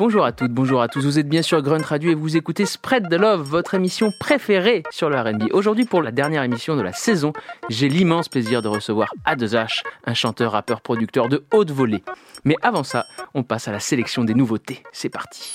Bonjour 0.00 0.24
à 0.24 0.32
toutes, 0.32 0.52
bonjour 0.52 0.80
à 0.80 0.88
tous. 0.88 1.04
Vous 1.04 1.18
êtes 1.18 1.28
bien 1.28 1.42
sur 1.42 1.60
Grunt 1.60 1.84
Radio 1.84 2.12
et 2.12 2.14
vous 2.14 2.34
écoutez 2.34 2.64
Spread 2.64 3.10
the 3.10 3.20
Love, 3.20 3.42
votre 3.42 3.74
émission 3.74 4.10
préférée 4.18 4.82
sur 4.90 5.10
le 5.10 5.20
R&B. 5.20 5.52
Aujourd'hui, 5.52 5.84
pour 5.84 6.00
la 6.00 6.10
dernière 6.10 6.42
émission 6.42 6.74
de 6.74 6.80
la 6.80 6.94
saison, 6.94 7.34
j'ai 7.68 7.90
l'immense 7.90 8.30
plaisir 8.30 8.62
de 8.62 8.68
recevoir 8.68 9.12
A2H, 9.26 9.82
un 10.06 10.14
chanteur, 10.14 10.52
rappeur, 10.52 10.80
producteur 10.80 11.28
de 11.28 11.44
haute 11.52 11.70
volée. 11.70 12.02
Mais 12.46 12.56
avant 12.62 12.82
ça, 12.82 13.04
on 13.34 13.42
passe 13.42 13.68
à 13.68 13.72
la 13.72 13.80
sélection 13.80 14.24
des 14.24 14.32
nouveautés. 14.32 14.82
C'est 14.90 15.10
parti. 15.10 15.52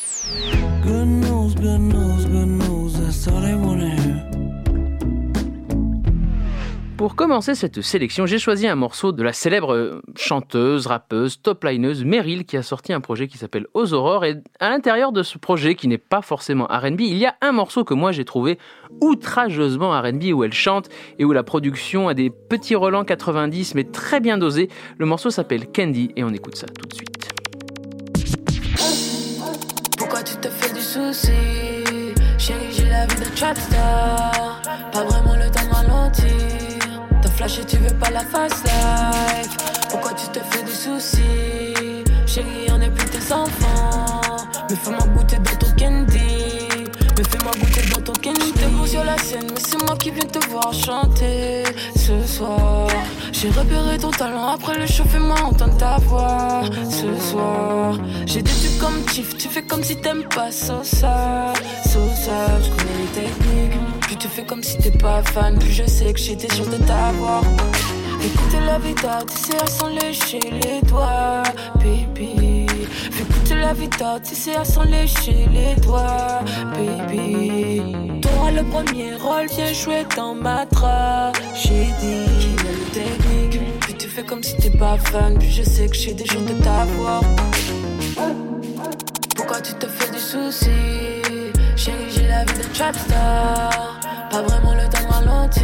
Pour 6.98 7.18
commencer 7.18 7.56
cette 7.56 7.82
sélection, 7.82 8.26
j'ai 8.26 8.40
choisi 8.40 8.68
un 8.68 8.76
morceau 8.76 9.12
de 9.12 9.22
la 9.22 9.34
célèbre 9.34 10.02
chanteuse, 10.16 10.88
rappeuse, 10.88 11.42
top-lineuse 11.42 12.06
Meryl 12.06 12.46
qui 12.46 12.56
a 12.56 12.64
sorti 12.64 12.94
un 12.94 13.02
projet 13.02 13.28
qui 13.28 13.38
s'appelle 13.38 13.68
Aux 13.74 13.94
Aurores. 13.94 14.24
Et 14.24 14.36
à 14.62 14.70
l'intérieur 14.70 15.12
de 15.12 15.22
ce 15.22 15.38
projet, 15.38 15.76
qui 15.76 15.90
n'est 15.90 15.98
pas 15.98 16.22
forcément 16.22 16.68
RB, 16.70 17.02
il 17.02 17.18
y 17.18 17.26
a 17.26 17.36
un 17.42 17.52
morceau 17.52 17.84
que 17.84 17.94
moi 17.94 18.14
j'ai 18.14 18.24
trouvé 18.24 18.58
outrageusement 19.02 19.92
RB 20.00 20.24
où 20.34 20.46
elle 20.46 20.54
chante 20.54 20.88
et 21.20 21.26
où 21.26 21.34
la 21.34 21.44
production 21.44 22.08
a 22.08 22.14
des 22.14 22.30
petits 22.30 22.76
relents 22.76 23.04
90 23.04 23.76
mais 23.76 23.84
très 23.84 24.22
bien 24.22 24.38
dosés. 24.38 24.70
Le 24.98 25.06
morceau 25.06 25.30
s'appelle 25.30 25.68
Candy 25.68 26.12
et 26.16 26.24
on 26.24 26.30
écoute 26.30 26.56
ça 26.56 26.68
tout 26.68 26.88
de 26.88 26.94
suite. 26.94 27.30
Pourquoi 29.98 30.24
tu 30.24 30.36
te 30.38 30.48
fais 30.48 30.74
du 30.74 30.80
souci? 30.80 31.32
Pas 34.94 35.04
vraiment 35.04 35.36
le 35.36 35.52
temps 35.52 35.68
de 35.68 35.74
ralentir. 35.74 36.45
Tu 37.48 37.78
veux 37.78 37.94
pas 38.00 38.10
la 38.10 38.22
fast 38.22 38.64
life. 38.64 39.56
Pourquoi 39.92 40.14
tu 40.14 40.26
te 40.30 40.40
fais 40.40 40.64
du 40.64 40.72
souci 40.72 41.22
Chérie, 42.26 42.68
on 42.72 42.82
est 42.82 42.90
plus 42.90 43.06
tes 43.06 43.32
enfants. 43.32 44.42
Mais 44.68 44.76
fais-moi 44.76 45.06
goûter 45.16 45.38
dans 45.38 45.56
ton 45.56 45.72
candy. 45.78 46.68
Mais 47.16 47.24
fais-moi 47.24 47.52
goûter 47.60 47.88
dans 47.94 48.02
ton 48.02 48.14
candy. 48.14 48.42
J'étais 48.48 48.68
beau 48.70 48.88
sur 48.88 49.04
la 49.04 49.16
scène, 49.20 49.46
mais 49.54 49.62
c'est 49.64 49.78
moi 49.78 49.96
qui 49.96 50.10
viens 50.10 50.26
te 50.26 50.44
voir 50.50 50.74
chanter 50.74 51.64
ce 51.96 52.20
soir. 52.26 52.88
J'ai 53.32 53.52
repéré 53.52 54.00
ton 54.00 54.10
talent 54.10 54.48
après 54.48 54.80
le 54.80 54.88
show, 54.88 55.04
fais-moi 55.08 55.40
entendre 55.44 55.78
ta 55.78 55.98
voix 55.98 56.62
ce 56.90 57.30
soir. 57.30 57.94
J'ai 58.26 58.42
des 58.42 58.52
trucs 58.52 58.80
comme 58.80 59.06
Tiff, 59.06 59.38
tu 59.38 59.50
fais 59.50 59.62
comme 59.62 59.84
si 59.84 59.96
t'aimes 59.98 60.24
pas 60.36 60.52
Sosa. 60.52 61.54
Sosa, 61.84 62.60
je 62.60 62.70
connais 62.72 62.98
les 63.02 63.22
techniques. 63.22 63.95
Plus 64.06 64.16
tu 64.18 64.28
fais 64.28 64.46
comme 64.46 64.62
si 64.62 64.78
t'es 64.78 64.92
pas 64.92 65.24
fan, 65.24 65.58
plus 65.58 65.72
je 65.72 65.86
sais 65.86 66.14
que 66.14 66.20
j'étais 66.20 66.54
sûr 66.54 66.68
de 66.68 66.78
t'avoir. 66.78 67.42
Écoutez 68.24 68.60
la 68.66 68.78
vida, 68.78 69.20
tu 69.28 69.38
sais 69.38 69.58
s'en 69.68 69.88
lécher 69.88 70.40
les 70.40 70.82
doigts, 70.88 71.42
baby. 71.76 72.68
Fais 73.12 73.24
écouter 73.24 73.56
la 73.56 73.74
vida, 73.74 74.20
tu 74.24 74.36
sais 74.36 74.64
s'en 74.64 74.84
lécher 74.84 75.48
les 75.52 75.76
doigts, 75.82 76.44
baby. 76.76 77.82
T'auras 78.22 78.52
le 78.52 78.64
premier 78.64 79.16
rôle, 79.16 79.48
viens 79.56 79.74
jouer 79.74 80.06
dans 80.16 80.36
ma. 80.36 80.66
Le 80.66 81.32
technique, 82.94 83.60
plus 83.80 83.94
tu 83.96 84.08
fais 84.08 84.24
comme 84.24 84.44
si 84.44 84.56
t'es 84.58 84.70
pas 84.70 84.98
fan, 84.98 85.38
plus 85.38 85.50
je 85.50 85.64
sais 85.64 85.88
que 85.88 85.96
j'ai 85.96 86.14
des 86.14 86.26
jours 86.26 86.42
de 86.42 86.54
t'avoir. 86.64 87.22
Pourquoi 89.36 89.62
tu 89.62 89.74
te 89.74 89.88
fais 89.88 90.12
du 90.12 90.20
souci 90.20 91.15
Chérie, 91.86 92.10
j'ai 92.10 92.28
la 92.28 92.44
vie 92.46 92.58
de 92.58 92.74
trapstar. 92.74 94.00
Pas 94.32 94.42
vraiment 94.42 94.74
le 94.74 94.90
temps 94.90 95.08
de 95.08 95.14
ralentir. 95.14 95.64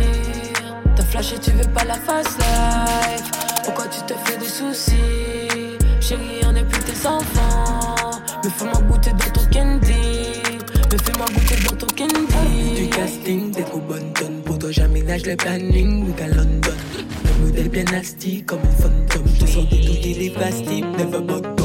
T'as 0.95 1.03
flashé, 1.03 1.39
tu 1.39 1.49
veux 1.49 1.67
pas 1.73 1.83
la 1.83 1.95
fast 1.95 2.37
life. 2.37 3.31
Pourquoi 3.63 3.85
tu 3.87 4.01
te 4.01 4.13
fais 4.23 4.37
des 4.37 4.45
soucis? 4.45 5.79
Chérie, 5.99 6.41
on 6.45 6.55
est 6.55 6.63
plus 6.63 6.83
tes 6.83 7.07
enfants. 7.07 8.19
Mais 8.43 8.51
fais-moi 8.51 8.81
goûter 8.87 9.09
dans 9.13 9.31
ton 9.33 9.45
candy. 9.51 10.43
Mais 10.91 10.97
fais-moi 11.03 11.25
goûter 11.25 11.55
dans 11.67 11.75
ton 11.75 11.87
candy. 11.87 12.75
Du 12.75 12.89
casting, 12.89 13.49
t'es 13.49 13.63
trop 13.63 13.79
bonne 13.79 14.13
tonne. 14.13 14.43
Pour 14.45 14.59
toi, 14.59 14.69
j'aménage 14.71 15.25
le 15.25 15.35
planning, 15.35 16.05
week 16.05 16.21
à 16.21 16.27
London. 16.27 16.77
Le 17.25 17.45
modèle 17.47 17.69
bien 17.69 17.85
nasty, 17.85 18.43
comme 18.43 18.59
un 18.59 18.81
fantôme. 18.83 19.25
Te 19.39 19.47
sens 19.47 19.67
détouiller 19.67 20.29
des 20.29 20.29
pastilles, 20.29 20.85
never 20.99 21.21
bottom. 21.21 21.55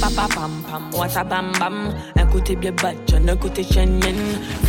Pam 0.00 0.12
pam 0.16 0.28
pam 0.34 1.28
pam, 1.28 1.52
bam. 1.60 1.94
Côté 2.32 2.54
bien 2.54 2.72
John, 3.08 3.28
un 3.28 3.36
côté 3.36 3.64
Chenyen. 3.64 4.14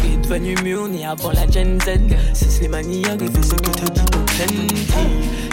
Fille 0.01 0.17
devenu 0.23 0.55
mûr, 0.63 0.87
né 0.87 1.05
avant 1.05 1.31
la 1.31 1.47
Gen 1.47 1.79
Z. 1.81 1.99
C'est 2.33 2.49
Slimani 2.49 3.05
arrivé, 3.05 3.39
c'est 3.41 3.61
que 3.61 3.69
t'as 3.69 3.91
dit 3.93 4.05
ton 4.05 4.19
plenty. 4.25 4.87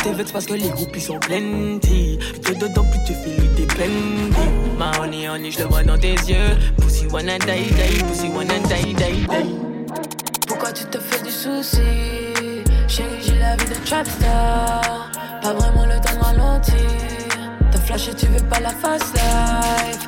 T'es 0.02 0.12
vexé 0.12 0.32
parce 0.32 0.46
que 0.46 0.54
les 0.54 0.68
groupes 0.70 0.94
ils 0.94 1.02
sont 1.02 1.18
plenty. 1.18 2.18
T'es 2.42 2.54
dedans, 2.54 2.84
plus 2.84 3.04
tu 3.06 3.12
fais 3.12 3.40
l'idée 3.40 3.66
plenty. 3.66 4.48
Ma 4.78 4.90
honey, 5.00 5.28
honey, 5.28 5.50
je 5.50 5.58
le 5.58 5.64
vois 5.66 5.82
dans 5.82 5.98
tes 5.98 6.14
yeux. 6.14 6.56
Pussy 6.80 7.06
wanna 7.06 7.38
die, 7.40 7.68
die, 7.68 8.02
pussy 8.04 8.28
wanna 8.34 8.58
die, 8.60 8.94
die, 8.94 9.26
die. 9.26 9.54
Pourquoi 10.46 10.72
tu 10.72 10.84
te 10.86 10.98
fais 10.98 11.22
du 11.22 11.30
souci? 11.30 11.82
Chérie, 12.88 13.20
j'ai 13.20 13.38
la 13.38 13.54
vie 13.56 13.66
de 13.66 13.86
trapstar. 13.86 15.10
Pas 15.42 15.52
vraiment 15.52 15.84
le 15.84 16.00
temps 16.00 16.18
de 16.18 16.24
ralentir. 16.24 16.74
T'as 17.70 17.78
flashé, 17.80 18.12
tu 18.14 18.26
veux 18.26 18.44
pas 18.48 18.60
la 18.60 18.70
fast 18.70 19.12
life. 19.14 20.07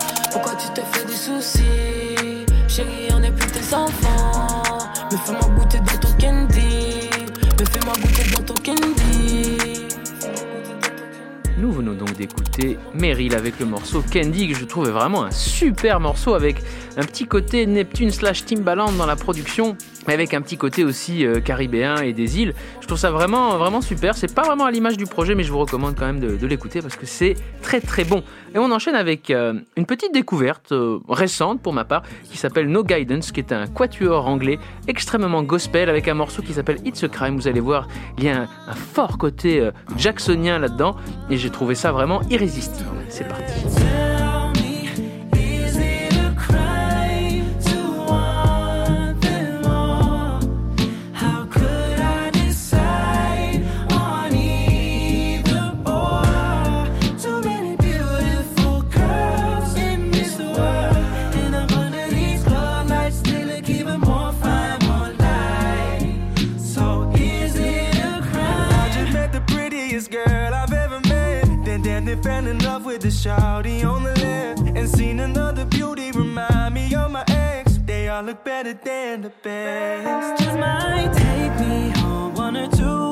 Nous 11.59 11.73
venons 11.73 11.93
donc 11.93 12.17
d'écouter 12.17 12.79
Meryl 12.95 13.35
avec 13.35 13.61
le 13.61 13.67
morceau 13.67 14.03
Candy 14.11 14.49
que 14.49 14.55
je 14.57 14.65
trouve 14.65 14.89
vraiment 14.89 15.25
un 15.25 15.31
super 15.31 16.01
morceau 16.01 16.35
avec 16.35 16.57
un 16.97 17.03
petit 17.03 17.27
côté 17.27 17.67
Neptune 17.67 18.11
slash 18.11 18.47
Timbaland 18.47 18.93
dans 18.93 19.07
la 19.07 19.17
production 19.17 19.77
mais 20.07 20.15
avec 20.15 20.35
un 20.35 20.41
petit 20.41 20.57
côté 20.57 20.85
aussi 20.85 21.25
euh, 21.25 21.41
caribéen 21.41 21.97
et 21.97 22.13
des 22.13 22.41
îles. 22.41 22.55
Je 22.81 22.87
trouve 22.87 22.99
ça 22.99 23.11
vraiment 23.11 23.57
vraiment 23.59 23.81
super. 23.81 24.17
C'est 24.17 24.35
pas 24.35 24.43
vraiment 24.43 24.65
à 24.65 24.71
l'image 24.71 24.97
du 24.97 25.07
projet 25.07 25.35
mais 25.35 25.43
je 25.43 25.53
vous 25.53 25.59
recommande 25.59 25.95
quand 25.97 26.07
même 26.07 26.21
de, 26.21 26.47
l'écouter 26.47 26.81
parce 26.81 26.97
que 26.97 27.07
c'est 27.07 27.35
très 27.63 27.81
très 27.81 28.05
bon. 28.05 28.23
Et 28.55 28.59
on 28.59 28.71
enchaîne 28.73 28.95
avec 28.95 29.31
euh, 29.31 29.55
une 29.77 29.87
petite 29.87 30.13
découverte 30.13 30.73
euh, 30.73 30.99
récente 31.09 31.61
pour 31.61 31.73
ma 31.73 31.85
part 31.85 32.03
qui 32.31 32.37
s'appelle 32.37 32.69
No 32.69 32.83
Guidance 32.83 33.31
qui 33.31 33.41
est 33.41 33.53
un 33.53 33.67
quatuor 33.67 34.27
anglais 34.27 34.59
extrêmement 34.89 35.43
gospel 35.43 35.89
avec 35.89 36.09
un 36.09 36.15
morceau 36.15 36.43
qui 36.43 36.53
s'appelle 36.53 36.79
It's 36.85 37.05
a 37.05 37.09
Crime. 37.09 37.37
Vous 37.37 37.47
allez 37.49 37.61
voir, 37.61 37.87
il 38.19 38.25
y 38.25 38.29
a 38.29 38.43
un, 38.43 38.49
fort 38.75 39.19
côté 39.19 39.69
jacksonien 39.97 40.59
là-dedans 40.59 40.97
et 41.29 41.37
j'ai 41.37 41.51
trouvé 41.51 41.75
ça 41.75 41.93
vraiment 41.93 42.23
irrésistible. 42.29 42.89
C'est 43.09 43.29
parti. 43.29 43.55
Shawty 73.23 73.85
on 73.85 74.05
the 74.05 74.15
left. 74.21 74.61
And 74.79 74.89
seen 74.89 75.21
another 75.21 75.65
beauty 75.67 76.11
remind 76.13 76.75
me 76.75 76.95
of 76.95 77.11
my 77.11 77.25
ex. 77.29 77.79
They 77.85 78.09
all 78.09 78.23
look 78.23 78.45
better 78.45 78.73
than 78.73 79.23
the 79.23 79.33
best. 79.43 80.43
Just 80.43 80.59
might 80.59 81.13
take 81.13 81.55
me 81.61 81.91
home 82.01 82.35
one 82.35 82.57
or 82.57 82.69
two 82.69 83.10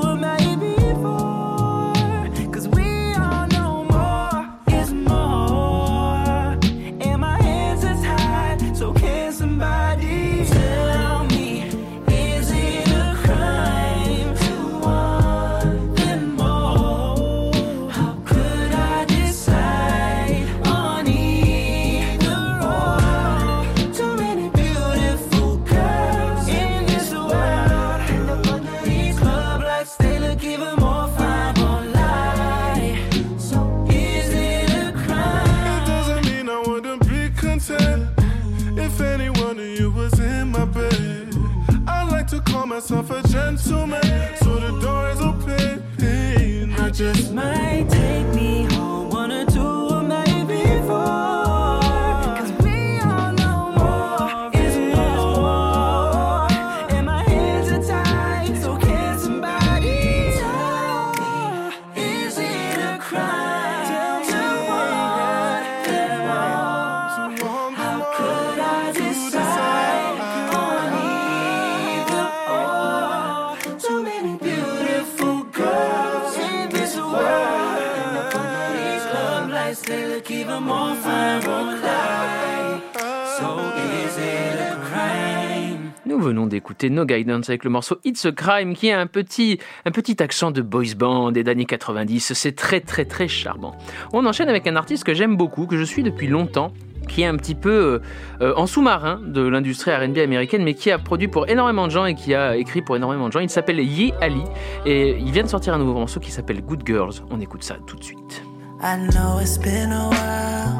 venons 86.87 86.87
d'écouter 86.87 86.91
No 86.91 87.05
Guidance 87.05 87.49
avec 87.49 87.65
le 87.65 87.71
morceau 87.71 87.99
It's 88.05 88.25
a 88.25 88.33
Crime 88.33 88.75
qui 88.75 88.91
a 88.91 89.01
un 89.01 89.07
petit, 89.07 89.59
un 89.85 89.91
petit 89.91 90.23
accent 90.23 90.51
de 90.51 90.63
boys 90.63 90.95
band 90.97 91.33
des 91.33 91.49
années 91.49 91.65
90. 91.65 92.33
C'est 92.35 92.55
très 92.55 92.81
très 92.81 93.05
très 93.05 93.29
charmant. 93.29 93.77
On 94.13 94.25
enchaîne 94.27 94.49
avec 94.49 94.67
un 94.67 94.77
artiste 94.77 95.05
que 95.05 95.15
j'aime 95.15 95.37
beaucoup, 95.37 95.67
que 95.67 95.77
je 95.77 95.85
suis 95.85 96.03
depuis 96.03 96.27
longtemps 96.27 96.73
qui 97.09 97.23
est 97.23 97.27
un 97.27 97.37
petit 97.37 97.55
peu 97.55 97.71
euh, 97.71 98.01
euh, 98.43 98.55
en 98.57 98.67
sous-marin 98.67 99.19
de 99.25 99.41
l'industrie 99.41 99.93
R&B 99.93 100.19
américaine, 100.19 100.63
mais 100.63 100.75
qui 100.75 100.91
a 100.91 100.99
produit 100.99 101.27
pour 101.27 101.49
énormément 101.49 101.87
de 101.87 101.93
gens 101.93 102.05
et 102.05 102.15
qui 102.15 102.35
a 102.35 102.55
écrit 102.55 102.83
pour 102.83 102.97
énormément 102.97 103.29
de 103.29 103.33
gens. 103.33 103.41
Il 103.41 103.49
s'appelle 103.49 103.81
Ye 103.81 104.13
Ali 104.21 104.43
et 104.85 105.17
il 105.19 105.33
vient 105.33 105.43
de 105.43 105.49
sortir 105.49 105.73
un 105.73 105.79
nouveau 105.79 105.95
morceau 105.95 106.21
qui 106.21 106.31
s'appelle 106.31 106.61
Good 106.61 106.83
Girls. 106.87 107.15
On 107.31 107.41
écoute 107.41 107.63
ça 107.63 107.77
tout 107.87 107.97
de 107.97 108.05
suite. 108.05 108.43
I 108.83 108.99
know 109.11 109.41
it's 109.41 109.57
been 109.57 109.91
a 109.91 110.11
while 110.11 110.73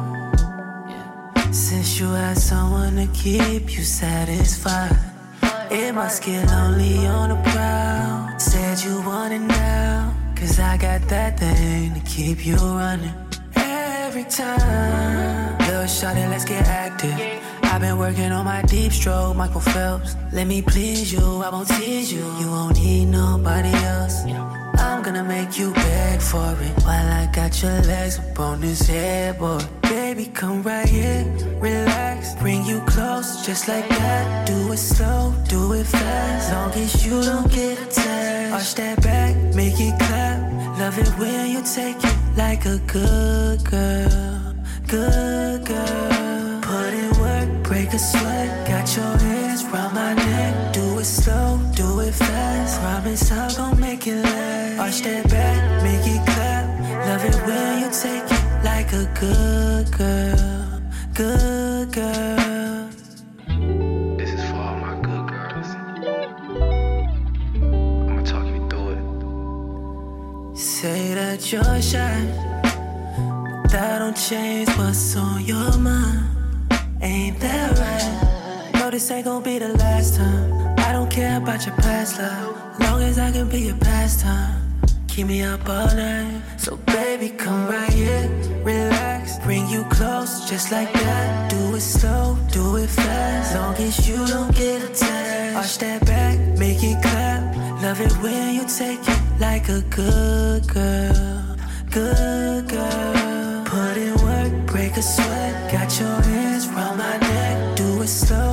since 1.51 1.99
you 1.99 2.07
had 2.13 2.37
someone 2.37 2.95
to 2.95 3.07
keep 3.11 3.75
you 3.75 3.83
satisfied. 3.83 5.08
It 5.71 5.93
must 5.93 6.23
get 6.23 6.47
lonely 6.47 7.05
on 7.05 7.29
the 7.29 7.35
prowl. 7.51 8.39
Said 8.39 8.81
you 8.83 9.01
want 9.01 9.33
it 9.33 9.39
now, 9.39 10.15
cause 10.35 10.59
I 10.59 10.77
got 10.77 11.07
that 11.09 11.39
thing 11.39 11.93
to 11.93 11.99
keep 11.99 12.43
you 12.43 12.55
running. 12.55 13.13
Every 13.55 14.23
time, 14.23 15.57
little 15.59 15.83
shawty, 15.83 16.27
let's 16.27 16.43
get 16.45 16.65
active. 16.65 17.15
I've 17.61 17.81
been 17.81 17.99
working 17.99 18.31
on 18.31 18.45
my 18.45 18.63
deep 18.63 18.91
stroke, 18.91 19.35
Michael 19.35 19.61
Phelps. 19.61 20.15
Let 20.33 20.47
me 20.47 20.63
please 20.63 21.13
you, 21.13 21.43
I 21.43 21.49
won't 21.49 21.67
tease 21.67 22.11
you. 22.11 22.25
You 22.39 22.47
won't 22.49 22.75
need 22.75 23.05
nobody 23.05 23.69
else. 23.69 24.25
I'm 24.99 25.05
gonna 25.05 25.23
make 25.23 25.57
you 25.57 25.71
beg 25.71 26.19
for 26.19 26.57
it 26.59 26.83
while 26.83 27.09
I 27.21 27.29
got 27.31 27.61
your 27.61 27.79
legs 27.83 28.19
up 28.19 28.37
on 28.37 28.59
this 28.59 28.85
headboard. 28.85 29.65
Baby, 29.83 30.25
come 30.25 30.61
right 30.61 30.89
here, 30.89 31.23
relax, 31.61 32.35
bring 32.35 32.65
you 32.65 32.81
close, 32.81 33.45
just 33.45 33.69
like 33.69 33.87
that. 33.87 34.45
Do 34.45 34.73
it 34.73 34.77
slow, 34.77 35.33
do 35.47 35.71
it 35.71 35.85
fast, 35.85 36.51
long 36.51 36.71
as 36.73 37.05
you 37.05 37.23
don't 37.23 37.49
get 37.49 37.79
attached. 37.79 38.53
Arch 38.53 38.75
that 38.75 39.01
back, 39.01 39.37
make 39.55 39.79
it 39.79 39.97
clap. 39.99 40.77
Love 40.77 40.99
it 40.99 41.07
when 41.17 41.49
you 41.49 41.61
take 41.63 41.95
it 42.03 42.19
like 42.35 42.65
a 42.65 42.77
good 42.79 43.63
girl, 43.63 44.53
good 44.85 45.65
girl. 45.65 46.61
Put 46.61 46.93
in 46.93 47.09
work, 47.21 47.63
break 47.63 47.93
a 47.93 47.99
sweat, 47.99 48.67
got 48.67 48.97
your 48.97 49.17
hands 49.17 49.63
round 49.63 49.95
my 49.95 50.13
neck. 50.13 50.73
Do 50.73 50.99
it 50.99 51.05
slow, 51.05 51.57
it 52.09 52.15
fast. 52.15 52.81
Promise 52.81 53.31
I'm 53.31 53.55
gon' 53.55 53.79
make 53.79 54.07
it 54.07 54.23
last. 54.23 54.79
Arch 54.79 55.01
that 55.01 55.29
back, 55.29 55.83
make 55.83 56.07
it 56.15 56.21
clap. 56.25 56.65
Love 57.07 57.25
it 57.25 57.35
when 57.45 57.79
you 57.81 57.89
take 57.91 58.29
it 58.37 58.43
like 58.63 58.91
a 58.93 59.05
good 59.19 59.85
girl, 59.97 60.81
good 61.13 61.91
girl. 61.91 62.89
This 64.17 64.31
is 64.33 64.43
for 64.49 64.55
all 64.55 64.75
my 64.85 64.95
good 65.07 65.25
girls. 65.33 65.69
I'ma 68.09 68.23
talk 68.23 68.45
you 68.55 68.67
through 68.69 68.89
it. 68.95 70.57
Say 70.57 71.13
that 71.13 71.51
you're 71.51 71.81
shy, 71.81 72.19
but 73.61 73.71
that 73.71 73.99
don't 73.99 74.17
change 74.17 74.69
what's 74.77 75.15
on 75.15 75.45
your 75.45 75.77
mind. 75.77 76.25
Ain't 77.01 77.39
that 77.39 77.77
right? 77.79 78.71
No, 78.79 78.89
this 78.89 79.11
ain't 79.11 79.25
gonna 79.25 79.45
be 79.45 79.59
the 79.59 79.69
last 79.77 80.15
time. 80.15 80.68
I 80.89 80.91
don't 80.91 81.11
care 81.11 81.37
about 81.37 81.67
your 81.67 81.75
past 81.75 82.17
love, 82.17 82.79
long 82.79 83.03
as 83.03 83.19
I 83.19 83.31
can 83.31 83.47
be 83.47 83.59
your 83.59 83.75
pastime. 83.75 84.59
Keep 85.07 85.27
me 85.27 85.43
up 85.43 85.69
all 85.69 85.85
night. 85.95 86.41
So 86.57 86.77
baby, 86.77 87.29
come 87.29 87.67
right 87.67 87.93
here, 87.93 88.27
relax, 88.63 89.37
bring 89.45 89.69
you 89.69 89.83
close, 89.91 90.49
just 90.49 90.71
like 90.71 90.91
that. 90.93 91.51
Do 91.51 91.75
it 91.75 91.81
slow, 91.81 92.39
do 92.51 92.77
it 92.77 92.89
fast, 92.89 93.53
long 93.53 93.75
as 93.75 94.09
you 94.09 94.17
don't 94.25 94.51
get 94.55 94.81
attached. 94.81 95.57
Arch 95.57 95.77
that 95.77 96.07
back, 96.07 96.39
make 96.57 96.81
it 96.81 96.99
clap. 97.03 97.43
Love 97.83 98.01
it 98.01 98.11
when 98.23 98.55
you 98.55 98.65
take 98.65 99.07
it 99.07 99.21
like 99.39 99.69
a 99.69 99.81
good 99.91 100.67
girl, 100.67 101.55
good 101.91 102.67
girl. 102.67 103.63
Put 103.65 103.95
in 103.95 104.15
work, 104.25 104.65
break 104.65 104.97
a 104.97 105.03
sweat, 105.03 105.71
got 105.71 105.99
your 105.99 106.19
hands 106.33 106.67
round 106.69 106.97
my 106.97 107.15
neck. 107.17 107.77
Do 107.77 108.01
it 108.01 108.07
slow. 108.07 108.48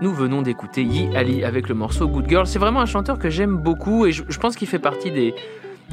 Nous 0.00 0.12
venons 0.12 0.42
d'écouter 0.42 0.82
Yi 0.82 1.16
Ali 1.16 1.44
avec 1.44 1.68
le 1.68 1.76
morceau 1.76 2.08
Good 2.08 2.28
Girl. 2.28 2.44
C'est 2.44 2.58
vraiment 2.58 2.80
un 2.80 2.86
chanteur 2.86 3.20
que 3.20 3.30
j'aime 3.30 3.56
beaucoup 3.56 4.04
et 4.04 4.10
je, 4.10 4.38
pense 4.40 4.56
qu'il 4.56 4.66
fait 4.66 4.80
partie 4.80 5.12
des, 5.12 5.32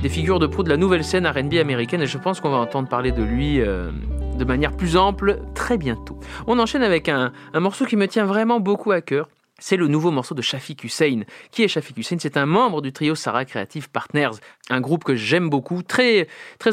figures 0.10 0.40
de 0.40 0.48
proue 0.48 0.64
de 0.64 0.70
la 0.70 0.78
nouvelle 0.78 1.04
scène 1.04 1.28
RB 1.28 1.54
américaine 1.62 2.02
et 2.02 2.08
je 2.08 2.18
pense 2.18 2.42
qu'on 2.42 2.50
va 2.50 2.58
entendre 2.58 2.90
parler 2.90 3.12
de 3.12 3.22
lui 3.22 3.62
euh, 3.62 3.92
de 4.36 4.46
manière 4.46 4.72
plus 4.72 4.98
ample 4.98 5.42
très 5.54 5.78
bientôt. 5.78 6.20
On 6.48 6.58
enchaîne 6.58 6.82
avec 6.82 7.08
un 7.08 7.32
morceau 7.54 7.86
qui 7.86 7.98
me 7.98 8.08
tient 8.08 8.26
vraiment 8.26 8.60
beaucoup 8.60 8.90
à 8.90 9.02
cœur. 9.02 9.30
C'est 9.60 9.78
le 9.78 9.88
nouveau 9.88 10.12
morceau 10.12 10.36
de 10.36 10.42
Shafiq 10.42 10.84
Hussein. 10.84 11.22
Qui 11.52 11.64
est 11.64 11.68
Shafiq 11.68 11.98
Hussein? 11.98 12.18
C'est 12.20 12.38
un 12.38 12.46
membre 12.46 12.82
du 12.82 12.92
trio 12.92 13.16
Sarah 13.16 13.46
Creative 13.46 13.90
Partners, 13.90 14.32
un 14.70 14.82
groupe 14.82 15.04
que 15.04 15.16
j'aime 15.16 15.50
beaucoup, 15.50 15.84
très, 15.84 16.28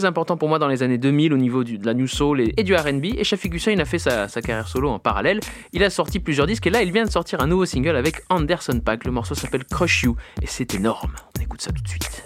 important 0.05 0.37
pour 0.37 0.49
moi 0.49 0.59
dans 0.59 0.69
les 0.69 0.83
années 0.83 0.99
2000 0.99 1.33
au 1.33 1.37
niveau 1.37 1.64
de 1.64 1.85
la 1.85 1.95
New 1.95 2.07
Soul 2.07 2.43
et, 2.57 2.62
du 2.62 2.75
RB. 2.75 3.07
Et 3.16 3.25
Shafiq 3.25 3.55
Hussein 3.55 3.78
a 3.78 3.85
fait 3.85 3.99
sa, 3.99 4.28
carrière 4.28 4.69
solo 4.69 4.90
en 4.90 4.99
parallèle. 4.99 5.40
Il 5.73 5.83
a 5.83 5.90
sorti 5.90 6.21
plusieurs 6.21 6.47
disques 6.47 6.66
et 6.66 6.71
là 6.71 6.83
il 6.83 6.93
vient 6.93 7.05
de 7.05 7.11
sortir 7.11 7.40
un 7.40 7.47
nouveau 7.47 7.64
single 7.64 7.97
avec 7.97 8.23
Anderson 8.28 8.81
Paak. 8.85 9.05
Le 9.05 9.12
morceau 9.12 9.35
s'appelle 9.35 9.64
Crush 9.64 10.02
You 10.02 10.16
et 10.43 10.47
c'est 10.47 10.75
énorme. 10.75 11.14
On 11.38 11.43
écoute 11.43 11.61
ça 11.61 11.73
tout 11.73 11.83
de 11.83 11.88
suite. 11.88 12.23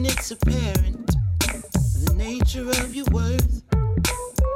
It's 0.00 0.30
apparent 0.30 1.06
the 1.38 2.14
nature 2.16 2.66
of 2.66 2.94
your 2.94 3.04
worth. 3.12 3.62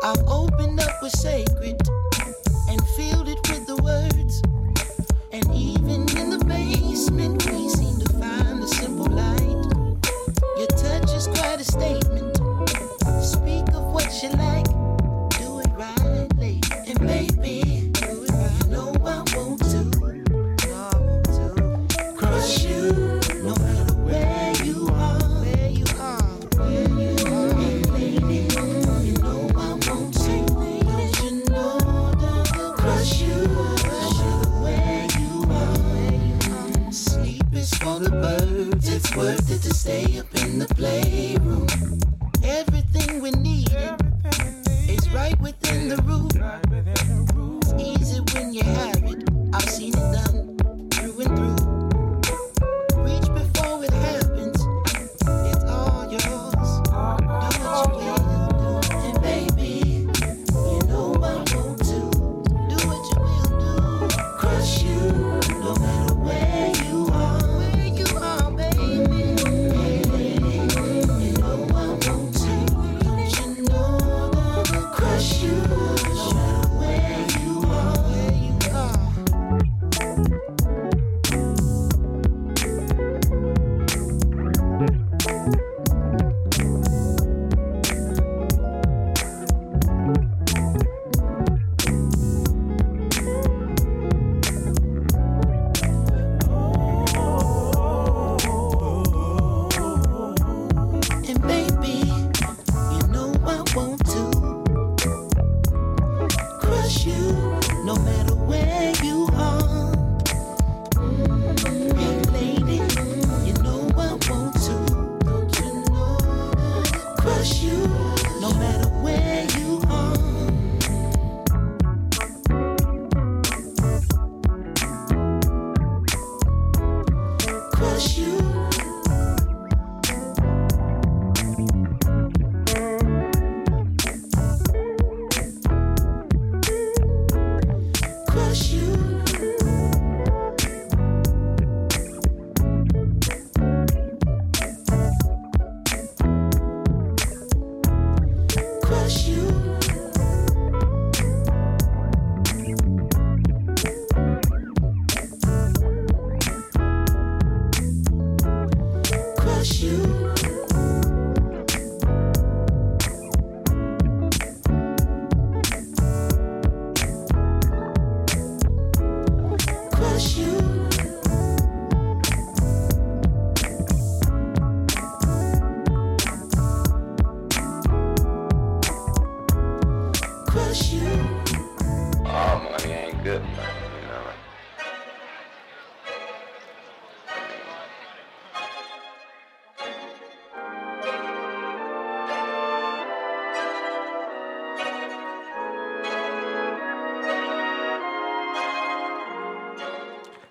I've 0.03 0.25
opened 0.27 0.81
up 0.81 1.03
what's 1.03 1.21
sacred 1.21 1.77
and 2.69 2.81
filled 2.97 3.29
it 3.29 3.46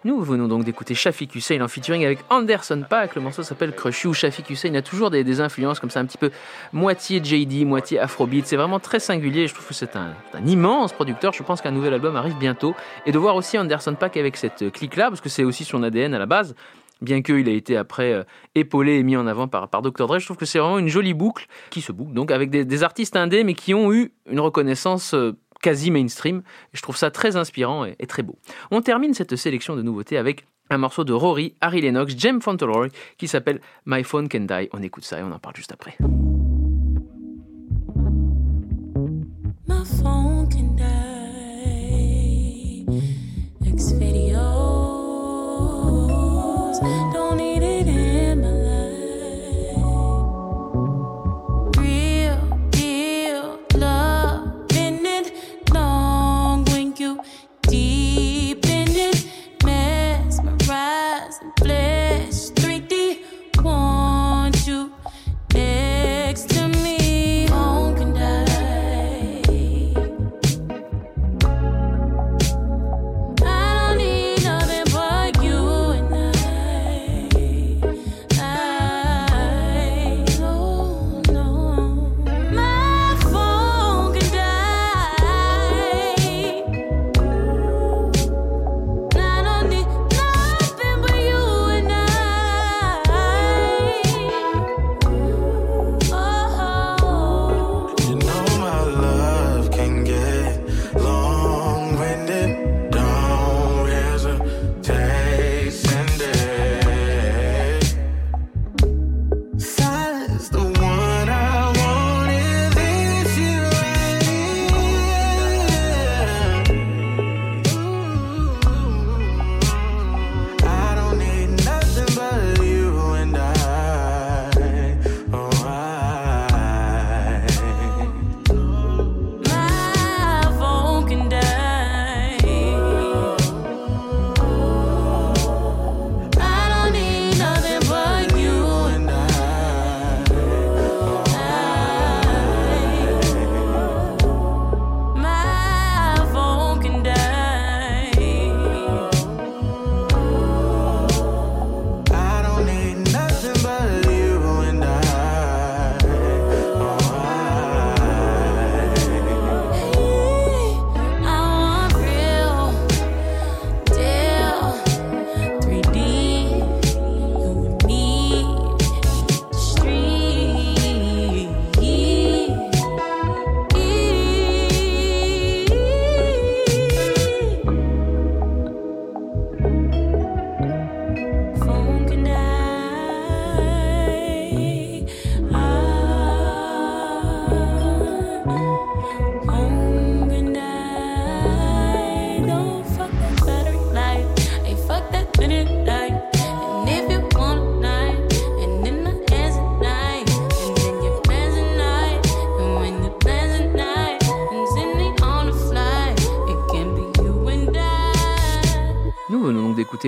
Nous 0.05 0.21
venons 0.21 0.47
donc 0.47 0.63
d'écouter 0.63 0.93
Shafiq 0.93 1.33
Hussein 1.33 1.61
en 1.61 1.67
featuring 1.67 2.05
avec 2.05 2.19
Anderson 2.29 2.85
Paak. 2.87 3.15
Le 3.15 3.21
morceau 3.21 3.41
s'appelle 3.41 3.73
Crush 3.73 4.03
You. 4.03 4.13
Shafiq 4.13 4.51
Hussein 4.51 4.75
a 4.75 4.83
toujours 4.83 5.09
des, 5.09 5.41
influences 5.41 5.79
comme 5.79 5.89
ça, 5.89 5.99
un 5.99 6.05
petit 6.05 6.19
peu 6.19 6.29
moitié 6.73 7.23
JD, 7.23 7.65
moitié 7.65 7.97
Afrobeat. 7.97 8.45
C'est 8.45 8.55
vraiment 8.55 8.79
très 8.79 8.99
singulier. 8.99 9.47
Je 9.47 9.55
trouve 9.55 9.67
que 9.67 9.73
c'est 9.73 9.95
un, 9.95 10.13
immense 10.45 10.93
producteur. 10.93 11.33
Je 11.33 11.41
pense 11.41 11.59
qu'un 11.59 11.71
nouvel 11.71 11.91
album 11.91 12.15
arrive 12.17 12.37
bientôt. 12.37 12.75
Et 13.07 13.11
de 13.11 13.17
voir 13.17 13.35
aussi 13.35 13.57
Anderson 13.57 13.95
Paak 13.95 14.15
avec 14.15 14.37
cette 14.37 14.71
clique-là, 14.71 15.09
parce 15.09 15.21
que 15.21 15.29
c'est 15.29 15.43
aussi 15.43 15.63
son 15.63 15.81
ADN 15.81 16.13
à 16.13 16.19
la 16.19 16.27
base. 16.27 16.53
Bien 17.01 17.23
qu'il 17.23 17.49
ait 17.49 17.57
été 17.57 17.75
après 17.75 18.13
euh, 18.13 18.23
épaulé 18.53 18.97
et 18.97 19.03
mis 19.03 19.17
en 19.17 19.25
avant 19.25 19.47
par, 19.47 19.67
Dr. 19.67 20.05
Dre, 20.05 20.19
je 20.19 20.25
trouve 20.25 20.37
que 20.37 20.45
c'est 20.45 20.59
vraiment 20.59 20.77
une 20.77 20.87
jolie 20.87 21.15
boucle 21.15 21.47
qui 21.71 21.81
se 21.81 21.91
boucle 21.91 22.13
donc 22.13 22.31
avec 22.31 22.49
des, 22.49 22.63
des 22.63 22.83
artistes 22.83 23.17
indés 23.17 23.43
mais 23.43 23.53
qui 23.53 23.73
ont 23.73 23.91
eu 23.91 24.13
une 24.29 24.39
reconnaissance 24.39 25.13
euh, 25.13 25.33
quasi 25.61 25.91
mainstream. 25.91 26.41
Je 26.73 26.81
trouve 26.81 26.97
ça 26.97 27.11
très 27.11 27.35
inspirant 27.35 27.85
et, 27.85 27.95
très 28.07 28.23
beau. 28.23 28.37
On 28.71 28.81
termine 28.81 29.13
cette 29.13 29.35
sélection 29.35 29.75
de 29.75 29.81
nouveautés 29.81 30.17
avec 30.17 30.45
un 30.69 30.77
morceau 30.77 31.03
de 31.03 31.13
Rory, 31.13 31.53
Harry 31.61 31.81
Lennox, 31.81 32.17
Jem 32.17 32.41
Fauntleroy 32.41 32.89
qui 33.17 33.27
s'appelle 33.27 33.61
My 33.85 34.03
Phone 34.03 34.29
Can 34.29 34.41
Die. 34.41 34.69
On 34.73 34.81
écoute 34.81 35.05
ça 35.05 35.19
et 35.19 35.23
on 35.23 35.31
en 35.31 35.39
parle 35.39 35.55
juste 35.55 35.71
après. 35.71 35.97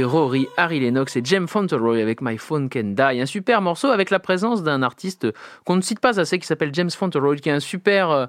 Rory, 0.08 0.48
Harry 0.58 0.80
Lennox 0.80 1.16
et 1.18 1.22
Jem 1.24 1.48
Fauntleroy 1.48 2.02
avec 2.02 2.22
My 2.22 2.38
Phone 2.38 2.70
Can 2.70 2.96
Die. 2.96 3.22
Un 3.22 3.26
super 3.26 3.62
morceau 3.62 3.90
avec 3.90 4.10
la 4.10 4.20
présence 4.20 4.64
d'un 4.64 4.82
artiste 4.82 5.28
qu'on 5.66 5.76
ne 5.76 5.82
cite 5.82 6.00
pas 6.00 6.20
assez 6.20 6.40
qui 6.40 6.48
s'appelle 6.48 6.74
James 6.74 6.90
Fauntleroy, 6.90 7.36
qui 7.36 7.50
est 7.50 7.54
un 7.54 7.60
super, 7.60 8.10
euh, 8.10 8.26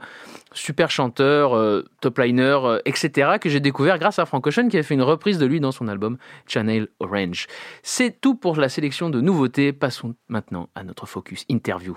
super 0.53 0.91
chanteur, 0.91 1.57
euh, 1.57 1.85
top 2.01 2.19
liner, 2.19 2.59
euh, 2.65 2.79
etc. 2.85 3.39
que 3.41 3.49
j'ai 3.49 3.61
découvert 3.61 3.99
grâce 3.99 4.19
à 4.19 4.27
Frank 4.27 4.47
Ocean 4.47 4.69
qui 4.69 4.77
a 4.77 4.83
fait 4.83 4.95
une 4.95 5.03
reprise 5.03 5.39
de 5.39 5.47
lui 5.47 5.61
dans 5.61 5.73
son 5.73 5.89
album 5.89 6.19
Channel 6.47 6.89
Orange. 7.01 7.47
C'est 7.83 8.21
tout 8.21 8.35
pour 8.35 8.57
la 8.57 8.69
sélection 8.69 9.09
de 9.09 9.21
nouveautés. 9.21 9.73
Passons 9.73 10.15
maintenant 10.29 10.69
à 10.75 10.83
notre 10.83 11.07
focus 11.07 11.45
interview. 11.49 11.97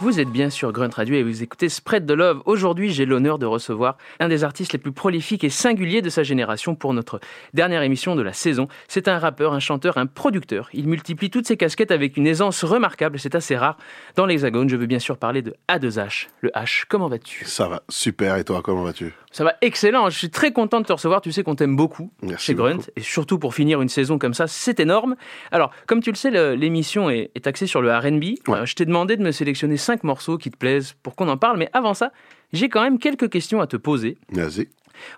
Vous 0.00 0.18
êtes 0.20 0.28
bien 0.28 0.50
sur 0.50 0.72
Grunt 0.72 0.90
Radio 0.92 1.14
et 1.14 1.22
vous 1.22 1.42
écoutez 1.42 1.68
Spread 1.68 2.04
the 2.06 2.10
Love. 2.10 2.42
Aujourd'hui, 2.46 2.90
j'ai 2.92 3.06
l'honneur 3.06 3.38
de 3.38 3.46
recevoir 3.46 3.96
un 4.20 4.28
des 4.28 4.42
artistes 4.44 4.72
les 4.72 4.78
plus 4.78 4.92
prolifiques 4.92 5.44
et 5.44 5.50
singuliers 5.50 6.02
de 6.02 6.10
sa 6.10 6.24
génération 6.24 6.74
pour 6.74 6.92
notre 6.92 7.20
dernière 7.54 7.80
émission 7.82 8.16
de 8.16 8.20
la 8.20 8.32
saison. 8.32 8.66
C'est 8.88 9.06
un 9.08 9.18
rappeur, 9.18 9.54
un 9.54 9.60
chanteur, 9.60 9.96
un 9.96 10.06
producteur. 10.06 10.68
Il 10.74 10.88
multiplie 10.88 11.30
toutes 11.30 11.46
ses 11.46 11.56
casquettes 11.56 11.92
avec 11.92 12.16
une 12.16 12.26
aisance 12.26 12.64
remarquable, 12.64 13.18
c'est 13.18 13.34
assez 13.36 13.56
rare. 13.56 13.78
Dans 14.16 14.26
l'Hexagone, 14.26 14.68
je 14.68 14.76
veux 14.76 14.86
bien 14.86 14.98
sûr 14.98 15.16
parler 15.16 15.42
de 15.42 15.54
A2H. 15.68 16.26
Le 16.40 16.50
H, 16.50 16.84
comment 16.88 17.08
vas-tu? 17.08 17.44
Ça 17.46 17.68
va, 17.68 17.82
super. 17.88 18.36
Et 18.36 18.44
toi, 18.44 18.60
comment 18.62 18.82
vas-tu? 18.82 19.14
Ça 19.30 19.42
va 19.44 19.54
excellent, 19.62 20.10
je 20.10 20.18
suis 20.18 20.30
très 20.30 20.52
content 20.52 20.80
de 20.80 20.86
te 20.86 20.92
recevoir. 20.92 21.20
Tu 21.20 21.32
sais 21.32 21.42
qu'on 21.42 21.54
t'aime 21.56 21.76
beaucoup 21.76 22.12
Merci 22.22 22.46
chez 22.46 22.54
Grunt 22.54 22.76
beaucoup. 22.76 22.90
et 22.96 23.00
surtout 23.00 23.38
pour 23.38 23.54
finir 23.54 23.80
une 23.80 23.88
saison 23.88 24.18
comme 24.18 24.34
ça, 24.34 24.46
c'est 24.48 24.80
énorme. 24.80 25.16
Alors, 25.50 25.70
comme 25.86 26.02
tu 26.02 26.10
le 26.10 26.16
sais, 26.16 26.30
l'émission 26.56 27.10
est, 27.10 27.30
est 27.34 27.46
axée 27.46 27.66
sur 27.66 27.80
le 27.80 27.96
RB. 27.96 28.22
Ouais. 28.48 28.58
Euh, 28.58 28.66
je 28.66 28.74
t'ai 28.74 28.84
demandé 28.84 29.16
de 29.16 29.22
me 29.22 29.30
sélectionner 29.32 29.76
cinq 29.94 30.04
morceaux 30.04 30.38
qui 30.38 30.50
te 30.50 30.56
plaisent 30.56 30.94
pour 31.02 31.14
qu'on 31.14 31.28
en 31.28 31.36
parle, 31.36 31.58
mais 31.58 31.70
avant 31.72 31.94
ça, 31.94 32.12
j'ai 32.52 32.68
quand 32.68 32.82
même 32.82 32.98
quelques 32.98 33.30
questions 33.30 33.60
à 33.60 33.66
te 33.66 33.76
poser. 33.76 34.18
Vas-y. 34.32 34.68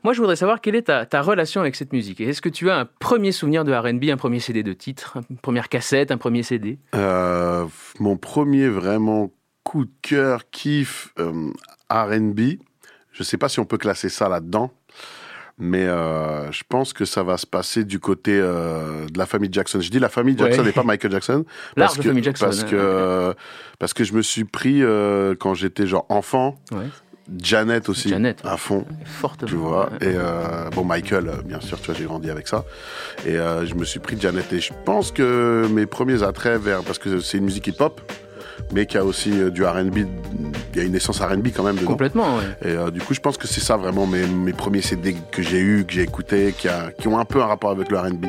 Moi, 0.04 0.12
je 0.14 0.20
voudrais 0.20 0.36
savoir 0.36 0.60
quelle 0.60 0.74
est 0.74 0.82
ta, 0.82 1.04
ta 1.06 1.20
relation 1.20 1.60
avec 1.60 1.76
cette 1.76 1.92
musique. 1.92 2.20
Est-ce 2.20 2.40
que 2.40 2.48
tu 2.48 2.70
as 2.70 2.78
un 2.78 2.84
premier 2.86 3.32
souvenir 3.32 3.64
de 3.64 3.72
RB, 3.74 4.10
un 4.10 4.16
premier 4.16 4.40
CD 4.40 4.62
de 4.62 4.72
titre, 4.72 5.18
une 5.30 5.36
première 5.36 5.68
cassette, 5.68 6.10
un 6.10 6.16
premier 6.16 6.42
CD 6.42 6.78
Euh, 6.94 7.66
mon 8.00 8.16
premier 8.16 8.68
vraiment 8.68 9.30
coup 9.64 9.84
de 9.84 9.90
cœur, 10.02 10.48
kiff 10.50 11.12
euh, 11.18 11.50
R&B. 11.90 12.40
Je 13.12 13.22
sais 13.22 13.36
pas 13.38 13.48
si 13.48 13.60
on 13.60 13.64
peut 13.64 13.78
classer 13.78 14.08
ça 14.08 14.28
là-dedans, 14.28 14.70
mais 15.58 15.84
euh, 15.86 16.50
je 16.52 16.62
pense 16.68 16.92
que 16.92 17.04
ça 17.04 17.22
va 17.22 17.36
se 17.38 17.46
passer 17.46 17.84
du 17.84 17.98
côté 18.00 18.32
euh, 18.40 19.06
de 19.06 19.18
la 19.18 19.26
famille 19.26 19.48
Jackson. 19.52 19.80
Je 19.80 19.90
dis 19.90 19.98
la 19.98 20.08
famille 20.08 20.36
Jackson 20.36 20.62
Ouais. 20.62 20.68
et 20.68 20.72
pas 20.72 20.82
Michael 20.82 21.12
Jackson. 21.12 21.44
Large 21.76 21.88
parce 21.94 21.96
que, 21.96 22.02
famille 22.02 22.22
Jackson, 22.24 22.44
Parce 22.46 22.64
que, 22.64 23.34
parce 23.78 23.94
que 23.94 24.04
je 24.04 24.12
me 24.12 24.22
suis 24.22 24.44
pris, 24.44 24.82
euh, 24.82 25.34
quand 25.38 25.54
j'étais 25.54 25.86
genre 25.86 26.06
enfant, 26.08 26.58
Ouais. 26.72 26.86
Janet 27.42 27.88
aussi, 27.88 28.08
Janet, 28.08 28.44
ouais. 28.44 28.50
à 28.50 28.56
fond. 28.56 28.84
Fortement. 29.04 29.48
Tu 29.48 29.56
vois, 29.56 29.90
et 30.00 30.04
euh, 30.14 30.70
bon, 30.70 30.84
Michael, 30.84 31.28
euh, 31.28 31.42
bien 31.44 31.60
sûr, 31.60 31.80
tu 31.80 31.86
vois, 31.86 31.94
j'ai 31.96 32.04
grandi 32.04 32.30
avec 32.30 32.46
ça. 32.46 32.64
Et 33.26 33.30
euh, 33.36 33.66
je 33.66 33.74
me 33.74 33.84
suis 33.84 33.98
pris 33.98 34.16
Janet. 34.20 34.52
Et 34.52 34.60
je 34.60 34.72
pense 34.84 35.10
que 35.10 35.66
mes 35.72 35.86
premiers 35.86 36.22
attraits 36.22 36.60
vers. 36.62 36.84
Parce 36.84 37.00
que 37.00 37.18
c'est 37.18 37.38
une 37.38 37.44
musique 37.46 37.66
hip-hop, 37.66 38.00
mais 38.72 38.86
qui 38.86 38.98
a 38.98 39.04
aussi 39.04 39.30
euh, 39.32 39.50
du 39.50 39.64
RB. 39.64 39.98
Il 40.74 40.78
y 40.78 40.80
a 40.80 40.84
une 40.84 40.94
essence 40.94 41.20
RB 41.20 41.48
quand 41.54 41.62
même 41.62 41.76
dedans. 41.76 41.86
Complètement, 41.86 42.36
ouais. 42.36 42.44
Et 42.70 42.74
euh, 42.74 42.90
du 42.90 43.00
coup, 43.00 43.14
je 43.14 43.20
pense 43.20 43.36
que 43.38 43.46
c'est 43.46 43.60
ça 43.60 43.76
vraiment 43.76 44.06
mes, 44.06 44.26
mes 44.26 44.52
premiers 44.52 44.82
CD 44.82 45.16
que 45.30 45.42
j'ai 45.42 45.58
eu, 45.60 45.84
que 45.86 45.92
j'ai 45.94 46.02
écouté, 46.02 46.54
qui, 46.56 46.68
a- 46.68 46.90
qui 46.98 47.08
ont 47.08 47.18
un 47.18 47.24
peu 47.24 47.40
un 47.42 47.46
rapport 47.46 47.70
avec 47.70 47.90
le 47.90 47.98
RB. 47.98 48.26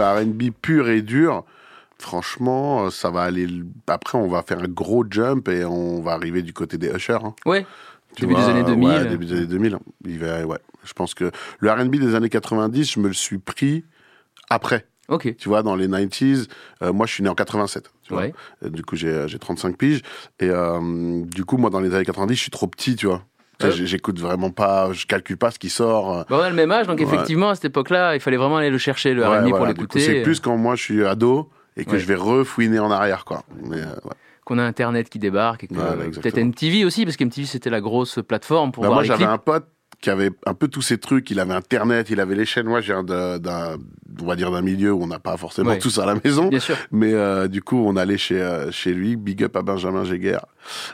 Le 0.00 0.22
RB 0.22 0.50
pur 0.60 0.88
et 0.88 1.02
dur, 1.02 1.44
franchement, 1.98 2.86
euh, 2.86 2.90
ça 2.90 3.10
va 3.10 3.22
aller. 3.22 3.46
Après, 3.86 4.18
on 4.18 4.28
va 4.28 4.42
faire 4.42 4.60
un 4.60 4.68
gros 4.68 5.04
jump 5.08 5.48
et 5.48 5.64
on 5.64 6.00
va 6.00 6.12
arriver 6.12 6.42
du 6.42 6.52
côté 6.52 6.78
des 6.78 6.88
Usher. 6.88 7.18
hein. 7.22 7.34
Ouais. 7.46 7.66
Tu 8.16 8.22
Début 8.22 8.34
des 8.34 8.42
années 8.48 8.64
2000. 8.64 8.88
Ouais, 8.88 9.04
début 9.06 9.26
des 9.26 9.32
années 9.36 9.46
2000. 9.46 9.78
Il 10.06 10.18
va, 10.18 10.44
ouais. 10.44 10.58
Je 10.84 10.92
pense 10.94 11.14
que 11.14 11.30
le 11.60 11.70
R&B 11.70 11.96
des 11.96 12.14
années 12.16 12.28
90, 12.28 12.90
je 12.92 12.98
me 13.00 13.06
le 13.08 13.14
suis 13.14 13.38
pris 13.38 13.84
après. 14.48 14.86
Ok. 15.08 15.36
Tu 15.36 15.48
vois, 15.48 15.62
dans 15.62 15.76
les 15.76 15.86
90s, 15.88 16.48
euh, 16.82 16.92
moi 16.92 17.06
je 17.06 17.12
suis 17.14 17.22
né 17.22 17.28
en 17.28 17.34
87. 17.34 17.90
Tu 18.02 18.12
vois. 18.12 18.22
Ouais. 18.22 18.34
Euh, 18.64 18.68
Du 18.68 18.82
coup, 18.84 18.96
j'ai 18.96 19.26
j'ai 19.28 19.38
35 19.38 19.76
piges. 19.76 20.02
Et 20.40 20.48
euh, 20.50 21.22
du 21.24 21.44
coup, 21.44 21.56
moi, 21.56 21.70
dans 21.70 21.80
les 21.80 21.94
années 21.94 22.04
90, 22.04 22.34
je 22.34 22.40
suis 22.40 22.50
trop 22.50 22.66
petit, 22.66 22.96
tu 22.96 23.06
vois. 23.06 23.22
J'ai- 23.68 23.86
J'écoute 23.86 24.18
vraiment 24.20 24.50
pas, 24.50 24.92
je 24.92 25.06
calcule 25.06 25.36
pas 25.36 25.50
ce 25.50 25.58
qui 25.58 25.68
sort. 25.68 26.18
euh, 26.18 26.22
Bah, 26.30 26.36
on 26.38 26.42
a 26.42 26.48
le 26.50 26.56
même 26.56 26.70
âge, 26.72 26.86
donc 26.86 26.98
Ouais. 26.98 27.04
effectivement, 27.04 27.50
à 27.50 27.54
cette 27.54 27.66
époque-là, 27.66 28.14
il 28.14 28.20
fallait 28.20 28.36
vraiment 28.38 28.56
aller 28.56 28.70
le 28.70 28.78
chercher, 28.78 29.12
le 29.14 29.22
ouais, 29.22 29.38
R&B, 29.38 29.48
pour 29.50 29.58
voilà. 29.58 29.72
L'écouter. 29.72 30.00
C'est 30.00 30.22
plus 30.22 30.40
quand 30.40 30.56
moi 30.56 30.76
je 30.76 30.82
suis 30.82 31.04
ado 31.04 31.50
et 31.76 31.84
que 31.84 31.92
Ouais. 31.92 31.98
je 31.98 32.06
vais 32.06 32.14
refouiner 32.14 32.78
en 32.78 32.90
arrière, 32.90 33.24
quoi. 33.24 33.42
Mais, 33.62 33.76
euh, 33.80 33.86
qu'on 34.44 34.58
a 34.58 34.64
Internet 34.64 35.08
qui 35.10 35.18
débarque, 35.18 35.64
et 35.64 35.66
que 35.68 35.74
peut-être 36.20 36.38
MTV 36.38 36.84
aussi, 36.84 37.04
parce 37.04 37.16
que 37.16 37.24
MTV 37.24 37.46
c'était 37.46 37.70
la 37.70 37.80
grosse 37.80 38.18
plateforme 38.26 38.72
pour 38.72 38.82
Bah, 38.82 38.88
voir 38.88 38.96
moi, 38.96 39.02
les 39.02 39.08
j'avais 39.08 39.18
clips. 39.24 39.30
un 39.30 39.38
pote 39.38 39.66
qui 40.00 40.08
avait 40.10 40.30
un 40.46 40.54
peu 40.54 40.68
tous 40.68 40.82
ces 40.82 40.98
trucs. 40.98 41.30
Il 41.30 41.40
avait 41.40 41.52
Internet, 41.54 42.08
il 42.10 42.20
avait 42.20 42.34
les 42.34 42.46
chaînes. 42.46 42.66
Moi, 42.66 42.80
j'ai 42.80 42.92
un 42.94 43.02
d'un, 43.02 43.76
on 44.20 44.24
va 44.26 44.36
dire 44.36 44.50
d'un 44.50 44.62
milieu 44.62 44.92
où 44.92 45.02
on 45.02 45.06
n'a 45.06 45.18
pas 45.18 45.36
forcément 45.36 45.76
tout 45.76 45.90
ça 45.90 46.04
à 46.04 46.06
la 46.06 46.14
maison. 46.24 46.48
Bien 46.48 46.60
sûr. 46.60 46.76
Mais 46.90 47.12
euh, 47.12 47.48
du 47.48 47.62
coup, 47.62 47.82
on 47.86 47.96
allait 47.96 48.16
chez 48.18 48.40
euh, 48.40 48.70
chez 48.70 48.92
lui, 48.94 49.16
big 49.16 49.44
up 49.44 49.56
à 49.56 49.62
Benjamin 49.62 50.04
Jéguer, 50.04 50.38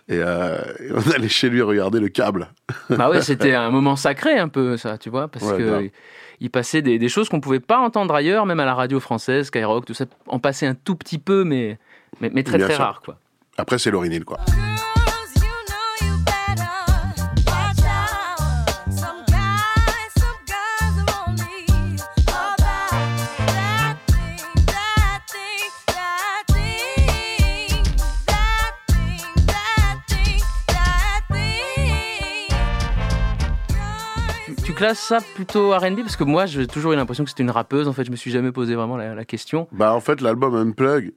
et, 0.08 0.18
euh, 0.18 0.58
et 0.80 0.90
on 0.94 1.10
allait 1.12 1.28
chez 1.28 1.48
lui 1.48 1.62
regarder 1.62 2.00
le 2.00 2.08
câble. 2.08 2.48
Bah 2.90 3.08
ouais, 3.10 3.22
c'était 3.22 3.54
un 3.54 3.70
moment 3.70 3.96
sacré 3.96 4.38
un 4.38 4.48
peu 4.48 4.76
ça, 4.76 4.98
tu 4.98 5.10
vois, 5.10 5.28
parce 5.28 5.44
Ouais, 5.44 5.58
que 5.58 5.90
il 6.40 6.50
passait 6.50 6.82
des, 6.82 6.98
des 6.98 7.08
choses 7.08 7.28
qu'on 7.28 7.40
pouvait 7.40 7.60
pas 7.60 7.78
entendre 7.78 8.14
ailleurs, 8.14 8.44
même 8.44 8.60
à 8.60 8.66
la 8.66 8.74
radio 8.74 9.00
française, 9.00 9.46
Skyrock, 9.46 9.86
tout 9.86 9.94
ça, 9.94 10.04
en 10.26 10.38
passait 10.38 10.66
un 10.66 10.74
tout 10.74 10.96
petit 10.96 11.18
peu, 11.18 11.44
mais 11.44 11.78
mais, 12.20 12.30
mais 12.34 12.42
très 12.42 12.58
Bien 12.58 12.66
très 12.66 12.74
sûr. 12.76 12.84
rare 12.84 13.00
quoi. 13.04 13.18
Après, 13.58 13.78
c'est 13.78 13.90
Laurie 13.90 14.10
Neal, 14.10 14.24
quoi. 14.24 14.38
Classes 34.76 35.00
ça 35.00 35.18
plutôt 35.34 35.70
R&B 35.72 36.00
parce 36.02 36.16
que 36.16 36.24
moi 36.24 36.46
j'ai 36.46 36.66
toujours 36.68 36.92
eu 36.92 36.96
l'impression 36.96 37.24
que 37.24 37.30
c'était 37.30 37.42
une 37.42 37.50
rappeuse. 37.50 37.88
En 37.88 37.92
fait, 37.92 38.04
je 38.04 38.10
me 38.12 38.16
suis 38.16 38.30
jamais 38.30 38.52
posé 38.52 38.74
vraiment 38.76 38.96
la, 38.96 39.14
la 39.14 39.24
question, 39.24 39.66
Bah, 39.72 39.92
en 39.94 40.00
fait, 40.00 40.20
l'album 40.20 40.54
Unplug, 40.54 41.12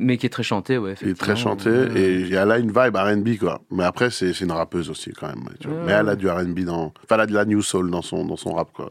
mais 0.00 0.16
qui 0.16 0.26
est 0.26 0.30
très 0.30 0.42
chantée, 0.42 0.76
ouais. 0.76 0.94
il 1.02 1.10
est 1.10 1.14
très 1.18 1.36
chanté 1.36 1.70
Ouais. 1.70 2.00
et 2.00 2.32
elle 2.32 2.50
a 2.50 2.58
une 2.58 2.72
vibe 2.72 2.96
R&B, 2.96 3.38
quoi. 3.38 3.60
Mais 3.70 3.84
après, 3.84 4.10
c'est 4.10 4.32
une 4.40 4.50
rappeuse 4.50 4.90
aussi, 4.90 5.12
quand 5.12 5.28
même. 5.28 5.44
tu 5.60 5.68
vois. 5.68 5.76
Ouais. 5.78 5.82
Mais 5.86 5.92
elle 5.92 6.08
a 6.08 6.16
du 6.16 6.28
R&B 6.28 6.60
dans, 6.64 6.86
enfin, 7.04 7.14
elle 7.14 7.20
a 7.20 7.26
de 7.26 7.32
la 7.32 7.44
new 7.44 7.62
soul 7.62 7.90
dans 7.92 8.02
son 8.02 8.24
dans 8.24 8.36
son 8.36 8.54
rap, 8.54 8.68
quoi. 8.72 8.90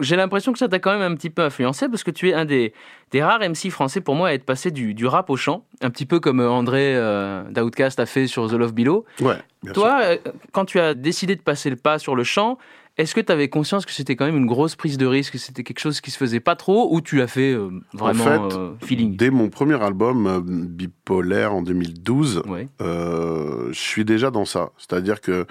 J'ai 0.00 0.16
l'impression 0.16 0.52
que 0.52 0.58
ça 0.58 0.66
t'a 0.68 0.80
quand 0.80 0.90
même 0.98 1.12
un 1.12 1.14
petit 1.14 1.30
peu 1.30 1.42
influencé 1.42 1.88
parce 1.88 2.02
que 2.02 2.10
tu 2.10 2.28
es 2.30 2.34
un 2.34 2.44
des, 2.44 2.72
des 3.12 3.22
rares 3.22 3.38
MC 3.40 3.70
français 3.70 4.00
pour 4.00 4.16
moi 4.16 4.28
à 4.30 4.32
être 4.34 4.44
passé 4.44 4.72
du, 4.72 4.94
du 4.94 5.06
rap 5.06 5.30
au 5.30 5.36
chant, 5.36 5.64
un 5.80 5.90
petit 5.90 6.06
peu 6.06 6.18
comme 6.18 6.40
euh, 6.40 6.50
André 6.50 6.96
euh, 6.96 7.44
d'Outcast 7.50 8.00
a 8.00 8.06
fait 8.06 8.26
sur 8.26 8.48
The 8.50 8.54
Love 8.54 8.72
Below. 8.74 9.04
Ouais. 9.20 9.36
bien. 9.62 9.72
Toi, 9.72 10.00
euh, 10.02 10.16
quand 10.50 10.64
tu 10.64 10.80
as 10.80 10.94
décidé 10.94 11.36
de 11.36 11.42
passer 11.42 11.70
le 11.70 11.76
pas 11.76 12.00
sur 12.00 12.16
le 12.16 12.24
chant, 12.24 12.58
est-ce 13.00 13.14
que 13.14 13.20
tu 13.20 13.32
avais 13.32 13.48
conscience 13.48 13.86
que 13.86 13.92
c'était 13.92 14.16
quand 14.16 14.26
même 14.26 14.36
une 14.36 14.46
grosse 14.46 14.76
prise 14.76 14.98
de 14.98 15.06
risque, 15.06 15.32
que 15.32 15.38
c'était 15.38 15.62
quelque 15.62 15.80
chose 15.80 16.00
qui 16.00 16.10
se 16.10 16.18
faisait 16.18 16.40
pas 16.40 16.56
trop, 16.56 16.94
ou 16.94 17.00
tu 17.00 17.16
l'as 17.16 17.26
fait 17.26 17.52
euh, 17.52 17.70
vraiment 17.92 18.24
fait, 18.24 18.56
euh, 18.56 18.72
feeling? 18.80 19.16
Dès 19.16 19.30
mon 19.30 19.48
premier 19.48 19.82
album, 19.82 20.26
euh, 20.26 20.40
Bipolaire, 20.44 21.54
en 21.54 21.62
2012, 21.62 22.42
Ouais. 22.46 22.68
euh, 22.82 23.68
je 23.72 23.78
suis 23.78 24.04
déjà 24.04 24.30
dans 24.30 24.44
ça. 24.44 24.70
C'est-à-dire 24.78 25.20
que 25.20 25.46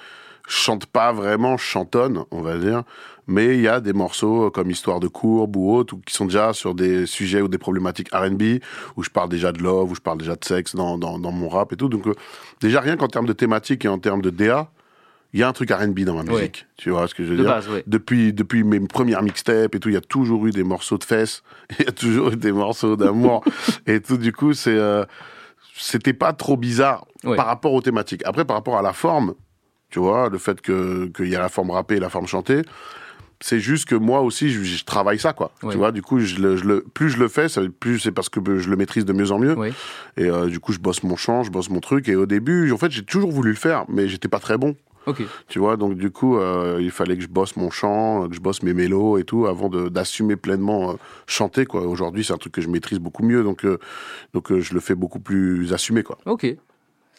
je 0.47 0.55
chante 0.55 0.85
pas 0.85 1.12
vraiment, 1.12 1.57
je 1.57 1.63
chantonne, 1.63 2.23
on 2.31 2.41
va 2.41 2.57
dire, 2.57 2.83
mais 3.27 3.53
il 3.55 3.62
y 3.62 3.67
a 3.67 3.79
des 3.79 3.93
morceaux 3.93 4.49
comme 4.49 4.71
Histoire 4.71 4.99
de 4.99 5.07
courbe 5.07 5.55
ou 5.55 5.71
autres, 5.75 5.93
ou 5.95 5.97
qui 6.05 6.13
sont 6.13 6.25
déjà 6.25 6.53
sur 6.53 6.73
des 6.73 7.05
sujets 7.05 7.41
ou 7.41 7.47
des 7.47 7.59
problématiques 7.59 8.09
R&B, 8.12 8.59
où 8.97 9.03
je 9.03 9.09
parle 9.12 9.29
déjà 9.29 9.51
de 9.51 9.62
love, 9.62 9.91
où 9.91 9.95
je 9.95 10.01
parle 10.01 10.17
déjà 10.17 10.35
de 10.35 10.43
sexe 10.43 10.75
dans, 10.75 10.97
dans, 10.97 11.19
dans 11.19 11.31
mon 11.31 11.49
rap 11.49 11.71
et 11.73 11.75
tout. 11.75 11.89
Donc 11.89 12.05
déjà 12.62 12.79
rien 12.81 12.97
qu'en 12.97 13.07
termes 13.07 13.27
de 13.27 13.33
thématique 13.33 13.85
et 13.85 13.88
en 13.88 13.99
termes 13.99 14.21
de 14.23 14.31
DA, 14.31 14.71
il 15.33 15.39
y 15.39 15.43
a 15.43 15.47
un 15.47 15.53
truc 15.53 15.69
R&B 15.71 15.99
dans 16.01 16.15
ma 16.15 16.23
Ouais. 16.23 16.39
musique. 16.39 16.65
Tu 16.77 16.89
vois 16.89 17.07
ce 17.07 17.13
que 17.15 17.23
je 17.23 17.29
veux 17.31 17.37
De 17.37 17.43
dire 17.43 17.51
base, 17.51 17.69
ouais. 17.69 17.83
depuis, 17.87 18.33
depuis 18.33 18.63
mes 18.63 18.79
premières 18.79 19.21
mixtapes 19.21 19.75
et 19.75 19.79
tout, 19.79 19.89
il 19.89 19.93
y 19.93 19.97
a 19.97 20.01
toujours 20.01 20.47
eu 20.47 20.51
des 20.51 20.63
morceaux 20.63 20.97
de 20.97 21.03
fesses, 21.03 21.43
il 21.79 21.85
y 21.85 21.87
a 21.87 21.91
toujours 21.91 22.31
eu 22.31 22.35
des 22.35 22.51
morceaux 22.51 22.95
d'amour 22.95 23.43
et 23.87 24.01
tout. 24.01 24.17
Du 24.17 24.33
coup, 24.33 24.53
c'est, 24.53 24.77
euh, 24.77 25.05
c'était 25.75 26.13
pas 26.13 26.33
trop 26.33 26.57
bizarre 26.57 27.05
Ouais. 27.25 27.35
par 27.35 27.47
rapport 27.47 27.73
aux 27.73 27.81
thématiques. 27.81 28.21
Après, 28.25 28.45
par 28.45 28.55
rapport 28.55 28.77
à 28.77 28.81
la 28.81 28.93
forme, 28.93 29.33
tu 29.89 29.99
vois, 29.99 30.29
le 30.29 30.37
fait 30.37 30.61
que 30.61 31.07
qu'il 31.07 31.27
y 31.27 31.35
a 31.35 31.39
la 31.39 31.49
forme 31.49 31.71
rappée 31.71 31.97
et 31.97 31.99
la 31.99 32.09
forme 32.09 32.27
chantée, 32.27 32.61
c'est 33.41 33.59
juste 33.59 33.85
que 33.89 33.95
moi 33.95 34.21
aussi, 34.21 34.49
je, 34.49 34.63
je 34.63 34.83
travaille 34.85 35.19
ça, 35.19 35.33
quoi. 35.33 35.51
Tu 35.69 35.75
vois, 35.77 35.91
du 35.91 36.01
coup, 36.01 36.19
je 36.19 36.37
le, 36.39 36.55
je 36.55 36.63
le- 36.65 36.85
plus 36.93 37.09
je 37.09 37.17
le 37.17 37.27
fais, 37.27 37.47
plus 37.79 37.99
c'est 37.99 38.11
parce 38.13 38.29
que 38.29 38.39
je 38.57 38.69
le 38.69 38.75
maîtrise 38.77 39.03
de 39.05 39.11
mieux 39.13 39.31
en 39.31 39.39
mieux. 39.39 39.55
Et 40.17 40.29
euh, 40.29 40.47
du 40.47 40.59
coup, 40.61 40.71
je 40.73 40.79
bosse 40.79 41.03
mon 41.03 41.15
chant, 41.17 41.43
je 41.43 41.51
bosse 41.51 41.69
mon 41.69 41.79
truc. 41.81 42.07
Et 42.07 42.15
au 42.15 42.25
début, 42.25 42.71
en 42.71 42.77
fait, 42.77 42.89
j'ai 42.91 43.03
toujours 43.03 43.31
voulu 43.31 43.49
le 43.49 43.55
faire, 43.57 43.83
mais 43.89 44.07
j'étais 44.07 44.27
pas 44.29 44.39
très 44.39 44.57
bon. 44.57 44.75
Tu 45.48 45.60
vois, 45.60 45.78
donc 45.78 45.95
du 45.95 46.12
coup, 46.12 46.38
euh, 46.38 46.80
il 46.82 46.91
fallait 46.91 47.15
que 47.15 47.24
je 47.24 47.28
bosse 47.28 47.56
mon 47.56 47.69
chant, 47.69 48.28
que 48.28 48.36
je 48.36 48.39
bosse 48.39 48.63
mes 48.63 48.74
mélos 48.74 49.17
et 49.17 49.24
tout, 49.24 49.48
avant 49.48 49.69
d'assumer 49.69 50.36
pleinement 50.36 50.91
euh, 50.91 50.93
chanter, 51.28 51.65
quoi. 51.65 51.82
Aujourd'hui, 51.82 52.24
c'est 52.24 52.34
un 52.34 52.38
truc 52.38 52.54
que 52.54 52.62
je 52.62 52.69
maîtrise 52.69 53.00
beaucoup 53.00 53.24
mieux, 53.24 53.43
donc, 53.43 53.65
euh, 53.65 53.80
donc 54.34 54.58
je 54.58 54.74
le 54.74 54.80
fais 54.80 54.95
beaucoup 54.95 55.19
plus 55.19 55.74
assumé, 55.74 56.04
quoi. 56.04 56.17
Ok. 56.26 56.45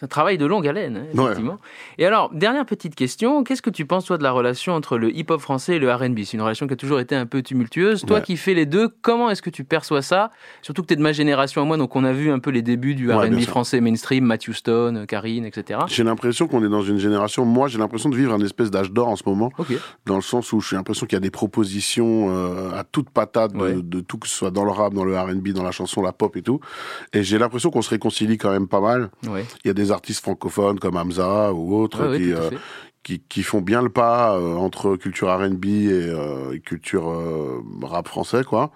C'est 0.00 0.06
un 0.06 0.08
travail 0.08 0.38
de 0.38 0.46
longue 0.46 0.66
haleine, 0.66 0.96
hein, 0.96 1.04
Ouais. 1.14 1.24
effectivement. 1.24 1.58
Et 1.98 2.06
alors, 2.06 2.30
dernière 2.32 2.64
petite 2.64 2.94
question, 2.94 3.44
qu'est-ce 3.44 3.60
que 3.60 3.68
tu 3.68 3.84
penses, 3.84 4.06
toi, 4.06 4.16
de 4.16 4.22
la 4.22 4.32
relation 4.32 4.72
entre 4.72 4.96
le 4.96 5.14
hip-hop 5.14 5.38
français 5.38 5.76
et 5.76 5.78
le 5.78 5.92
R&B 5.92 6.20
C'est 6.24 6.38
une 6.38 6.40
relation 6.42 6.66
qui 6.66 6.72
a 6.72 6.76
toujours 6.76 7.00
été 7.00 7.14
un 7.14 7.26
peu 7.26 7.42
tumultueuse. 7.42 8.06
Toi 8.06 8.16
Ouais. 8.16 8.22
qui 8.22 8.38
fais 8.38 8.54
les 8.54 8.64
deux, 8.64 8.88
comment 9.02 9.28
est-ce 9.28 9.42
que 9.42 9.50
tu 9.50 9.62
perçois 9.62 10.00
ça? 10.00 10.30
Surtout 10.62 10.80
que 10.80 10.86
tu 10.86 10.94
es 10.94 10.96
de 10.96 11.02
ma 11.02 11.12
génération 11.12 11.60
à 11.60 11.64
moi, 11.66 11.76
donc 11.76 11.94
on 11.96 12.04
a 12.04 12.12
vu 12.14 12.30
un 12.30 12.38
peu 12.38 12.48
les 12.50 12.62
débuts 12.62 12.94
du 12.94 13.08
Ouais, 13.12 13.14
R&B 13.28 13.40
français 13.42 13.82
mainstream, 13.82 14.24
Matthew 14.24 14.52
Stone, 14.54 15.06
Karine, 15.06 15.44
etc. 15.44 15.80
J'ai 15.88 16.02
l'impression 16.02 16.48
qu'on 16.48 16.64
est 16.64 16.68
dans 16.70 16.80
une 16.82 16.98
génération, 16.98 17.44
moi 17.44 17.68
j'ai 17.68 17.76
l'impression 17.78 18.08
de 18.08 18.16
vivre 18.16 18.32
un 18.32 18.40
espèce 18.40 18.70
d'âge 18.70 18.90
d'or 18.92 19.08
en 19.08 19.16
ce 19.16 19.24
moment, 19.26 19.52
dans 20.06 20.16
le 20.16 20.22
sens 20.22 20.50
où 20.54 20.62
j'ai 20.62 20.76
l'impression 20.76 21.04
qu'il 21.06 21.16
y 21.16 21.18
a 21.18 21.20
des 21.20 21.30
propositions 21.30 22.28
euh, 22.30 22.70
à 22.78 22.84
toute 22.84 23.10
patate 23.10 23.52
de, 23.52 23.80
de 23.82 24.00
tout, 24.00 24.16
que 24.16 24.28
ce 24.28 24.34
soit 24.34 24.50
dans 24.50 24.64
le 24.64 24.70
rap, 24.70 24.94
dans 24.94 25.04
le 25.04 25.14
R&B, 25.18 25.48
dans 25.48 25.62
la 25.62 25.72
chanson, 25.72 26.00
la 26.00 26.12
pop 26.12 26.34
et 26.36 26.42
tout. 26.42 26.60
Et 27.12 27.22
j'ai 27.22 27.36
l'impression 27.38 27.70
qu'on 27.70 27.82
se 27.82 27.90
réconcilie 27.90 28.38
quand 28.38 28.50
même 28.50 28.66
pas 28.66 28.80
mal. 28.80 29.10
Il 29.24 29.30
y 29.66 29.70
a 29.70 29.74
des 29.74 29.89
artistes 29.90 30.22
francophones 30.22 30.78
comme 30.78 30.96
Hamza 30.96 31.52
ou 31.52 31.74
autres 31.76 32.06
Ouais, 32.08 32.18
qui, 32.18 32.32
euh, 32.32 32.50
qui, 33.02 33.20
qui 33.20 33.42
font 33.42 33.60
bien 33.60 33.82
le 33.82 33.88
pas 33.88 34.36
euh, 34.36 34.54
entre 34.54 34.96
culture 34.96 35.28
R&B 35.28 35.64
et, 35.66 35.88
euh, 35.92 36.52
et 36.52 36.60
culture 36.60 37.10
euh, 37.10 37.60
rap 37.82 38.08
français, 38.08 38.44
quoi. 38.44 38.70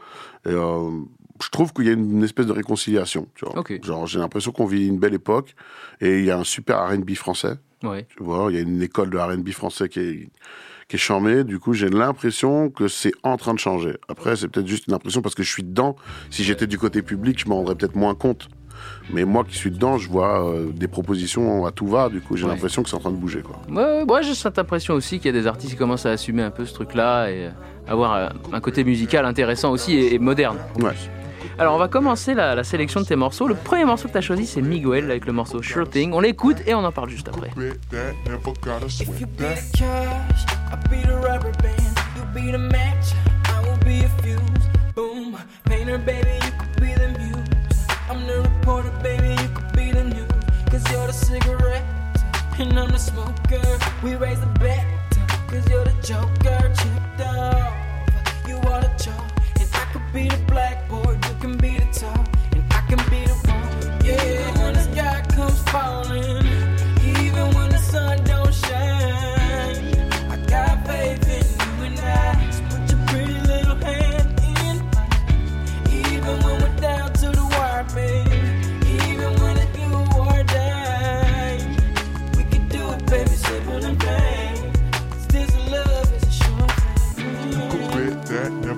Et 0.47 0.51
je 0.51 1.49
trouve 1.51 1.73
qu'il 1.73 1.87
y 1.87 1.89
a 1.89 1.93
une, 1.93 2.11
une 2.19 2.23
espèce 2.25 2.47
de 2.47 2.53
réconciliation, 2.53 3.27
tu 3.35 3.45
vois. 3.45 3.59
Ok. 3.59 3.85
Genre, 3.85 4.07
j'ai 4.07 4.19
l'impression 4.19 4.53
qu'on 4.53 4.67
vit 4.67 4.87
une 4.87 4.99
belle 4.99 5.15
époque 5.15 5.55
et 6.01 6.21
il 6.21 6.25
y 6.25 6.31
a 6.31 6.39
un 6.39 6.45
super 6.45 6.87
R&B 6.89 7.15
français, 7.15 7.55
Ouais. 7.83 8.07
tu 8.17 8.23
vois. 8.23 8.47
Il 8.51 8.55
y 8.57 8.59
a 8.59 8.63
une 8.63 8.81
école 8.83 9.11
de 9.11 9.19
R&B 9.19 9.51
français 9.51 9.89
qui 9.89 10.01
est 10.01 10.29
qui 10.87 10.97
est 10.97 10.99
charmée. 10.99 11.45
Du 11.45 11.59
coup, 11.59 11.73
j'ai 11.73 11.89
l'impression 11.89 12.69
que 12.69 12.89
c'est 12.89 13.13
en 13.23 13.39
train 13.39 13.55
de 13.55 13.59
changer. 13.59 13.97
Après, 14.09 14.37
c'est 14.37 14.49
peut-être 14.49 14.67
juste 14.67 14.87
une 14.87 14.93
impression 14.95 15.23
parce 15.23 15.35
que 15.35 15.43
je 15.43 15.51
suis 15.51 15.63
dedans. 15.63 15.97
Si 16.31 16.45
j'étais 16.45 16.67
du 16.67 16.79
côté 16.79 17.01
public, 17.01 17.39
je 17.41 17.49
m'en 17.49 17.57
rendrais 17.57 17.75
peut-être 17.75 17.97
moins 17.97 18.15
compte. 18.15 18.49
Mais 19.13 19.25
moi 19.25 19.45
qui 19.45 19.57
suis 19.57 19.71
dedans, 19.71 19.99
je 19.99 20.09
vois 20.09 20.49
euh, 20.49 20.67
des 20.73 20.89
propositions 20.89 21.67
à 21.67 21.71
tout 21.71 21.87
va. 21.87 22.09
Du 22.09 22.21
coup, 22.21 22.37
j'ai 22.37 22.45
Ouais. 22.45 22.51
l'impression 22.51 22.83
que 22.83 22.89
c'est 22.89 22.97
en 22.97 23.01
train 23.01 23.11
de 23.11 23.17
bouger, 23.17 23.43
quoi. 23.43 23.57
Ouais, 23.69 23.99
ouais, 23.99 24.05
moi 24.05 24.23
j'ai 24.23 24.35
cette 24.35 24.59
impression 24.59 24.95
aussi 24.95 25.19
qu'il 25.19 25.35
y 25.35 25.37
a 25.37 25.41
des 25.41 25.47
artistes 25.47 25.73
qui 25.73 25.79
commencent 25.79 26.07
à 26.07 26.11
assumer 26.11 26.43
un 26.43 26.51
peu 26.51 26.65
ce 26.65 26.75
truc-là 26.75 27.29
et 27.29 27.47
euh, 27.47 27.51
avoir 27.87 28.15
euh, 28.15 28.29
un 28.53 28.61
côté 28.61 28.83
musical 28.85 29.25
intéressant 29.27 29.71
aussi 29.71 29.95
et, 29.95 30.15
et 30.15 30.19
moderne. 30.19 30.57
Ouais. 30.81 30.93
Alors 31.59 31.75
on 31.77 31.79
va 31.79 31.87
commencer 31.89 32.35
la, 32.35 32.55
la 32.55 32.65
sélection 32.65 33.01
de 33.01 33.07
tes 33.07 33.15
morceaux. 33.17 33.47
Le 33.47 33.55
premier 33.55 33.85
morceau 33.85 34.09
que 34.09 34.13
tu 34.13 34.19
as 34.19 34.23
choisi 34.23 34.45
c'est 34.47 34.63
Miguel 34.63 35.11
avec 35.11 35.25
le 35.27 35.33
morceau 35.33 35.63
Sure 35.63 35.89
Thing. 35.89 36.13
On 36.13 36.19
l'écoute 36.21 36.57
et 36.67 36.75
on 36.75 36.83
en 36.85 36.91
parle 36.91 37.11
juste 37.11 37.29
après. 37.29 37.51
Reporter, 48.65 48.91
baby, 49.03 49.29
you 49.43 49.49
could 49.49 49.73
be 49.77 49.93
the 49.93 50.05
news. 50.05 50.31
Cause 50.71 50.91
you're 50.91 51.07
the 51.07 51.13
cigarette, 51.13 51.85
and 52.59 52.79
I'm 52.79 52.89
the 52.89 52.99
smoker. 52.99 53.79
We 54.03 54.15
raise 54.15 54.41
the 54.41 54.47
bet, 54.59 54.87
cause 55.49 55.69
you're 55.69 55.85
the 55.85 55.95
joker. 56.03 56.61
Chipped 56.79 57.21
off, 57.21 57.75
you 58.49 58.57
are 58.57 58.81
the 58.81 58.91
chalk. 58.97 59.31
And 59.61 59.69
I 59.75 59.85
could 59.93 60.09
be 60.15 60.29
the 60.29 60.43
blackboard, 60.47 61.23
you 61.27 61.35
can 61.43 61.59
be 61.59 61.77
the 61.77 61.89
top. 61.93 62.27
And 62.53 62.65
I 62.73 62.81
can 62.89 63.03
be 63.11 63.21
the 63.27 63.37
one, 63.53 64.07
yeah. 64.07 64.59
When 64.59 64.73
the 64.73 64.83
sky 64.93 65.23
comes 65.35 65.61
falling, 65.69 66.14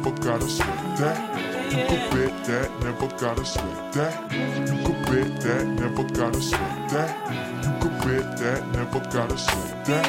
never 0.06 0.22
gotta 0.22 0.48
sweat 0.48 0.96
that. 0.98 1.72
You 1.72 1.84
could 1.88 2.10
quit 2.10 2.44
that, 2.44 2.70
never 2.80 3.08
gotta 3.18 3.44
sweat 3.44 3.92
that. 3.94 4.32
You 4.32 4.84
could 4.84 5.06
quit 5.06 5.40
that, 5.40 5.66
never 5.66 6.04
gotta 6.04 6.40
sweat 6.40 6.90
that. 6.90 7.10
You 7.64 7.72
could 7.80 8.00
quit 8.02 8.36
that, 8.38 8.66
never 8.68 9.00
gotta 9.10 9.36
sweat 9.36 9.84
that. 9.86 10.06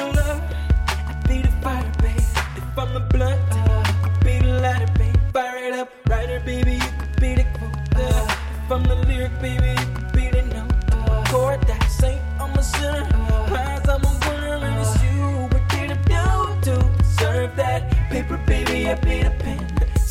I 1.08 1.26
be 1.26 1.42
the 1.42 1.48
fire, 1.62 1.92
baby. 2.00 2.22
If 2.56 2.78
I'm 2.78 2.94
the 2.94 3.00
blunt, 3.00 3.40
you 3.54 3.94
could 4.02 4.24
be 4.24 4.38
the 4.38 4.60
lighter, 4.60 4.92
baby. 4.98 5.18
Fire 5.32 5.56
it 5.64 5.74
up, 5.74 5.90
writer, 6.08 6.40
baby, 6.44 6.74
you 6.74 6.92
could 6.98 7.20
be 7.20 7.34
the 7.34 7.46
quote. 7.54 7.74
Uh, 7.96 8.36
if 8.64 8.70
I'm 8.70 8.82
the 8.84 8.96
lyric, 9.06 9.32
baby, 9.40 9.70
you 9.80 9.94
could 9.94 10.12
be 10.12 10.28
the 10.30 10.42
note. 10.42 10.72
Uh, 10.92 11.24
chord 11.30 11.60
that 11.62 11.82
saint, 11.90 12.22
I'm 12.40 12.56
a 12.56 12.62
sinner. 12.62 13.04
Prize, 13.48 13.88
I'm 13.88 14.04
a 14.04 14.12
winner, 14.28 14.58
you. 15.02 15.48
What 15.50 15.68
did 15.70 15.90
I 15.90 15.98
do 16.06 16.70
to 16.70 16.98
deserve 16.98 17.56
that? 17.56 17.90
Paper, 18.10 18.38
baby, 18.46 18.88
I 18.88 18.94
be 18.94 19.22
the 19.24 19.30
pen. 19.30 19.67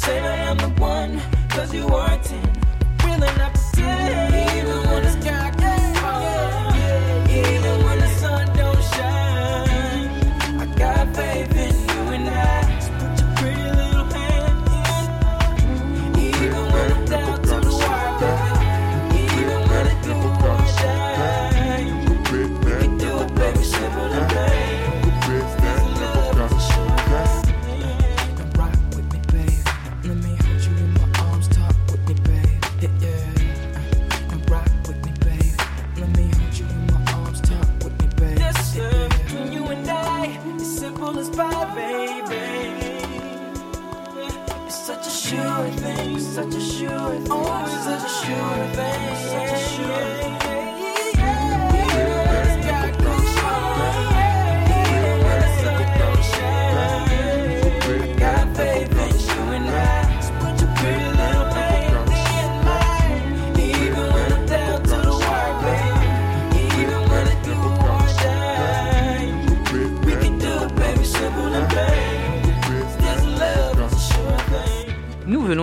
Say 0.07 0.19
I'm 0.21 0.55
the 0.55 0.69
one, 0.81 1.21
cause 1.49 1.73
you 1.73 1.85
are 1.89 2.13
a 2.13 2.17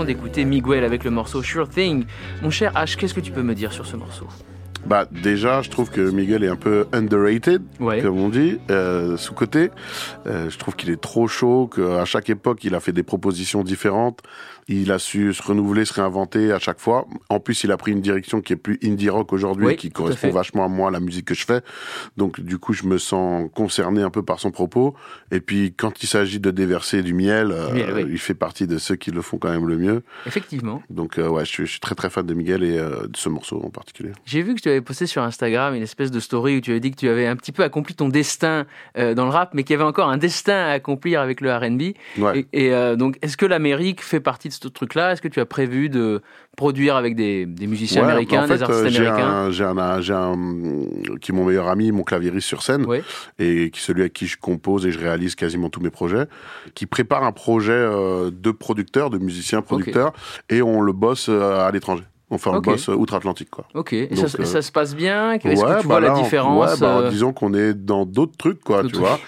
D'écouter 0.05 0.45
Miguel 0.45 0.85
avec 0.85 1.03
le 1.05 1.11
morceau 1.11 1.43
Sure 1.43 1.69
Thing. 1.69 2.05
Mon 2.43 2.51
cher 2.51 2.73
H, 2.75 2.97
qu'est-ce 2.97 3.15
que 3.15 3.21
tu 3.21 3.33
peux 3.33 3.43
me 3.43 3.55
dire 3.55 3.73
sur 3.73 3.87
ce 3.87 3.97
morceau? 3.97 4.27
Bah 4.87 5.07
déjà, 5.11 5.63
je 5.63 5.71
trouve 5.71 5.89
que 5.91 6.11
Miguel 6.11 6.45
est 6.45 6.49
un 6.49 6.57
peu 6.57 6.87
underrated, 6.93 7.63
Ouais. 7.81 8.03
comme 8.03 8.19
on 8.19 8.29
dit, 8.29 8.59
euh, 8.71 9.17
sous 9.17 9.33
côté. 9.33 9.71
je 10.27 10.57
trouve 10.59 10.77
qu'il 10.77 10.91
est 10.91 11.01
trop 11.01 11.27
chaud, 11.27 11.71
qu'à 11.75 12.05
chaque 12.05 12.29
époque, 12.29 12.65
il 12.65 12.75
a 12.75 12.81
fait 12.81 12.93
des 12.93 13.03
propositions 13.03 13.63
différentes. 13.65 14.21
Il 14.69 14.91
a 14.93 14.99
su 14.99 15.35
se 15.35 15.43
renouveler, 15.43 15.85
se 15.85 15.95
réinventer 15.95 16.53
à 16.53 16.59
chaque 16.59 16.81
fois. 16.81 17.07
En 17.29 17.41
plus, 17.41 17.65
il 17.65 17.73
a 17.73 17.77
pris 17.77 17.93
une 17.93 18.01
direction 18.01 18.41
qui 18.41 18.53
est 18.53 18.57
plus 18.57 18.79
indie 18.83 19.11
rock 19.11 19.33
aujourd'hui, 19.33 19.67
Oui, 19.67 19.77
qui 19.77 19.91
correspond 19.91 20.31
vachement 20.31 20.65
à 20.65 20.69
moi, 20.69 20.89
à 20.89 20.91
la 20.91 21.01
musique 21.01 21.27
que 21.27 21.35
je 21.35 21.45
fais. 21.45 21.61
Donc, 22.17 22.41
du 22.41 22.59
coup, 22.59 22.73
je 22.73 22.85
me 22.85 22.99
sens 22.99 23.49
concerné 23.55 24.03
un 24.03 24.11
peu 24.11 24.23
par 24.23 24.41
son 24.41 24.51
propos. 24.51 24.95
Et 25.31 25.41
puis, 25.41 25.75
quand 25.77 26.03
il 26.03 26.07
s'agit 26.07 26.41
de 26.41 26.51
déverser 26.51 27.03
du 27.03 27.13
miel, 27.13 27.51
euh, 27.53 27.73
miel, 27.73 27.93
oui. 27.95 28.05
il 28.11 28.19
fait 28.19 28.35
partie 28.35 28.67
de 28.67 28.79
ceux 28.79 28.97
qui 28.97 29.11
le 29.11 29.23
font 29.23 29.39
quand 29.39 29.51
même 29.51 29.69
le 29.69 29.77
mieux. 29.77 30.03
Effectivement. 30.27 30.83
Donc, 30.91 31.19
euh, 31.19 31.29
ouais, 31.29 31.45
je 31.45 31.51
suis, 31.51 31.67
je 31.67 31.73
suis 31.73 31.81
très 31.81 31.95
très 31.95 32.09
fan 32.09 32.25
de 32.25 32.35
Miguel 32.35 32.63
et 32.63 32.79
euh, 32.79 33.07
de 33.07 33.17
ce 33.17 33.29
morceau 33.29 33.61
en 33.63 33.71
particulier. 33.71 34.13
J'ai 34.25 34.43
vu 34.43 34.55
que 34.55 34.61
tu 34.61 34.69
avais 34.69 34.81
posté 34.81 35.07
sur 35.07 35.23
Instagram 35.23 35.75
une 35.75 35.83
espèce 35.83 36.11
de 36.11 36.21
story 36.21 36.57
où 36.57 36.61
tu 36.61 36.71
avais 36.71 36.81
dit 36.81 36.91
que 36.91 36.97
tu 36.97 37.09
avais 37.09 37.27
un 37.27 37.37
petit 37.37 37.53
peu 37.53 37.63
accompli 37.63 37.95
ton 37.95 38.09
destin 38.09 38.67
dans 38.95 39.25
le 39.25 39.31
rap, 39.31 39.53
mais 39.55 39.65
qu'il 39.65 39.75
y 39.75 39.77
avait 39.77 39.85
encore 39.85 40.09
un 40.09 40.17
destin 40.17 40.55
à 40.55 40.71
accomplir 40.71 41.21
avec 41.21 41.41
le 41.41 41.55
R&B. 41.55 41.83
Ouais. 42.19 42.47
Et, 42.53 42.67
et, 42.67 42.97
donc, 42.97 43.19
est-ce 43.23 43.37
que 43.37 43.47
l'Amérique 43.47 44.03
fait 44.03 44.21
partie 44.21 44.49
de 44.49 44.54
ce 44.63 44.69
truc-là 44.69 45.13
Est-ce 45.13 45.23
que 45.23 45.29
tu 45.29 45.41
as 45.41 45.47
prévu 45.47 45.89
de 45.89 46.23
produire 46.57 46.97
avec 46.97 47.17
des, 47.17 47.47
des 47.47 47.67
musiciens 47.67 48.03
Ouais, 48.03 48.11
américains, 48.11 48.45
en 48.45 48.47
fait, 48.47 48.57
des 48.57 48.63
artistes 48.63 48.87
euh, 48.87 48.89
j'ai 48.91 48.99
américains 49.07 49.29
un, 49.29 49.51
j'ai 49.51 49.65
un, 49.65 50.01
j'ai 50.01 50.13
un, 50.15 50.37
euh, 50.39 50.87
qui 51.21 51.33
est 51.33 51.35
mon 51.35 51.45
meilleur 51.45 51.69
ami, 51.69 51.91
mon 51.93 52.03
clavieriste 52.05 52.47
sur 52.47 52.63
scène, 52.63 52.85
Ouais. 52.87 53.03
et 53.39 53.71
qui 53.71 53.79
est 53.81 53.83
celui 53.83 54.03
avec 54.03 54.13
qui 54.13 54.27
je 54.27 54.37
compose 54.39 54.87
et 54.87 54.91
je 54.93 54.99
réalise 54.99 55.35
quasiment 55.35 55.69
tous 55.71 55.81
mes 55.81 55.91
projets, 55.91 56.27
qui 56.75 56.87
prépare 56.87 57.25
un 57.25 57.33
projet 57.33 57.73
euh, 57.73 58.31
de 58.33 58.51
producteur, 58.51 59.11
de 59.11 59.19
musicien 59.19 59.63
producteur, 59.63 60.13
et 60.49 60.63
on 60.63 60.81
le 60.81 60.93
bosse 60.93 61.27
euh, 61.29 61.59
à 61.67 61.71
l'étranger. 61.71 62.05
Enfin, 62.31 62.53
on 62.53 62.57
Ok. 62.57 62.67
le 62.67 62.73
bosse 62.73 62.89
outre-Atlantique, 62.89 63.51
quoi. 63.51 63.67
Ok, 63.75 63.93
et 63.93 64.07
Donc, 64.09 64.29
ça, 64.29 64.39
euh, 64.41 64.45
ça 64.45 64.63
se 64.63 64.73
passe 64.73 64.97
bien? 64.97 65.33
Est-ce 65.33 65.43
que 65.45 65.49
tu 65.49 65.49
Ouais, 65.77 65.83
vois 65.83 66.01
bah 66.01 66.07
la 66.09 66.15
on- 66.17 66.23
différence 66.23 66.73
ouais, 66.73 66.81
bah, 66.81 66.99
euh, 67.01 67.11
Disons 67.11 67.33
qu'on 67.33 67.53
est 67.55 67.75
dans 67.75 68.07
d'autres 68.07 68.37
trucs, 68.37 68.61
quoi, 68.61 68.83
tu 68.83 68.89
trucs. 68.93 68.97
vois. 69.05 69.21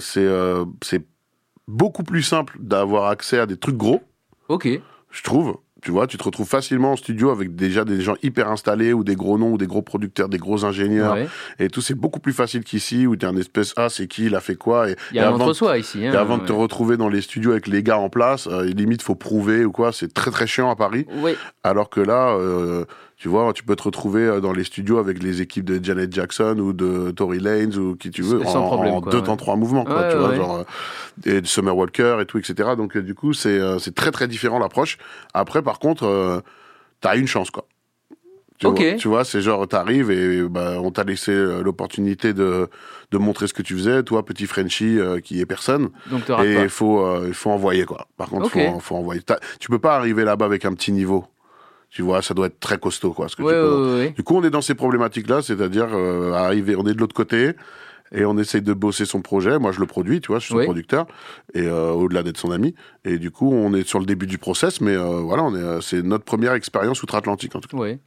C'est 0.00 0.20
euh, 0.24 0.64
c'est 0.82 1.02
beaucoup 1.68 2.02
plus 2.02 2.22
simple 2.22 2.56
d'avoir 2.60 3.06
accès 3.08 3.38
à 3.38 3.46
des 3.46 3.56
trucs 3.56 3.76
gros, 3.76 4.00
Ok, 4.52 4.68
je 5.10 5.22
trouve. 5.22 5.56
Tu 5.82 5.90
vois, 5.90 6.06
tu 6.06 6.16
te 6.16 6.22
retrouves 6.22 6.46
facilement 6.46 6.92
en 6.92 6.96
studio 6.96 7.30
avec 7.30 7.56
déjà 7.56 7.84
des 7.84 8.02
gens 8.02 8.14
hyper 8.22 8.48
installés 8.48 8.92
ou 8.92 9.02
des 9.02 9.16
gros 9.16 9.36
noms 9.36 9.50
ou 9.50 9.58
des 9.58 9.66
gros 9.66 9.82
producteurs, 9.82 10.28
des 10.28 10.38
gros 10.38 10.64
ingénieurs 10.64 11.14
ouais. 11.14 11.26
et 11.58 11.68
tout. 11.70 11.80
C'est 11.80 11.96
beaucoup 11.96 12.20
plus 12.20 12.32
facile 12.34 12.62
qu'ici 12.62 13.04
où 13.08 13.16
t'es 13.16 13.26
un 13.26 13.36
espèce 13.36 13.72
ah 13.76 13.88
c'est 13.88 14.06
qui, 14.06 14.26
il 14.26 14.36
a 14.36 14.40
fait 14.40 14.54
quoi 14.54 14.90
et, 14.90 14.96
il 15.10 15.16
y 15.16 15.18
a 15.18 15.22
et 15.22 15.24
un 15.24 15.30
avant, 15.30 15.44
entre-soi 15.46 15.78
ici. 15.78 16.06
hein, 16.06 16.12
et 16.12 16.16
avant 16.16 16.38
de 16.38 16.44
te 16.44 16.52
ouais. 16.52 16.58
retrouver 16.58 16.96
dans 16.96 17.08
les 17.08 17.20
studios 17.20 17.50
avec 17.50 17.66
les 17.66 17.82
gars 17.82 17.98
en 17.98 18.10
place, 18.10 18.46
euh, 18.46 18.62
limite 18.62 19.02
faut 19.02 19.16
prouver 19.16 19.64
ou 19.64 19.72
quoi. 19.72 19.90
C'est 19.90 20.14
très 20.14 20.30
très 20.30 20.46
chiant 20.46 20.70
à 20.70 20.76
Paris. 20.76 21.04
Oui, 21.16 21.34
Alors 21.64 21.90
que 21.90 22.00
là, 22.00 22.36
euh, 22.36 22.84
tu 23.22 23.28
vois, 23.28 23.52
tu 23.52 23.62
peux 23.62 23.76
te 23.76 23.84
retrouver 23.84 24.22
euh, 24.22 24.40
dans 24.40 24.50
les 24.52 24.64
studios 24.64 24.98
avec 24.98 25.22
les 25.22 25.40
équipes 25.42 25.64
de 25.64 25.78
Janet 25.80 26.12
Jackson 26.12 26.56
ou 26.58 26.72
de 26.72 27.12
Tory 27.12 27.38
Lanez 27.38 27.76
ou 27.78 27.94
qui 27.94 28.10
tu 28.10 28.20
veux, 28.20 28.42
Sans 28.42 28.64
en, 28.64 28.66
problème, 28.66 28.94
en 28.94 29.00
quoi, 29.00 29.12
deux 29.12 29.18
ouais. 29.18 29.24
temps, 29.24 29.36
trois 29.36 29.54
mouvements, 29.54 29.84
quoi, 29.84 30.00
Ouais, 30.00 30.10
tu 30.10 30.16
vois, 30.18 30.34
genre, 30.34 30.56
euh, 30.56 30.64
et 31.36 31.40
de 31.40 31.46
Summer 31.46 31.76
Walker 31.76 32.18
et 32.20 32.26
tout, 32.26 32.38
etc. 32.38 32.70
Donc, 32.76 32.96
euh, 32.96 33.00
du 33.00 33.14
coup, 33.14 33.32
c'est 33.32 33.60
c'est 33.78 33.94
très 33.94 34.10
très 34.10 34.26
différent 34.26 34.58
l'approche. 34.58 34.98
Après, 35.34 35.62
par 35.62 35.78
contre, 35.78 36.02
euh, 36.04 36.40
t'as 37.00 37.16
une 37.16 37.28
chance, 37.28 37.52
quoi. 37.52 37.64
Tu 38.58 38.66
vois, 38.68 38.94
tu 38.96 39.08
vois, 39.08 39.24
c'est 39.24 39.40
genre, 39.40 39.66
t'arrives 39.68 40.10
et 40.10 40.42
bah, 40.42 40.74
on 40.80 40.90
t'a 40.92 41.02
laissé 41.04 41.32
l'opportunité 41.62 42.32
de, 42.32 42.68
de 43.12 43.18
montrer 43.18 43.46
ce 43.46 43.54
que 43.54 43.62
tu 43.62 43.74
faisais, 43.74 44.02
toi, 44.04 44.24
petit 44.24 44.46
Frenchie 44.46 44.98
euh, 44.98 45.20
qui 45.20 45.40
est 45.40 45.46
personne. 45.46 45.90
donc 46.10 46.28
Et 46.44 46.54
il 46.62 46.68
faut, 46.68 47.04
euh, 47.04 47.24
il 47.28 47.34
faut 47.34 47.50
envoyer, 47.50 47.84
quoi. 47.84 48.06
Par 48.16 48.28
contre, 48.28 48.46
Ok. 48.46 48.52
faut, 48.72 48.80
faut 48.80 48.96
envoyer. 48.96 49.20
Tu 49.60 49.68
peux 49.68 49.78
pas 49.80 49.96
arriver 49.96 50.24
là-bas 50.24 50.46
avec 50.46 50.64
un 50.64 50.74
petit 50.74 50.92
niveau. 50.92 51.24
Tu 51.94 52.00
vois, 52.02 52.22
ça 52.22 52.32
doit 52.32 52.46
être 52.46 52.58
très 52.58 52.78
costaud, 52.78 53.12
quoi. 53.12 53.28
Ce 53.28 53.36
que 53.36 53.42
tu 53.42 53.48
peux- 53.48 53.52
ouais, 53.52 53.90
ouais, 53.92 53.94
ouais. 54.06 54.10
Du 54.10 54.22
coup, 54.22 54.34
on 54.36 54.42
est 54.44 54.50
dans 54.50 54.62
ces 54.62 54.74
problématiques-là, 54.74 55.42
c'est-à-dire 55.42 55.88
euh, 55.92 56.32
arriver, 56.32 56.74
on 56.74 56.86
est 56.86 56.94
de 56.94 56.98
l'autre 56.98 57.14
côté 57.14 57.50
et 58.14 58.24
on 58.24 58.38
essaye 58.38 58.62
de 58.62 58.72
bosser 58.72 59.04
son 59.04 59.20
projet. 59.20 59.58
Moi, 59.58 59.72
je 59.72 59.80
le 59.80 59.86
produis, 59.86 60.20
tu 60.22 60.28
vois, 60.28 60.38
je 60.38 60.44
suis 60.44 60.52
son 60.52 60.58
Oui. 60.58 60.64
producteur 60.64 61.06
et 61.54 61.62
euh, 61.66 61.90
au-delà 61.90 62.22
d'être 62.22 62.38
son 62.38 62.50
ami. 62.50 62.74
Et 63.04 63.18
du 63.18 63.30
coup, 63.30 63.52
on 63.52 63.74
est 63.74 63.86
sur 63.86 63.98
le 63.98 64.06
début 64.06 64.26
du 64.26 64.38
process, 64.38 64.80
mais 64.80 64.96
euh, 64.96 65.20
voilà, 65.20 65.42
on 65.44 65.54
est, 65.54 65.58
euh, 65.62 65.80
c'est 65.82 66.02
notre 66.02 66.24
première 66.24 66.54
expérience 66.54 67.02
outre-Atlantique 67.02 67.54
en 67.56 67.60
tout 67.60 67.68
cas. 67.68 67.76
Ouais. 67.76 67.98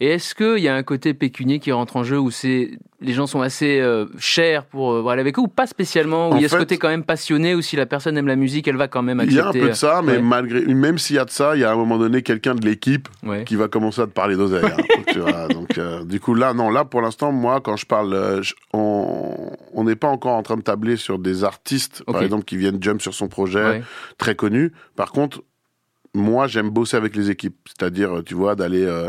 Et 0.00 0.10
est-ce 0.10 0.32
qu'il 0.34 0.58
y 0.62 0.68
a 0.68 0.76
un 0.76 0.84
côté 0.84 1.12
pécunier 1.12 1.58
qui 1.58 1.72
rentre 1.72 1.96
en 1.96 2.04
jeu 2.04 2.18
où 2.20 2.30
c'est 2.30 2.70
les 3.00 3.12
gens 3.12 3.26
sont 3.26 3.40
assez 3.40 3.80
euh, 3.80 4.06
chers 4.18 4.64
pour 4.64 4.92
euh, 4.92 5.00
voir 5.02 5.18
avec 5.18 5.36
eux 5.38 5.42
ou 5.42 5.48
pas 5.48 5.66
spécialement? 5.66 6.28
Où 6.30 6.32
En 6.34 6.36
il 6.36 6.42
y 6.42 6.44
a 6.44 6.48
ce 6.48 6.54
fait- 6.54 6.60
côté 6.60 6.78
quand 6.78 6.88
même 6.88 7.02
passionné 7.02 7.54
où 7.56 7.62
si 7.62 7.74
la 7.74 7.84
personne 7.86 8.16
aime 8.16 8.28
la 8.28 8.36
musique 8.36 8.68
elle 8.68 8.76
va 8.76 8.86
quand 8.86 9.02
même 9.02 9.18
Il 9.24 9.38
accepter. 9.38 9.38
y 9.38 9.40
a 9.40 9.48
un 9.48 9.66
peu 9.66 9.68
de 9.70 9.74
ça, 9.76 10.00
mais 10.04 10.12
ouais. 10.12 10.22
malgré, 10.22 10.60
même 10.72 10.98
s'il 10.98 11.16
y 11.16 11.18
a 11.18 11.24
de 11.24 11.30
ça, 11.30 11.56
il 11.56 11.60
y 11.62 11.64
a 11.64 11.70
à 11.70 11.72
un 11.72 11.76
moment 11.76 11.98
donné 11.98 12.22
quelqu'un 12.22 12.54
de 12.54 12.64
l'équipe 12.64 13.08
Ouais. 13.24 13.42
qui 13.44 13.56
va 13.56 13.66
commencer 13.66 14.00
à 14.00 14.06
te 14.06 14.12
parler 14.12 14.36
d'oseille. 14.36 14.64
hein. 14.64 15.48
Donc, 15.50 15.78
euh, 15.78 16.04
du 16.04 16.20
coup, 16.20 16.34
là, 16.34 16.54
non, 16.54 16.70
là, 16.70 16.84
pour 16.84 17.00
l'instant, 17.02 17.32
moi, 17.32 17.60
quand 17.60 17.76
je 17.76 17.86
parle, 17.86 18.12
euh, 18.14 18.42
je- 18.42 18.54
on 18.72 19.50
on 19.74 19.84
n'est 19.84 19.96
pas 19.96 20.08
encore 20.08 20.34
en 20.34 20.42
train 20.42 20.56
de 20.56 20.62
tabler 20.62 20.96
sur 20.96 21.18
des 21.18 21.42
artistes, 21.44 22.02
par 22.04 22.22
exemple, 22.22 22.44
qui 22.44 22.56
viennent 22.56 22.82
jump 22.82 23.00
sur 23.02 23.14
son 23.14 23.28
projet, 23.28 23.64
Ouais. 23.64 23.82
très 24.16 24.34
connus. 24.34 24.72
Par 24.96 25.12
contre, 25.12 25.42
moi, 26.14 26.46
j'aime 26.46 26.70
bosser 26.70 26.96
avec 26.96 27.14
les 27.14 27.30
équipes, 27.30 27.56
c'est-à-dire, 27.66 28.22
tu 28.24 28.34
vois, 28.34 28.54
d'aller 28.56 28.84
euh, 28.84 29.08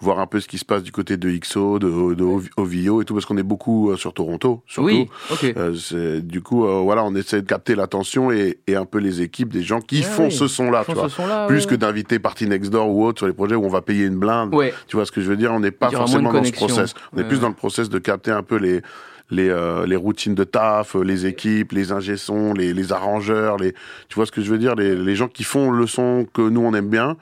voir 0.00 0.20
un 0.20 0.26
peu 0.26 0.38
ce 0.38 0.46
qui 0.46 0.58
se 0.58 0.64
passe 0.64 0.82
du 0.84 0.92
côté 0.92 1.16
de 1.16 1.28
XO, 1.36 1.78
de, 1.80 2.14
de 2.14 2.22
OVO 2.56 3.02
et 3.02 3.04
tout, 3.04 3.14
parce 3.14 3.26
qu'on 3.26 3.36
est 3.36 3.42
beaucoup 3.42 3.90
euh, 3.90 3.96
sur 3.96 4.14
Toronto, 4.14 4.62
surtout. 4.66 4.86
Oui, 4.86 5.08
ok. 5.30 5.54
Euh, 5.56 6.20
du 6.20 6.40
coup, 6.40 6.66
euh, 6.66 6.80
voilà, 6.82 7.04
on 7.04 7.14
essaie 7.16 7.42
de 7.42 7.46
capter 7.46 7.74
l'attention 7.74 8.30
et, 8.30 8.58
et 8.68 8.76
un 8.76 8.84
peu 8.84 8.98
les 8.98 9.22
équipes 9.22 9.52
des 9.52 9.62
gens 9.62 9.80
qui 9.80 10.02
Ah 10.04 10.08
font 10.08 10.24
oui. 10.26 10.32
ce 10.32 10.46
son-là, 10.46 10.84
tu 10.86 10.92
vois. 10.94 11.08
ce 11.08 11.16
son-là, 11.16 11.46
Plus 11.48 11.64
ouais, 11.64 11.70
que 11.70 11.74
d'inviter 11.74 12.18
Party 12.20 12.46
Next 12.46 12.70
Door 12.70 12.88
ou 12.90 13.04
autre 13.06 13.18
sur 13.18 13.26
les 13.26 13.32
projets 13.32 13.56
où 13.56 13.64
on 13.64 13.68
va 13.68 13.82
payer 13.82 14.04
une 14.04 14.18
blinde. 14.18 14.54
Ouais. 14.54 14.72
Tu 14.86 14.94
vois 14.96 15.04
ce 15.04 15.10
que 15.10 15.20
je 15.20 15.28
veux 15.28 15.36
dire? 15.36 15.52
On 15.52 15.60
n'est 15.60 15.72
pas 15.72 15.90
forcément 15.90 16.32
dans 16.32 16.44
ce 16.44 16.52
process. 16.52 16.94
On 17.12 17.18
est 17.18 17.24
plus 17.24 17.40
dans 17.40 17.48
le 17.48 17.54
process 17.54 17.88
de 17.88 17.98
capter 17.98 18.30
un 18.30 18.42
peu 18.42 18.56
les 18.56 18.82
les, 19.30 19.50
euh, 19.50 19.84
les 19.86 19.96
routines 19.96 20.34
de 20.34 20.44
taf, 20.44 20.96
euh, 20.96 21.02
les 21.02 21.26
équipes, 21.26 21.72
les 21.72 21.92
ingé-sons, 21.92 22.54
les, 22.54 22.72
les 22.72 22.92
arrangeurs, 22.94 23.58
les 23.58 23.72
tu 24.08 24.14
vois 24.14 24.24
ce 24.24 24.32
que 24.32 24.40
je 24.40 24.50
veux 24.50 24.56
dire? 24.56 24.74
Les, 24.74 24.96
les 24.96 25.14
gens 25.16 25.28
qui 25.28 25.44
font 25.44 25.70
le 25.70 25.86
son 25.86 26.26
que 26.32 26.40
nous 26.40 26.62
on 26.62 26.72
aime 26.72 26.88
bien 26.88 27.16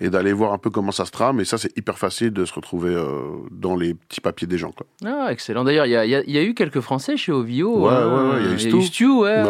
et 0.00 0.08
d'aller 0.10 0.32
voir 0.32 0.52
un 0.52 0.58
peu 0.58 0.70
comment 0.70 0.92
ça 0.92 1.04
se 1.04 1.10
trame. 1.10 1.40
Et 1.40 1.44
ça, 1.44 1.58
c'est 1.58 1.76
hyper 1.76 1.98
facile 1.98 2.30
de 2.32 2.44
se 2.44 2.52
retrouver 2.54 2.94
euh, 2.94 3.06
dans 3.50 3.76
les 3.76 3.94
petits 3.94 4.20
papiers 4.20 4.46
des 4.46 4.56
gens. 4.58 4.72
Quoi. 4.72 4.86
Ah, 5.04 5.28
excellent. 5.30 5.64
D'ailleurs, 5.64 5.86
il 5.86 5.92
y 5.92 5.96
a, 5.96 6.04
il 6.04 6.10
y 6.10 6.14
a- 6.14 6.22
il 6.24 6.30
y 6.30 6.38
a 6.38 6.42
eu 6.42 6.54
quelques 6.54 6.80
Français 6.80 7.16
chez 7.16 7.32
OVO. 7.32 7.46
Ouais, 7.46 7.92
hein. 7.92 8.08
ouais, 8.08 8.30
ouais, 8.30 8.36
il 8.40 8.46
y 8.46 8.50
a 8.50 8.54
eu 8.54 8.58
Stu. 8.58 8.82
Stu, 8.82 9.08
ouais, 9.10 9.42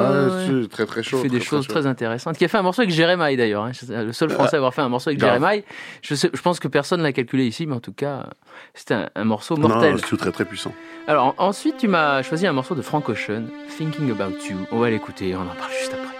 très 0.71 0.87
très 0.87 1.03
chaud. 1.03 1.19
Qui 1.19 1.23
fait 1.25 1.29
des 1.29 1.39
très, 1.39 1.47
choses 1.49 1.67
très 1.69 1.87
intéressantes. 1.87 2.37
Qui 2.37 2.45
a 2.45 2.49
fait 2.49 2.59
un 2.59 2.63
morceau 2.63 2.83
avec 2.83 2.93
Jérémy 2.95 3.37
d'ailleurs. 3.37 3.65
hein. 3.65 3.71
C'est 3.73 3.89
le 4.05 4.13
seul 4.13 4.31
Français 4.31 4.57
à 4.57 4.59
avoir 4.59 4.75
fait 4.75 4.83
un 4.83 4.89
morceau 4.89 5.11
avec. 5.11 5.21
Jérémy. 5.21 5.63
Je, 6.03 6.15
sais- 6.15 6.31
je 6.33 6.41
pense 6.43 6.59
que 6.61 6.69
personne 6.69 7.01
l'a 7.03 7.13
calculé 7.13 7.47
ici, 7.47 7.67
mais 7.67 7.75
en 7.77 7.81
tout 7.81 7.93
cas, 7.93 8.27
c'était 8.75 8.95
un, 8.95 9.09
un 9.15 9.25
morceau 9.25 9.57
Non, 9.57 9.69
mortel. 9.69 9.97
c'est 10.01 10.07
tout 10.07 10.17
très 10.17 10.33
très 10.33 10.45
puissant. 10.45 10.73
Alors 11.07 11.35
en- 11.39 11.47
ensuite, 11.49 11.77
tu 11.79 11.89
m'as 11.89 12.23
choisi 12.23 12.47
un 12.47 12.53
morceau 12.53 12.75
de 12.75 12.83
Frank 12.83 13.09
Ocean, 13.09 13.45
Thinking 13.77 14.11
About 14.11 14.37
You. 14.49 14.57
On 14.73 14.79
va 14.79 14.91
l'écouter, 14.91 15.35
on 15.37 15.41
en 15.43 15.55
parle 15.57 15.73
juste 15.79 15.93
après. 15.95 16.20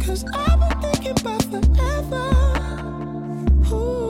Cause 0.00 0.24
I've 0.34 0.60
been 0.60 0.80
thinking 0.82 1.20
about 1.20 1.42
forever. 1.44 2.26
Ooh. 3.72 4.09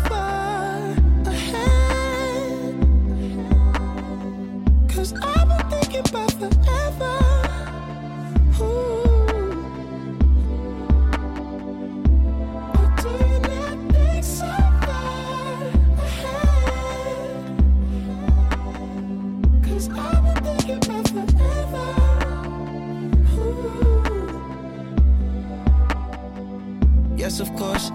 Yes, 27.21 27.39
of 27.39 27.55
course. 27.55 27.91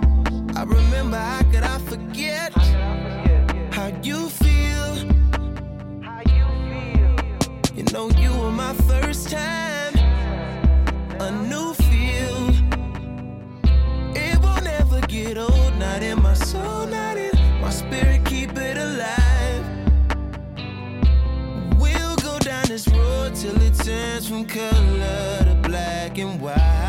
I 0.54 0.62
remember 0.62 1.18
how 1.18 1.42
could 1.50 1.64
I 1.64 1.78
forget 1.80 2.45
my 8.66 8.74
first 8.90 9.31
time, 9.31 9.94
a 11.20 11.31
new 11.31 11.72
feel. 11.87 12.38
It 14.16 14.37
will 14.40 14.62
never 14.62 15.00
get 15.07 15.38
old, 15.38 15.72
not 15.79 16.02
in 16.02 16.20
my 16.20 16.35
soul, 16.35 16.85
not 16.87 17.16
in 17.16 17.31
my 17.61 17.70
spirit. 17.70 18.24
Keep 18.24 18.59
it 18.59 18.76
alive. 18.76 19.64
We'll 21.79 22.16
go 22.16 22.40
down 22.40 22.66
this 22.66 22.88
road 22.88 23.37
till 23.37 23.57
it 23.62 23.74
turns 23.74 24.29
from 24.29 24.44
color 24.46 25.44
to 25.44 25.55
black 25.62 26.18
and 26.18 26.40
white. 26.40 26.86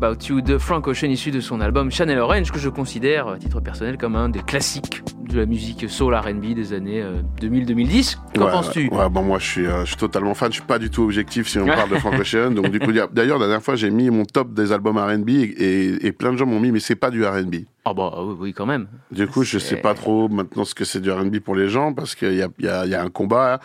About 0.00 0.28
You 0.28 0.40
de 0.42 0.58
Frank 0.58 0.86
Ocean 0.86 1.10
issu 1.10 1.32
de 1.32 1.40
son 1.40 1.60
album 1.60 1.90
Chanel 1.90 2.20
Orange 2.20 2.52
que 2.52 2.60
je 2.60 2.68
considère 2.68 3.26
à 3.26 3.36
titre 3.36 3.58
personnel 3.58 3.98
comme 3.98 4.14
un 4.14 4.28
des 4.28 4.38
classiques 4.38 5.02
de 5.28 5.38
la 5.38 5.44
musique 5.44 5.90
soul 5.90 6.14
R&B 6.14 6.54
des 6.54 6.72
années 6.72 7.02
euh, 7.02 7.20
2000-2010. 7.40 8.16
Qu'en 8.38 8.44
Ouais, 8.46 8.50
penses-tu 8.52 8.88
ouais, 8.88 9.08
bon, 9.10 9.22
moi, 9.22 9.38
je 9.38 9.46
suis, 9.46 9.66
euh, 9.66 9.80
je 9.80 9.88
suis 9.88 9.96
totalement 9.96 10.34
fan. 10.34 10.48
Je 10.50 10.54
suis 10.58 10.66
pas 10.66 10.78
du 10.78 10.90
tout 10.90 11.02
objectif 11.02 11.48
si 11.48 11.58
on 11.58 11.66
parle 11.66 11.90
de 11.90 11.96
Frank 11.96 12.14
Ocean. 12.20 12.50
Donc, 12.52 12.70
du 12.70 12.78
coup, 12.80 12.92
d'ailleurs, 12.92 13.38
la 13.38 13.46
dernière 13.46 13.62
fois, 13.62 13.76
j'ai 13.76 13.90
mis 13.90 14.10
mon 14.10 14.24
top 14.24 14.52
des 14.54 14.72
albums 14.72 14.96
R&B 14.98 15.28
et, 15.30 15.42
et, 15.42 16.06
et 16.06 16.12
plein 16.12 16.32
de 16.32 16.36
gens 16.38 16.46
m'ont 16.46 16.60
mis, 16.60 16.70
mais 16.72 16.80
c'est 16.80 16.96
pas 16.96 17.10
du 17.10 17.24
R&B. 17.24 17.56
Ah 17.84 17.94
bah 17.94 18.12
oui, 18.22 18.34
oui, 18.38 18.52
quand 18.52 18.66
même. 18.66 18.86
Du 19.10 19.26
coup, 19.26 19.44
je 19.44 19.58
sais 19.58 19.76
pas 19.76 19.94
trop 19.94 20.28
maintenant 20.28 20.64
ce 20.64 20.74
que 20.74 20.84
c'est 20.84 21.00
du 21.00 21.10
R&B 21.10 21.38
pour 21.38 21.54
les 21.56 21.68
gens 21.70 21.94
parce 21.94 22.14
qu'il 22.14 22.34
y 22.34 22.42
a, 22.42 22.48
y, 22.58 22.68
a, 22.68 22.84
y 22.86 22.94
a 22.94 23.02
un 23.02 23.08
combat 23.08 23.60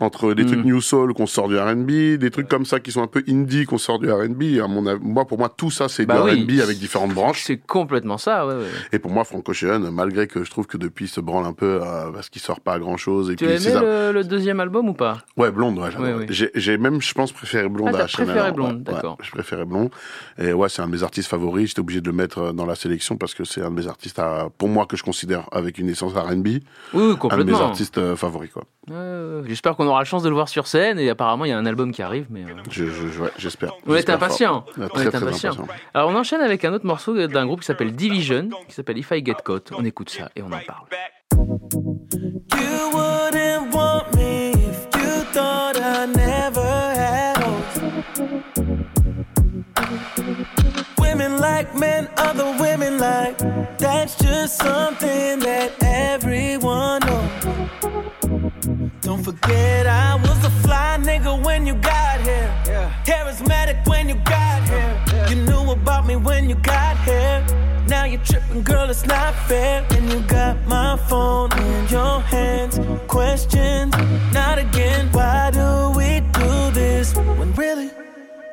entre 0.00 0.34
des 0.34 0.42
Mm. 0.44 0.46
trucs 0.46 0.64
New 0.64 0.80
Soul 0.80 1.14
qu'on 1.14 1.26
sort 1.26 1.48
du 1.48 1.58
R&B, 1.58 2.18
des 2.18 2.30
trucs 2.30 2.48
comme 2.48 2.66
ça 2.66 2.78
qui 2.78 2.92
sont 2.92 3.02
un 3.02 3.06
peu 3.08 3.22
indie 3.28 3.64
qu'on 3.64 3.78
sort 3.78 3.98
du 3.98 4.10
R&B. 4.12 4.42
Moi, 5.02 5.24
pour 5.24 5.38
moi, 5.38 5.48
tout 5.48 5.70
ça, 5.72 5.88
c'est 5.88 6.04
Bah 6.06 6.20
du 6.22 6.30
oui. 6.30 6.42
R&B 6.44 6.60
avec 6.62 6.78
différentes 6.78 7.14
branches. 7.14 7.42
C'est 7.44 7.56
complètement 7.56 8.18
ça, 8.18 8.46
ouais, 8.46 8.54
ouais. 8.54 8.60
Et 8.92 8.98
pour 9.00 9.10
moi, 9.10 9.24
Frank 9.24 9.48
Ocean, 9.48 9.80
malgré 9.92 10.26
que 10.28 10.44
je 10.44 10.50
trouve 10.50 10.66
que 10.66 10.76
depuis, 10.76 11.06
il 11.06 11.08
se 11.08 11.20
branle 11.20 11.46
un 11.46 11.52
peu 11.52 11.80
euh, 11.82 12.10
parce 12.12 12.28
qu'il 12.28 12.42
sort 12.42 12.60
pas 12.60 12.78
grand 12.78 12.96
chose. 12.96 13.30
Et 13.30 13.36
Tu 13.36 13.44
puis 13.46 13.54
le, 14.14 14.24
deuxième 14.24 14.60
album 14.60 14.88
ou 14.88 14.94
pas 14.94 15.18
Ouais, 15.36 15.50
blonde, 15.50 15.78
ouais, 15.78 15.90
j'adore. 15.90 16.06
Oui, 16.06 16.12
oui. 16.20 16.26
J'ai- 16.30 16.50
J'ai 16.54 16.78
même, 16.78 17.00
je 17.02 17.12
pense, 17.14 17.32
préféré 17.32 17.68
blonde 17.68 17.90
Ah, 17.94 18.04
à 18.04 18.06
Chanel. 18.06 18.26
préféré 18.28 18.52
Blonde, 18.52 18.76
ouais, 18.88 18.94
d'accord. 18.94 19.18
je 19.22 19.30
préférais 19.30 19.64
blonde. 19.64 19.90
Et 20.38 20.52
ouais, 20.52 20.68
c'est 20.68 20.82
un 20.82 20.86
de 20.86 20.92
mes 20.92 21.02
artistes 21.02 21.28
favoris. 21.28 21.68
J'étais 21.68 21.80
obligé 21.80 22.00
de 22.00 22.06
le 22.06 22.12
mettre 22.14 22.38
euh, 22.38 22.52
dans 22.52 22.66
la 22.66 22.74
sélection 22.74 23.16
parce 23.16 23.34
que 23.34 23.44
c'est 23.44 23.60
un 23.60 23.70
de 23.70 23.76
mes 23.76 23.86
artistes, 23.86 24.18
à, 24.18 24.48
pour 24.56 24.68
moi, 24.68 24.86
que 24.86 24.96
je 24.96 25.02
considère 25.02 25.48
avec 25.52 25.78
une 25.78 25.88
essence 25.88 26.12
R&B. 26.14 26.46
Oui, 26.46 26.60
oui, 26.94 27.00
Un 27.02 27.06
de 27.06 27.12
mes 27.12 27.16
complètement. 27.18 27.58
artistes 27.60 27.98
euh, 27.98 28.16
favoris, 28.16 28.50
quoi. 28.52 28.64
J'espère 29.46 29.76
qu'on 29.76 29.86
aura 29.86 30.00
la 30.00 30.04
chance 30.04 30.22
de 30.22 30.28
le 30.28 30.34
voir 30.34 30.48
sur 30.48 30.66
scène 30.66 30.98
et 30.98 31.08
apparemment 31.08 31.44
il 31.46 31.48
y 31.48 31.52
a 31.52 31.58
un 31.58 31.66
album 31.66 31.90
qui 31.92 32.02
arrive. 32.02 32.26
Mais 32.30 32.42
euh, 32.44 32.48
Je, 32.70 32.84
je- 32.84 33.20
ouais, 33.20 33.30
j'espère. 33.38 33.72
on 33.86 33.94
est 33.94 34.10
impatient. 34.10 34.64
On 34.78 34.82
est 34.82 34.88
Très, 34.88 35.06
impatient. 35.06 35.52
impatient. 35.52 35.66
Alors 35.94 36.10
on 36.10 36.14
enchaîne 36.14 36.42
avec 36.42 36.64
un 36.66 36.72
autre 36.74 36.84
morceau 36.86 37.26
d'un 37.26 37.46
groupe 37.46 37.60
qui 37.60 37.66
s'appelle 37.66 37.94
Division, 37.94 38.50
qui 38.68 38.74
s'appelle 38.74 38.98
If 38.98 39.10
I 39.12 39.24
Get 39.24 39.36
Caught. 39.44 39.72
On 39.76 39.84
écoute 39.84 40.10
ça 40.10 40.30
et 40.36 40.42
on 40.42 40.46
en 40.48 40.58
parle. 40.66 40.84
Something 54.64 55.40
that 55.40 55.70
everyone 55.82 57.00
knows. 57.06 57.30
Don't 59.06 59.22
forget 59.22 59.86
I 59.86 60.14
was 60.24 60.40
a 60.50 60.52
fly 60.64 60.90
nigga 61.08 61.32
when 61.46 61.66
you 61.66 61.74
got 61.74 62.16
here. 62.28 62.50
Charismatic 63.08 63.78
when 63.90 64.08
you 64.08 64.16
got 64.36 64.60
here. 64.72 64.94
You 65.28 65.36
knew 65.48 65.64
about 65.78 66.06
me 66.06 66.16
when 66.16 66.48
you 66.50 66.56
got 66.56 66.96
here. 67.08 67.38
Now 67.86 68.04
you're 68.04 68.26
tripping, 68.30 68.62
girl, 68.62 68.88
it's 68.88 69.06
not 69.06 69.32
fair. 69.48 69.86
And 69.96 70.10
you 70.12 70.20
got 70.38 70.56
my 70.66 70.96
phone 71.08 71.50
in 71.66 71.88
your 71.88 72.20
hands. 72.34 72.74
Questions, 73.06 73.92
not 74.32 74.56
again. 74.58 75.02
Why 75.12 75.50
do 75.60 75.68
we 75.98 76.10
do 76.40 76.52
this 76.80 77.14
when 77.38 77.52
really 77.54 77.90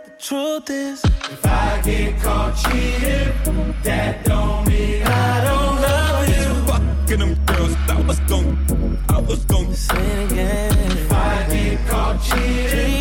the 0.05 0.11
truth 0.19 0.69
is? 0.69 0.97
If 1.35 1.45
I 1.45 1.81
get 1.85 2.21
caught 2.21 2.53
cheating, 2.63 3.31
that 3.83 4.25
don't 4.25 4.70
say 9.75 9.95
it 9.95 10.31
again. 10.31 10.91
If 10.91 11.11
I 11.11 11.47
get 11.49 11.87
caught 11.87 12.21
cheating, 12.21 13.00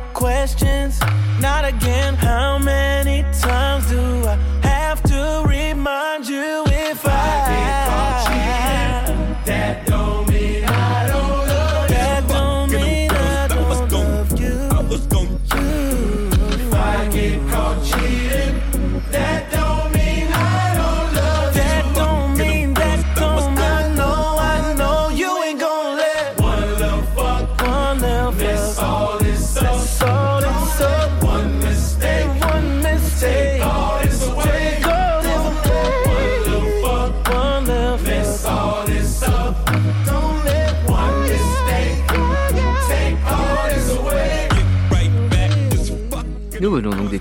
Questions, 0.21 0.99
not 1.39 1.65
again. 1.65 2.13
How 2.13 2.59
many 2.59 3.23
times 3.41 3.89
do 3.89 4.27
I 4.27 4.60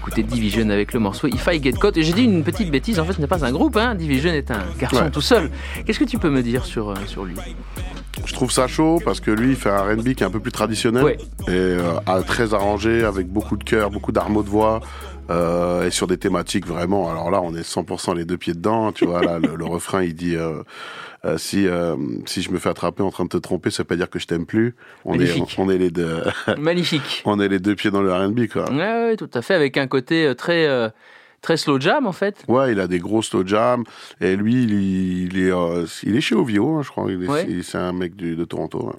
d'écouter 0.00 0.22
Division 0.22 0.70
avec 0.70 0.94
le 0.94 1.00
morceau 1.00 1.28
If 1.28 1.46
I 1.52 1.62
Get 1.62 1.72
Caught. 1.72 1.96
Et 1.98 2.02
j'ai 2.02 2.14
dit 2.14 2.24
une 2.24 2.42
petite 2.42 2.70
bêtise, 2.70 2.98
en 2.98 3.04
fait, 3.04 3.12
ce 3.12 3.20
n'est 3.20 3.26
pas 3.26 3.44
un 3.44 3.52
groupe, 3.52 3.76
hein. 3.76 3.94
Division 3.94 4.30
est 4.32 4.50
un 4.50 4.62
garçon 4.78 4.96
Ouais. 5.04 5.10
tout 5.10 5.20
seul. 5.20 5.50
Qu'est-ce 5.84 5.98
que 5.98 6.04
tu 6.04 6.18
peux 6.18 6.30
me 6.30 6.42
dire 6.42 6.64
sur, 6.64 6.90
euh, 6.90 6.94
sur 7.06 7.24
lui? 7.24 7.34
Je 8.24 8.32
trouve 8.32 8.50
ça 8.50 8.66
chaud 8.66 8.98
parce 9.04 9.20
que 9.20 9.30
lui, 9.30 9.50
il 9.50 9.56
fait 9.56 9.68
un 9.70 9.82
R&B 9.94 10.14
qui 10.14 10.22
est 10.22 10.26
un 10.26 10.30
peu 10.30 10.40
plus 10.40 10.52
traditionnel 10.52 11.04
Ouais. 11.04 11.18
et 11.48 11.50
euh, 11.50 11.92
très 12.26 12.54
arrangé 12.54 13.04
avec 13.04 13.28
beaucoup 13.28 13.56
de 13.56 13.64
cœur, 13.64 13.90
beaucoup 13.90 14.12
d'armeaux 14.12 14.42
de 14.42 14.48
voix 14.48 14.80
euh, 15.30 15.86
et 15.86 15.90
sur 15.90 16.06
des 16.06 16.16
thématiques 16.18 16.66
vraiment. 16.66 17.10
Alors 17.10 17.30
là, 17.30 17.40
on 17.42 17.54
est 17.54 17.60
100% 17.66 18.16
les 18.16 18.24
deux 18.24 18.36
pieds 18.38 18.54
dedans. 18.54 18.92
Tu 18.92 19.04
vois, 19.06 19.22
là, 19.22 19.38
le, 19.38 19.54
le 19.54 19.64
refrain, 19.66 20.02
il 20.02 20.14
dit 20.14 20.34
euh, 20.36 20.62
euh, 21.24 21.36
si 21.38 21.66
euh, 21.66 21.96
si 22.26 22.42
je 22.42 22.50
me 22.50 22.58
fais 22.58 22.68
attraper 22.70 23.02
en 23.02 23.10
train 23.10 23.24
de 23.24 23.28
te 23.30 23.36
tromper, 23.36 23.70
ça 23.70 23.82
veut 23.82 23.86
pas 23.86 23.96
dire 23.96 24.08
que 24.10 24.18
je 24.18 24.26
t'aime 24.26 24.46
plus. 24.46 24.74
On 25.04 25.18
est 25.20 25.32
on 25.58 25.68
est 25.70 25.78
les 25.78 25.90
deux 25.90 26.22
Magnifique. 26.58 27.22
on 27.26 27.38
est 27.40 27.48
les 27.48 27.58
deux 27.58 27.74
pieds 27.74 27.90
dans 27.90 28.02
le 28.02 28.12
R&B 28.12 28.46
quoi. 28.52 28.70
Ouais, 28.70 28.76
ouais, 28.78 29.16
tout 29.16 29.30
à 29.34 29.42
fait, 29.42 29.54
avec 29.54 29.76
un 29.76 29.86
côté 29.86 30.26
euh, 30.26 30.34
très, 30.34 30.66
euh, 30.66 30.88
très 31.42 31.56
slow 31.56 31.78
jam, 31.80 32.06
en 32.06 32.12
fait. 32.12 32.42
Ouais, 32.48 32.72
il 32.72 32.80
a 32.80 32.86
des 32.86 32.98
gros 32.98 33.20
slow 33.22 33.46
jams 33.46 33.84
et 34.20 34.34
lui, 34.36 34.62
il, 34.62 35.32
il 35.32 35.38
est 35.38 35.50
euh, 35.52 35.84
il 36.04 36.16
est 36.16 36.20
chez 36.22 36.34
Ovio, 36.34 36.76
hein, 36.76 36.82
je 36.82 36.88
crois. 36.90 37.04
Il 37.10 37.22
est- 37.24 37.28
Ouais. 37.28 37.46
C'est 37.62 37.78
un 37.78 37.92
mec 37.92 38.16
du, 38.16 38.34
de 38.36 38.44
Toronto. 38.44 38.92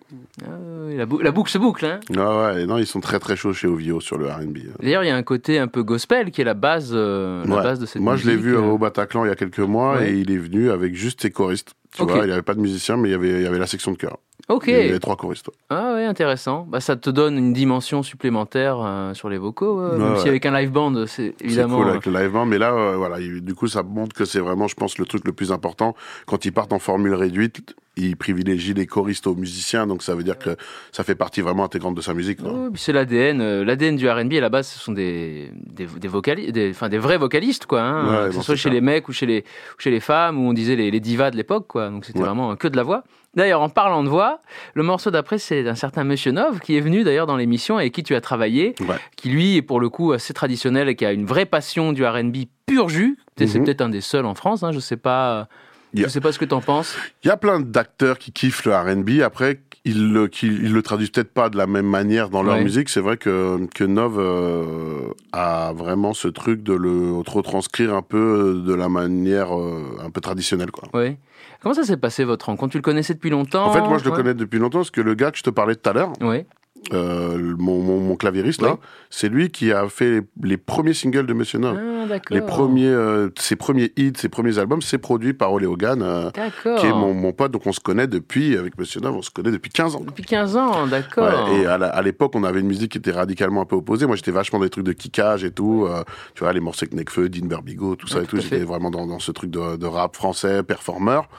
Ah, 0.44 0.50
la, 0.96 1.06
bou- 1.06 1.20
la 1.22 1.32
boucle 1.32 1.50
se 1.52 1.58
boucle, 1.58 1.86
hein. 1.86 2.00
Ouais, 2.12 2.18
ouais, 2.56 2.66
non, 2.68 2.78
ils 2.78 2.86
sont 2.88 3.00
très 3.00 3.20
très 3.20 3.36
chauds 3.36 3.54
chez 3.54 3.68
Ovio 3.68 4.00
sur 4.00 4.18
le 4.18 4.28
R&B. 4.28 4.58
D'ailleurs, 4.82 5.04
il 5.04 5.08
y 5.08 5.12
a 5.12 5.16
un 5.16 5.24
côté 5.24 5.58
un 5.60 5.68
peu 5.68 5.82
gospel 5.84 6.32
qui 6.32 6.42
est 6.42 6.46
la 6.46 6.54
base, 6.54 6.92
euh, 6.94 7.44
la 7.46 7.62
base 7.64 7.80
de 7.80 7.86
cette 7.86 8.02
Moi, 8.02 8.16
je 8.16 8.28
l'ai 8.30 8.36
vu 8.38 8.56
au 8.56 8.78
Bataclan 8.78 9.26
il 9.26 9.30
y 9.30 9.32
a 9.32 9.36
quelques 9.36 9.60
mois 9.60 9.98
Ouais. 9.98 10.12
et 10.12 10.18
il 10.20 10.32
est 10.32 10.38
venu 10.38 10.70
avec 10.72 10.94
juste 10.96 11.22
ses 11.22 11.32
choristes. 11.32 11.74
Tu 11.96 12.02
Ok. 12.04 12.10
vois, 12.12 12.20
il 12.20 12.28
n'y 12.28 12.32
avait 12.32 12.42
pas 12.42 12.54
de 12.54 12.62
musicien, 12.62 12.96
mais 12.98 13.10
il 13.10 13.12
y 13.12 13.16
avait, 13.16 13.30
il 13.30 13.42
y 13.42 13.46
avait 13.48 13.60
la 13.60 13.68
section 13.68 13.92
de 13.92 13.98
chœur. 13.98 14.18
Ok. 14.50 14.66
Il 14.68 14.74
y 14.74 14.90
avait 14.90 15.00
trois 15.00 15.16
choristes. 15.18 15.48
ouais. 15.50 15.54
Ah 15.70 15.94
ouais, 15.94 16.06
intéressant. 16.06 16.66
Bah, 16.70 16.80
ça 16.80 16.96
te 16.96 17.10
donne 17.10 17.38
une 17.38 17.54
dimension 17.54 18.02
supplémentaire 18.02 18.78
euh, 18.82 19.14
sur 19.14 19.30
les 19.30 19.38
vocaux, 19.38 19.80
euh, 19.82 19.98
même 19.98 20.18
si 20.18 20.28
avec 20.30 20.46
un 20.46 20.52
live 20.58 20.72
band, 20.72 20.94
c'est 21.06 21.36
C'est 21.38 21.46
évidemment. 21.46 21.78
cool 21.78 21.90
avec 21.90 22.06
le 22.06 22.14
live 22.14 22.32
band, 22.32 22.46
mais 22.46 22.58
là, 22.58 22.74
euh, 22.74 22.96
voilà, 22.98 23.20
il- 23.20 23.42
du 23.42 23.54
coup, 23.56 23.68
ça 23.68 23.84
montre 23.84 24.16
que 24.16 24.26
c'est 24.26 24.40
vraiment, 24.40 24.68
je 24.68 24.76
pense, 24.76 24.98
le 24.98 25.06
truc 25.06 25.26
le 25.26 25.34
plus 25.34 25.52
important. 25.52 25.96
Quand 26.28 26.46
ils 26.46 26.52
partent 26.54 26.74
en 26.74 26.80
formule 26.80 27.14
réduite, 27.14 27.76
ils 27.98 28.16
privilégient 28.16 28.74
les 28.74 28.86
choristes 28.88 29.28
aux 29.28 29.36
musiciens, 29.36 29.86
donc 29.86 30.02
ça 30.02 30.16
veut 30.16 30.24
dire 30.24 30.38
que 30.40 30.56
ça 30.94 31.04
fait 31.04 31.16
partie 31.16 31.42
vraiment 31.42 31.66
intégrante 31.66 31.94
de 31.96 32.02
sa 32.02 32.14
musique. 32.14 32.40
Oui, 32.42 32.70
c'est 32.76 32.94
l'ADN. 32.94 33.42
euh, 33.42 33.66
L'ADN 33.66 33.98
du 33.98 34.10
R&B 34.10 34.34
à 34.36 34.40
la 34.40 34.50
base, 34.50 34.68
ce 34.70 34.80
sont 34.80 34.94
des 34.94 35.52
des, 35.54 35.86
des, 35.86 36.08
vocali- 36.08 36.52
des, 36.52 36.70
enfin, 36.72 36.88
des 36.88 36.98
vrais 36.98 37.18
vocalistes, 37.18 37.66
quoi. 37.66 37.82
hein, 37.82 38.24
Ouais, 38.24 38.30
que 38.30 38.36
ce 38.36 38.42
soit 38.42 38.56
chez 38.56 38.70
ça. 38.70 38.74
les 38.74 38.80
mecs 38.82 39.10
ou 39.10 39.12
chez 39.14 39.26
les 39.26 39.40
ou 39.40 39.82
chez 39.82 39.92
les 39.92 40.00
femmes, 40.00 40.40
où 40.40 40.48
on 40.50 40.54
disait 40.54 40.76
les, 40.78 40.90
les 40.90 41.00
divas 41.02 41.32
de 41.32 41.38
l'époque, 41.38 41.68
quoi. 41.68 41.90
Donc 41.90 42.06
c'était 42.06 42.20
Ouais. 42.20 42.26
vraiment 42.26 42.56
que 42.56 42.68
de 42.70 42.78
la 42.78 42.84
voix. 42.84 43.04
D'ailleurs, 43.34 43.62
en 43.62 43.70
parlant 43.70 44.04
de 44.04 44.10
voix, 44.10 44.42
le 44.74 44.84
morceau 44.84 45.10
d'après, 45.12 45.38
c'est 45.38 45.64
d'un 45.64 45.76
certain 45.76 46.04
Monsieur 46.04 46.32
Nov 46.34 46.60
qui 46.60 46.76
est 46.76 46.82
venu 46.82 47.04
d'ailleurs 47.06 47.28
dans 47.28 47.38
l'émission 47.38 47.78
et 47.80 47.84
avec 47.84 47.94
qui 47.94 48.04
tu 48.04 48.14
as 48.16 48.20
travaillé, 48.22 48.74
Ouais. 48.82 48.96
qui 49.16 49.30
lui 49.30 49.56
est 49.58 49.62
pour 49.62 49.80
le 49.80 49.88
coup 49.90 50.12
assez 50.12 50.34
traditionnel 50.34 50.90
et 50.90 50.96
qui 50.96 51.06
a 51.06 51.14
une 51.14 51.26
vraie 51.26 51.46
passion 51.46 51.94
du 51.94 52.06
R&B 52.06 52.38
pur 52.66 52.90
jus. 52.90 53.18
C'est 53.38 53.48
c'est 53.48 53.60
Mhm. 53.60 53.66
peut-être 53.66 53.82
un 53.82 53.90
des 53.90 54.02
seuls 54.02 54.26
en 54.26 54.36
France. 54.36 54.64
Hein, 54.64 54.72
je 54.72 54.80
sais 54.80 54.98
pas. 54.98 55.48
Je 55.94 56.08
sais 56.08 56.22
pas 56.22 56.32
ce 56.32 56.40
que 56.40 56.46
t'en 56.46 56.62
penses. 56.62 56.96
Il 57.24 57.28
y 57.28 57.32
a 57.32 57.38
plein 57.38 57.60
d'acteurs 57.60 58.18
qui 58.18 58.32
kiffent 58.32 58.66
le 58.66 58.74
R&B. 58.76 59.22
Après, 59.24 59.62
ils 59.84 60.12
le, 60.14 60.28
qui- 60.28 60.48
ils 60.48 60.72
le 60.74 60.82
traduisent 60.82 61.10
peut-être 61.10 61.34
pas 61.34 61.50
de 61.50 61.58
la 61.58 61.68
même 61.68 61.86
manière 61.88 62.30
dans 62.30 62.44
leur 62.44 62.56
Ouais. 62.56 62.64
musique. 62.64 62.90
C'est 62.90 63.02
vrai 63.02 63.18
que, 63.18 63.66
que 63.76 63.84
Nov 63.84 64.18
euh, 64.20 65.08
a 65.32 65.74
vraiment 65.74 66.14
ce 66.14 66.28
truc 66.28 66.64
de 66.64 66.74
le 66.74 67.14
retranscrire 67.28 67.94
un 67.96 68.02
peu 68.02 68.62
de 68.66 68.74
la 68.74 68.90
manière 68.90 69.58
euh, 69.58 69.98
un 70.04 70.10
peu 70.10 70.22
traditionnelle. 70.22 70.72
Quoi. 70.72 70.88
Ouais. 70.94 71.18
Comment 71.62 71.76
ça 71.76 71.84
s'est 71.84 71.98
passé 71.98 72.24
votre 72.24 72.48
rencontre? 72.48 72.72
Tu 72.72 72.78
le 72.78 72.84
connaissais 72.84 73.14
depuis 73.14 73.30
longtemps 73.30 73.66
En 73.66 73.74
fait, 73.74 73.82
moi, 73.82 73.98
je 73.98 74.06
le 74.06 74.12
connais 74.12 74.34
depuis 74.34 74.60
longtemps 74.60 74.80
parce 74.80 74.92
que 74.92 75.02
le 75.02 75.14
gars 75.16 75.32
que 75.32 75.38
je 75.38 75.44
te 75.44 75.50
parlais 75.50 75.76
tout 75.76 75.90
à 75.90 75.94
l'heure, 75.94 76.14
Ouais. 76.22 76.46
Euh, 76.94 77.56
mon, 77.60 77.80
mon, 77.82 78.00
mon 78.00 78.16
clavieriste, 78.16 78.62
là, 78.62 78.78
c'est 79.10 79.30
lui 79.30 79.50
qui 79.52 79.72
a 79.72 79.88
fait 79.88 80.10
les, 80.10 80.22
les 80.50 80.58
premiers 80.58 80.94
singles 80.94 81.28
de 81.28 81.34
Monsieur 81.34 81.60
Nov. 81.60 81.78
Ah, 81.80 82.18
les 82.32 82.42
premiers, 82.42 82.88
euh, 82.88 83.30
ses 83.38 83.56
premiers 83.56 83.94
hits, 83.96 84.14
ses 84.18 84.30
premiers 84.30 84.58
albums, 84.58 84.82
c'est 84.82 84.98
produit 84.98 85.34
par 85.34 85.54
Ole 85.54 85.66
Hogan, 85.66 86.02
euh, 86.02 86.32
qui 86.80 86.88
est 86.88 86.92
mon, 86.92 87.14
mon 87.14 87.32
pote. 87.34 87.52
Donc 87.52 87.68
on 87.68 87.72
se 87.72 87.80
connaît 87.80 88.08
depuis, 88.08 88.58
avec 88.58 88.78
Monsieur 88.80 89.00
Nov, 89.00 89.16
on 89.16 89.22
se 89.22 89.30
connaît 89.30 89.52
depuis 89.52 89.70
15 89.72 89.96
ans. 89.96 90.02
Depuis 90.06 90.24
15 90.24 90.58
ans, 90.58 90.88
d'accord. 90.88 91.50
Ouais, 91.50 91.62
et 91.62 91.66
à 91.68 92.02
l'époque, 92.02 92.32
on 92.36 92.44
avait 92.44 92.60
une 92.62 92.68
musique 92.68 92.94
qui 92.94 92.98
était 92.98 93.12
radicalement 93.12 93.62
un 93.62 93.66
peu 93.66 93.76
opposée. 93.76 94.08
Moi, 94.08 94.16
j'étais 94.16 94.32
vachement 94.32 94.58
dans 94.60 94.66
les 94.66 94.72
trucs 94.72 94.86
de 94.86 94.94
kickage 94.94 95.44
et 95.44 95.52
tout. 95.52 95.86
euh, 95.88 96.04
tu 96.34 96.44
vois, 96.44 96.52
les 96.52 96.60
morceaux 96.60 96.84
avec 96.86 96.96
Nekfeu, 96.96 97.30
Dean 97.30 97.46
Berbigo, 97.46 97.96
tout 97.96 98.08
ça 98.08 98.20
et 98.20 98.26
tout 98.26 98.38
tout. 98.38 98.42
J'étais 98.42 98.64
vraiment 98.64 98.90
dans, 98.90 99.06
dans 99.06 99.20
ce 99.20 99.32
truc 99.32 99.52
de, 99.52 99.78
de 99.78 99.86
rap 99.86 100.16
français, 100.16 100.64
performeur. 100.64 101.30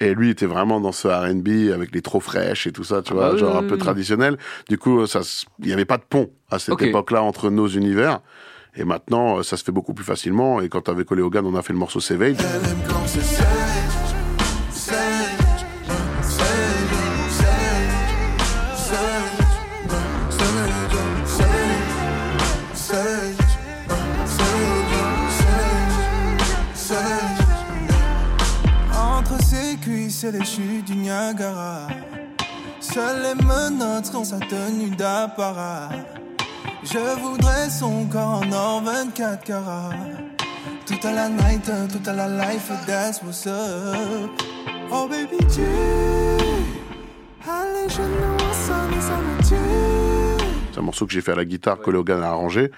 Et 0.00 0.14
lui 0.14 0.30
était 0.30 0.46
vraiment 0.46 0.80
dans 0.80 0.92
ce 0.92 1.08
R&B 1.08 1.72
avec 1.72 1.94
les 1.94 2.02
trop 2.02 2.20
fraîches 2.20 2.66
et 2.66 2.72
tout 2.72 2.84
ça, 2.84 3.00
tu 3.02 3.12
Ah 3.12 3.14
vois, 3.14 3.30
bah 3.32 3.36
genre 3.38 3.52
oui, 3.58 3.64
un 3.64 3.68
peu 3.68 3.74
oui. 3.74 3.80
traditionnel. 3.80 4.36
Du 4.68 4.76
coup, 4.78 5.06
ça, 5.06 5.20
il 5.60 5.66
n'y 5.66 5.72
avait 5.72 5.84
pas 5.86 5.96
de 5.96 6.04
pont 6.08 6.30
à 6.50 6.58
cette 6.58 6.74
époque-là 6.88 7.22
entre 7.22 7.48
nos 7.50 7.66
univers. 7.66 8.20
Et 8.76 8.84
maintenant, 8.84 9.38
euh, 9.38 9.42
ça 9.42 9.56
se 9.56 9.64
fait 9.64 9.72
beaucoup 9.72 9.94
plus 9.94 10.04
facilement. 10.04 10.60
Et 10.60 10.68
quand 10.68 10.90
avec 10.90 11.10
Ole 11.10 11.22
Hogan, 11.22 11.46
on 11.46 11.54
a 11.54 11.62
fait 11.62 11.72
le 11.72 11.78
morceau 11.78 12.00
Savage. 12.00 12.36
Et 30.26 30.32
les 30.32 30.44
chutes 30.44 30.86
du 30.86 30.96
Niagara. 30.96 31.86
Seules 32.80 33.22
les 33.22 33.44
menottes 33.44 34.06
sont 34.06 34.24
sa 34.24 34.38
tenue 34.38 34.90
d'apparat. 34.90 35.88
Je 36.82 37.20
voudrais 37.20 37.70
son 37.70 38.06
corps 38.06 38.42
en 38.42 38.52
or 38.52 38.82
24 38.82 39.44
carats. 39.44 39.90
Toute 40.86 41.04
à 41.04 41.12
la 41.12 41.28
night, 41.28 41.70
toute 41.92 42.06
à 42.08 42.12
la 42.12 42.28
life, 42.28 42.70
that's 42.86 43.22
what's 43.22 43.46
up. 43.46 44.30
Oh 44.90 45.06
baby, 45.08 45.38
tu. 45.52 45.62
Allez, 47.48 47.88
je 47.88 48.02
nous 48.02 48.34
ensemble 48.34 49.00
ça 49.00 49.16
me 49.18 49.48
tue. 49.48 50.44
C'est 50.72 50.78
un 50.78 50.82
morceau 50.82 51.06
que 51.06 51.12
j'ai 51.12 51.20
fait 51.20 51.32
à 51.32 51.36
la 51.36 51.44
guitare, 51.44 51.78
que 51.78 51.90
Logan 51.90 52.22
a 52.22 52.28
arrangé. 52.28 52.70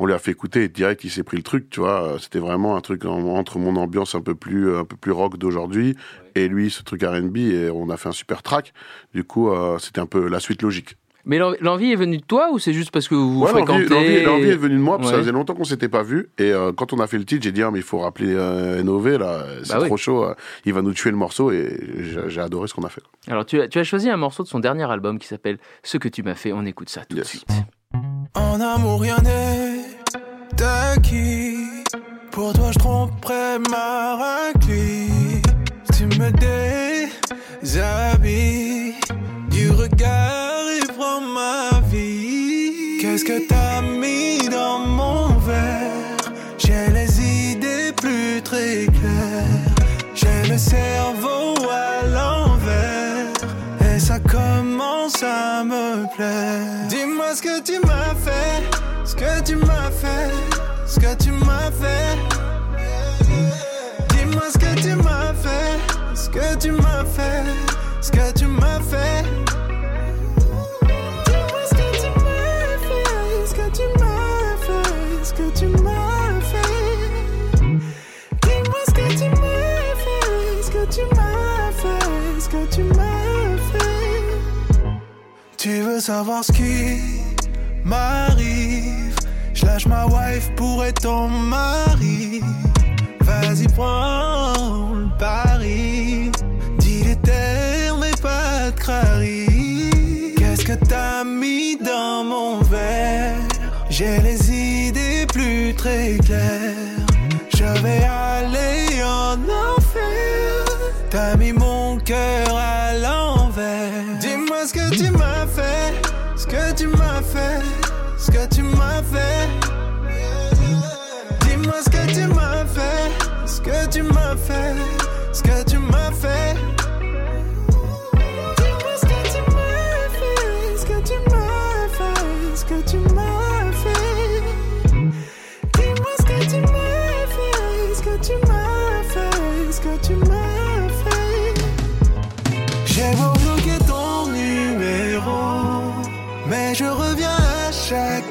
On 0.00 0.06
lui 0.06 0.12
a 0.12 0.18
fait 0.18 0.32
écouter 0.32 0.64
et 0.64 0.68
direct 0.68 1.04
il 1.04 1.10
s'est 1.10 1.22
pris 1.22 1.36
le 1.36 1.42
truc, 1.42 1.70
tu 1.70 1.80
vois. 1.80 2.02
Euh, 2.02 2.18
C'était 2.18 2.38
vraiment 2.40 2.76
un 2.76 2.80
truc 2.80 3.04
en- 3.04 3.36
entre 3.36 3.58
mon 3.58 3.76
ambiance 3.76 4.14
un 4.14 4.20
peu 4.20 4.34
plus 4.34 4.68
euh, 4.68 4.80
un 4.80 4.84
peu 4.84 4.96
plus 4.96 5.12
rock 5.12 5.38
d'aujourd'hui 5.38 5.96
et 6.34 6.48
lui 6.48 6.70
ce 6.70 6.82
truc 6.82 7.02
R&B 7.04 7.36
et 7.36 7.70
on 7.70 7.88
a 7.90 7.96
fait 7.96 8.08
un 8.08 8.12
super 8.12 8.42
track. 8.42 8.72
Du 9.14 9.22
coup, 9.24 9.50
euh, 9.50 9.78
c'était 9.78 10.00
un 10.00 10.06
peu 10.06 10.28
la 10.28 10.40
suite 10.40 10.62
logique. 10.62 10.96
Mais 11.26 11.38
l'en- 11.38 11.54
l'envie 11.60 11.90
est 11.90 11.96
venue 11.96 12.18
de 12.18 12.22
toi 12.24 12.50
ou 12.52 12.58
c'est 12.58 12.74
juste 12.74 12.90
parce 12.90 13.08
que 13.08 13.14
vous 13.14 13.40
Ouais, 13.44 13.50
l'envie- 13.52 13.64
fréquentez 13.86 14.22
l'envie 14.24 14.48
est 14.50 14.56
venue 14.56 14.74
de 14.74 14.80
moi 14.80 14.98
parce 14.98 15.08
que 15.08 15.14
ça 15.16 15.20
faisait 15.22 15.32
longtemps 15.32 15.54
qu'on 15.54 15.64
s'était 15.64 15.88
pas 15.88 16.02
vu 16.02 16.28
et 16.38 16.52
euh, 16.52 16.70
quand 16.72 16.92
on 16.92 16.98
a 16.98 17.06
fait 17.06 17.16
le 17.16 17.24
titre, 17.24 17.42
j'ai 17.44 17.52
dit 17.52 17.62
ah, 17.62 17.70
mais 17.70 17.78
il 17.78 17.82
faut 17.84 18.00
rappeler 18.00 18.34
euh, 18.34 18.82
NOV 18.82 19.16
là, 19.16 19.46
c'est 19.62 19.72
Bah 19.72 19.78
oui. 19.80 19.86
trop 19.86 19.96
chaud, 19.96 20.24
euh, 20.24 20.34
il 20.66 20.74
va 20.74 20.82
nous 20.82 20.92
tuer 20.92 21.10
le 21.10 21.16
morceau 21.16 21.50
et 21.50 21.78
j'ai 22.00 22.20
j'ai 22.28 22.40
adoré 22.42 22.68
ce 22.68 22.74
qu'on 22.74 22.82
a 22.84 22.90
fait. 22.90 23.00
Alors 23.28 23.46
tu 23.46 23.58
as, 23.58 23.68
tu 23.68 23.78
as 23.78 23.84
choisi 23.84 24.10
un 24.10 24.18
morceau 24.18 24.42
de 24.42 24.48
son 24.48 24.58
dernier 24.60 24.84
album 24.90 25.18
qui 25.18 25.26
s'appelle 25.28 25.56
Ce 25.82 25.96
que 25.96 26.08
tu 26.08 26.22
m'as 26.22 26.34
fait. 26.34 26.52
On 26.52 26.66
écoute 26.66 26.90
ça 26.90 27.06
tout 27.06 27.16
de 27.16 27.22
suite. 27.24 27.46
En 28.34 28.60
amour, 28.60 29.00
rien 29.00 29.16
n'est 29.22 29.73
acquis. 30.60 31.84
Pour 32.30 32.52
toi, 32.52 32.70
je 32.72 32.78
tromperais 32.78 33.58
ma 33.70 34.16
raclée. 34.16 35.42
Tu 35.96 36.06
me 36.18 36.30
déshabilles 37.62 38.94
du 39.50 39.70
regard 39.70 40.64
et 40.76 40.86
prends 40.96 41.20
ma 41.20 41.80
vie. 41.88 42.98
Qu'est-ce 43.00 43.24
que 43.24 43.46
t'as 43.46 43.80
mis 43.82 44.48
dans 44.48 44.78
mon 44.80 45.28
verre? 45.38 46.16
J'ai 46.58 46.90
les 46.92 47.20
idées 47.52 47.92
plus 47.96 48.42
très 48.42 48.86
claires. 48.86 49.74
J'ai 50.14 50.42
le 50.50 50.58
cerveau 50.58 51.54
à 51.70 52.02
l'envers. 52.06 53.32
Et 53.94 53.98
ça 54.00 54.18
commence 54.18 55.22
à 55.22 55.62
me 55.62 56.06
plaire. 56.16 56.88
Dis-moi 56.88 57.34
ce 57.36 57.42
que 57.42 57.60
tu 57.62 57.78
m'as 57.86 58.14
fait, 58.16 58.62
ce 59.14 59.20
que 59.20 59.42
tu 59.44 59.56
m'as 59.56 59.90
fait, 59.90 60.30
ce 60.86 60.98
que 60.98 61.14
tu 61.22 61.30
m'as 61.30 61.70
fait. 61.70 62.18
Dis-moi 64.08 64.42
ce 64.52 64.58
que 64.58 64.74
tu 64.80 64.94
m'as 64.96 65.32
fait, 65.34 65.78
ce 66.16 66.28
que 66.28 66.56
tu 66.58 66.72
m'as 66.72 67.04
fait, 67.04 67.44
ce 68.00 68.10
que 68.10 68.32
tu 68.32 68.46
m'as 68.46 68.80
fait. 68.80 69.22
Dis-moi 71.26 71.60
ce 71.70 71.74
que 71.74 71.88
tu 72.00 72.08
m'as 72.24 72.76
fait, 72.86 73.46
ce 73.46 73.54
que 73.54 73.66
tu 73.70 73.86
m'as 74.00 74.56
fait, 74.66 75.24
ce 75.24 75.32
que 75.32 75.46
tu 75.58 75.66
m'as 75.68 76.40
fait. 76.50 76.74
Dis-moi 78.42 78.80
ce 78.88 78.92
que 78.92 79.06
tu 79.16 79.28
m'as 79.30 79.94
fait, 80.02 80.62
ce 80.64 80.70
que 80.70 80.84
tu 80.92 81.02
m'as 81.14 81.70
fait, 81.82 82.40
ce 82.40 82.48
que 82.48 82.62
tu 82.74 82.82
m'as 82.82 83.56
fait. 83.70 84.22
Tu 85.56 85.82
veux 85.82 86.00
savoir 86.00 86.42
ce 86.44 86.50
qui 86.50 87.00
m'arrive? 87.84 89.03
Lâche 89.74 89.86
ma 89.86 90.06
wife 90.06 90.52
pour 90.54 90.84
être 90.84 91.02
ton 91.02 91.28
mari. 91.28 92.40
Vas-y, 93.22 93.66
prends 93.66 94.92
le 94.94 95.08
pari. 95.18 96.30
Dis 96.78 97.02
les 97.02 97.16
termes 97.16 98.04
et 98.04 98.16
pas 98.22 98.70
de 98.70 98.76
crari. 98.78 100.34
Qu'est-ce 100.38 100.64
que 100.64 100.74
t'as 100.74 101.24
mis 101.24 101.76
dans 101.76 102.22
mon 102.22 102.60
verre? 102.62 103.34
J'ai 103.90 104.20
les 104.20 104.48
idées 104.48 105.26
devenu 105.26 105.74
très 105.74 106.18
clair. 106.24 106.73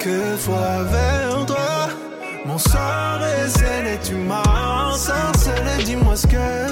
Chaque 0.03 0.37
fois 0.39 0.83
vers 0.91 1.45
toi. 1.45 1.89
Mon 2.45 2.57
sort 2.57 3.21
est 3.23 3.47
scellé, 3.49 3.97
tu 4.03 4.15
m'as 4.15 4.43
ensorcelé. 4.91 5.83
Dis-moi 5.85 6.15
ce 6.15 6.27
que 6.27 6.69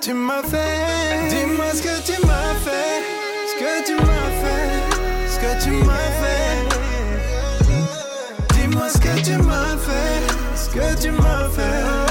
tu 0.00 0.12
m'as 0.12 0.42
fait. 0.42 1.28
Dis-moi 1.30 1.66
ce 1.74 1.82
que 1.82 2.02
tu 2.04 2.26
m'as 2.26 2.54
fait. 2.64 3.02
Ce 3.50 3.54
que 3.60 3.86
tu 3.86 3.94
m'as 3.94 4.30
fait. 4.42 4.68
Ce 5.28 5.36
que 5.38 5.64
tu 5.64 5.70
m'as 5.70 6.10
fait. 6.20 6.56
Dis-moi 8.54 8.88
ce 8.88 8.98
que 8.98 9.14
tu 9.24 9.36
m'as 9.42 9.76
fait. 9.86 10.22
Ce 10.56 10.68
que 10.68 11.00
tu 11.00 11.10
m'as 11.10 11.48
fait. 11.48 12.03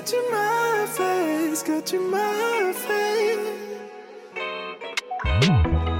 Que 0.00 0.06
tu 0.10 0.16
m'as 0.30 0.86
fait, 0.86 1.54
ce 1.54 1.64
que 1.64 1.80
tu 1.84 1.96
m'as 1.98 2.72
fait. 2.72 3.36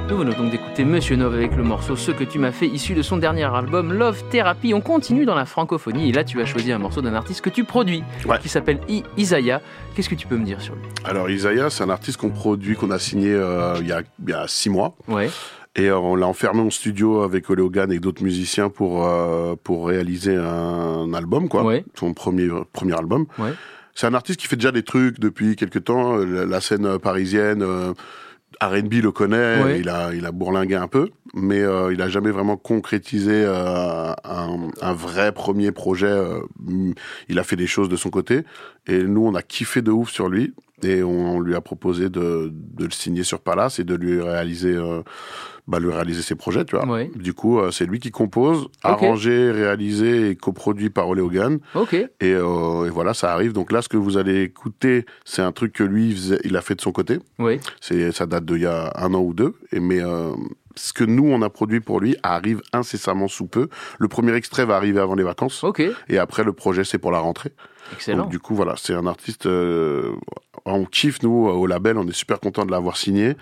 Nous 0.08 0.16
venons 0.16 0.32
donc 0.32 0.50
d'écouter 0.50 0.84
Monsieur 0.84 1.16
Nov 1.16 1.34
avec 1.34 1.54
le 1.54 1.62
morceau 1.62 1.94
Ce 1.96 2.10
que 2.10 2.24
tu 2.24 2.38
m'as 2.38 2.50
fait, 2.52 2.66
issu 2.66 2.94
de 2.94 3.02
son 3.02 3.16
dernier 3.16 3.44
album 3.44 3.92
Love 3.92 4.22
Therapy. 4.30 4.74
On 4.74 4.80
continue 4.80 5.24
dans 5.24 5.34
la 5.34 5.44
francophonie 5.44 6.08
et 6.08 6.12
là 6.12 6.24
tu 6.24 6.40
as 6.40 6.46
choisi 6.46 6.72
un 6.72 6.78
morceau 6.78 7.02
d'un 7.02 7.14
artiste 7.14 7.42
que 7.42 7.50
tu 7.50 7.64
produis, 7.64 8.02
qui 8.42 8.48
s'appelle 8.48 8.80
I- 8.88 9.04
Isaiah. 9.18 9.60
Qu'est-ce 9.94 10.08
que 10.08 10.14
tu 10.14 10.26
peux 10.26 10.36
me 10.36 10.44
dire 10.44 10.60
sur 10.60 10.74
lui? 10.74 10.82
Alors 11.04 11.28
Isaiah, 11.30 11.68
c'est 11.70 11.84
un 11.84 11.90
artiste 11.90 12.16
qu'on 12.18 12.30
produit, 12.30 12.76
qu'on 12.76 12.90
a 12.90 12.98
signé 12.98 13.32
euh, 13.32 13.74
il, 13.80 13.86
y 13.88 13.92
a, 13.92 14.02
il 14.24 14.30
y 14.30 14.32
a 14.32 14.46
six 14.48 14.70
mois. 14.70 14.94
Ouais. 15.08 15.30
Et 15.76 15.86
euh, 15.88 15.98
on 15.98 16.16
l'a 16.16 16.26
enfermé 16.26 16.60
en 16.62 16.70
studio 16.70 17.22
avec 17.22 17.48
Ole 17.50 17.60
Hogan 17.60 17.92
et 17.92 18.00
d'autres 18.00 18.24
musiciens 18.24 18.70
pour 18.70 19.06
euh, 19.06 19.54
pour 19.62 19.86
réaliser 19.88 20.34
un 20.36 21.12
album, 21.14 21.48
quoi. 21.48 21.70
Son 21.94 22.12
premier 22.14 22.48
premier 22.72 22.96
album. 22.98 23.26
Ouais. 23.38 23.52
C'est 23.94 24.06
un 24.06 24.14
artiste 24.14 24.40
qui 24.40 24.46
fait 24.46 24.56
déjà 24.56 24.72
des 24.72 24.82
trucs 24.82 25.18
depuis 25.20 25.56
quelques 25.56 25.84
temps. 25.84 26.16
La, 26.16 26.46
la 26.46 26.60
scène 26.60 26.86
euh, 26.86 26.98
parisienne, 26.98 27.62
euh, 27.62 27.92
R&B 28.62 28.94
le 28.94 29.12
connaît. 29.12 29.62
Ouais. 29.62 29.80
Il 29.80 29.88
a 29.88 30.12
il 30.14 30.26
a 30.26 30.32
bourlingué 30.32 30.74
un 30.74 30.88
peu, 30.88 31.10
mais 31.34 31.60
euh, 31.60 31.92
il 31.92 32.02
a 32.02 32.08
jamais 32.08 32.30
vraiment 32.30 32.56
concrétisé 32.56 33.32
euh, 33.46 34.12
un, 34.24 34.68
un 34.80 34.92
vrai 34.92 35.32
premier 35.32 35.70
projet. 35.72 36.06
euh, 36.06 36.40
il 37.28 37.38
a 37.38 37.44
fait 37.44 37.56
des 37.56 37.66
choses 37.66 37.88
de 37.88 37.96
son 37.96 38.10
côté, 38.10 38.42
et 38.86 39.02
nous 39.02 39.24
on 39.24 39.34
a 39.34 39.42
kiffé 39.42 39.82
de 39.82 39.90
ouf 39.90 40.10
sur 40.10 40.28
lui. 40.28 40.52
Et 40.84 41.02
on, 41.02 41.36
on 41.36 41.40
lui 41.40 41.54
a 41.54 41.60
proposé 41.60 42.08
de, 42.10 42.50
de 42.52 42.84
le 42.84 42.90
signer 42.90 43.22
sur 43.24 43.40
Palace 43.40 43.78
et 43.78 43.84
de 43.84 43.94
lui 43.94 44.20
réaliser, 44.20 44.74
euh, 44.74 45.02
bah, 45.68 45.78
lui 45.78 45.90
réaliser 45.92 46.22
ses 46.22 46.34
projets, 46.34 46.64
tu 46.64 46.76
vois. 46.76 46.86
Ouais. 46.86 47.10
Du 47.14 47.34
coup, 47.34 47.58
euh, 47.58 47.70
c'est 47.70 47.86
lui 47.86 47.98
qui 47.98 48.10
compose, 48.10 48.68
arrangé, 48.82 49.50
réalisé 49.50 50.30
et 50.30 50.36
coproduit 50.36 50.90
par 50.90 51.08
Ole 51.08 51.20
Hogan. 51.20 51.58
Ok. 51.74 51.94
Et, 51.94 52.08
euh, 52.22 52.86
et 52.86 52.90
voilà, 52.90 53.14
ça 53.14 53.32
arrive. 53.32 53.52
Donc 53.52 53.72
là, 53.72 53.82
ce 53.82 53.88
que 53.88 53.96
vous 53.96 54.16
allez 54.16 54.42
écouter, 54.42 55.04
c'est 55.24 55.42
un 55.42 55.52
truc 55.52 55.72
que 55.72 55.84
lui, 55.84 56.08
il, 56.10 56.14
faisait- 56.16 56.40
il 56.44 56.56
a 56.56 56.60
fait 56.60 56.74
de 56.74 56.80
son 56.80 56.92
côté. 56.92 57.18
Oui. 57.38 57.60
C'est, 57.80 58.12
ça 58.12 58.26
date 58.26 58.44
d'il 58.46 58.62
y 58.62 58.66
a 58.66 58.92
un 58.96 59.12
an 59.14 59.20
ou 59.20 59.34
deux. 59.34 59.54
Et 59.72 59.80
mais 59.80 60.00
ce 60.76 60.92
que 60.92 61.02
nous 61.04 61.26
on 61.28 61.42
a 61.42 61.50
produit 61.50 61.80
pour 61.80 62.00
lui 62.00 62.16
arrive 62.22 62.62
incessamment 62.72 63.26
sous 63.28 63.46
peu. 63.46 63.68
Le 63.98 64.08
premier 64.08 64.32
extrait 64.34 64.64
va 64.64 64.76
arriver 64.76 65.00
avant 65.00 65.14
les 65.16 65.24
vacances. 65.24 65.62
Ok. 65.64 65.82
Et 66.08 66.18
après, 66.18 66.44
le 66.44 66.52
projet, 66.52 66.84
c'est 66.84 66.98
pour 66.98 67.10
la 67.10 67.18
rentrée. 67.18 67.52
Excellent. 67.92 68.22
Donc, 68.24 68.30
du 68.30 68.38
coup, 68.38 68.54
voilà, 68.54 68.74
c'est 68.76 68.94
un 68.94 69.06
artiste. 69.06 69.46
euh, 69.46 70.12
on 70.64 70.84
kiffe 70.84 71.22
nous 71.22 71.46
au 71.48 71.66
label. 71.66 71.96
On 71.98 72.06
est 72.06 72.12
super 72.12 72.38
content 72.40 72.64
de 72.66 72.70
l'avoir 72.70 72.96
signé. 72.96 73.36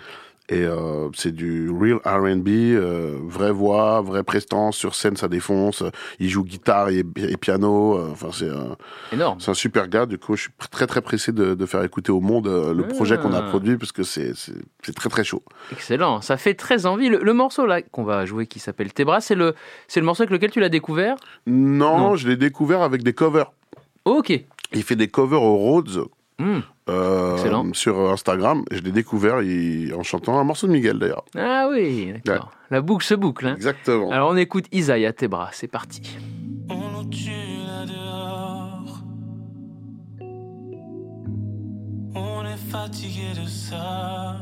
Et 0.51 0.63
euh, 0.63 1.09
c'est 1.13 1.31
du 1.31 1.69
real 1.69 1.97
R&B, 2.03 2.47
euh, 2.73 3.19
vraie 3.21 3.51
voix, 3.51 4.01
vraie 4.01 4.23
prestance 4.23 4.75
sur 4.75 4.95
scène, 4.95 5.15
ça 5.15 5.27
défonce. 5.27 5.83
Il 6.19 6.27
joue 6.27 6.43
guitare 6.43 6.89
et, 6.89 7.03
et 7.17 7.37
piano. 7.37 7.99
euh, 7.99 8.09
Enfin, 8.11 8.29
c'est 8.33 8.49
un, 8.49 8.75
Énorme. 9.13 9.39
c'est 9.39 9.51
un 9.51 9.53
super 9.53 9.87
gars. 9.87 10.07
Du 10.07 10.17
coup, 10.17 10.35
je 10.35 10.41
suis 10.43 10.51
très 10.71 10.87
très 10.87 11.01
pressé 11.01 11.31
de, 11.31 11.53
de 11.53 11.65
faire 11.67 11.83
écouter 11.83 12.11
au 12.11 12.19
monde 12.19 12.47
euh, 12.47 12.73
le 12.73 12.87
projet 12.87 13.19
qu'on 13.19 13.31
a 13.33 13.43
Ah. 13.45 13.49
produit 13.49 13.77
parce 13.77 13.91
que 13.91 14.01
c'est 14.01 14.33
c'est 14.35 14.55
c'est 14.81 14.95
très 14.95 15.09
très 15.09 15.23
chaud. 15.23 15.43
Excellent, 15.71 16.19
ça 16.21 16.35
fait 16.35 16.55
très 16.55 16.87
envie. 16.87 17.09
Le, 17.09 17.19
le 17.21 17.33
morceau 17.35 17.67
là 17.67 17.83
qu'on 17.83 18.03
va 18.03 18.25
jouer 18.25 18.47
qui 18.47 18.57
s'appelle 18.57 18.91
Tes 18.91 19.05
bras, 19.05 19.21
c'est 19.21 19.35
le, 19.35 19.53
c'est 19.87 19.99
le 19.99 20.07
morceau 20.07 20.23
avec 20.23 20.31
lequel 20.31 20.49
tu 20.49 20.59
l'as 20.59 20.69
découvert? 20.69 21.15
Non, 21.45 22.15
je 22.15 22.27
l'ai 22.27 22.37
découvert 22.37 22.81
avec 22.81 23.03
des 23.03 23.13
covers. 23.13 23.51
Ok. 24.17 24.43
Il 24.73 24.83
fait 24.83 24.95
des 24.95 25.07
covers 25.07 25.41
au 25.41 25.55
Rhodes. 25.55 26.05
Hmm. 26.41 26.59
euh, 26.89 27.73
sur 27.73 27.99
Instagram, 28.11 28.63
je 28.71 28.79
l'ai 28.79 28.93
découvert 28.93 29.41
il- 29.41 29.93
en 29.93 30.03
chantant 30.03 30.39
un 30.39 30.45
morceau 30.45 30.67
de 30.67 30.71
Miguel 30.71 30.97
d'ailleurs. 30.97 31.25
Ah 31.37 31.67
oui, 31.69 32.13
d'accord. 32.23 32.49
La 32.71 32.79
boucle 32.81 33.03
se 33.05 33.13
boucle. 33.13 33.45
hein. 33.47 33.55
Exactement. 33.55 34.09
Alors 34.09 34.29
on 34.31 34.37
écoute 34.37 34.63
Isaiah 34.71 35.11
Tes 35.11 35.27
bras, 35.27 35.49
c'est 35.51 35.67
parti. 35.67 36.17
On 36.69 36.75
nous 37.03 37.09
tue 37.09 37.29
là 37.67 37.85
dehors. 37.85 39.01
On 42.15 42.45
est 42.45 42.71
fatigué 42.71 43.33
de 43.35 43.45
ça. 43.47 44.37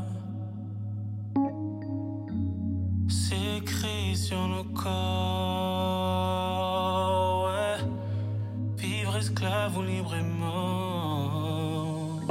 C'est 3.10 3.58
écrit 3.58 4.16
sur 4.16 4.48
nos 4.48 4.64
corps. 4.66 4.94
Esclave 9.38 9.78
ou 9.78 9.84
libre 9.84 10.16
et 10.16 10.24
mort. 10.24 12.22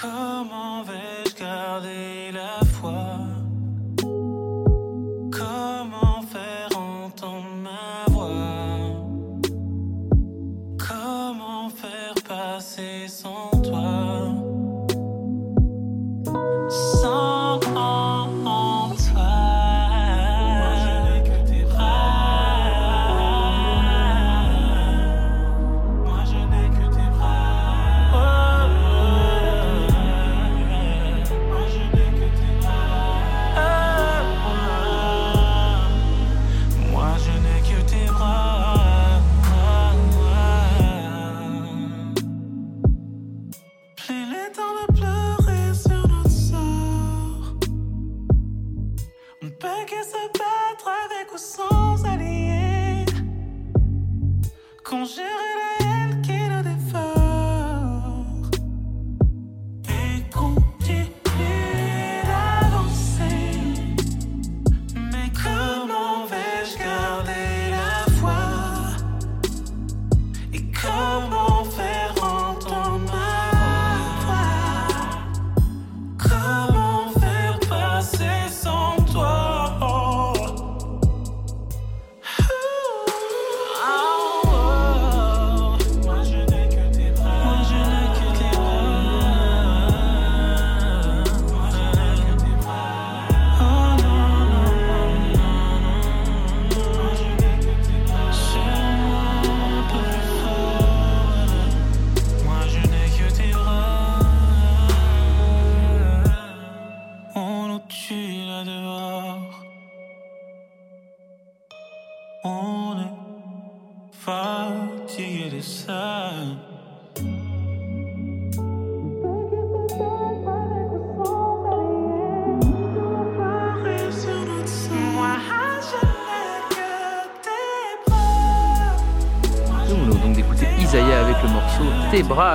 Comment 0.00 0.82
vais-je 0.82 1.34
garder 1.38 2.15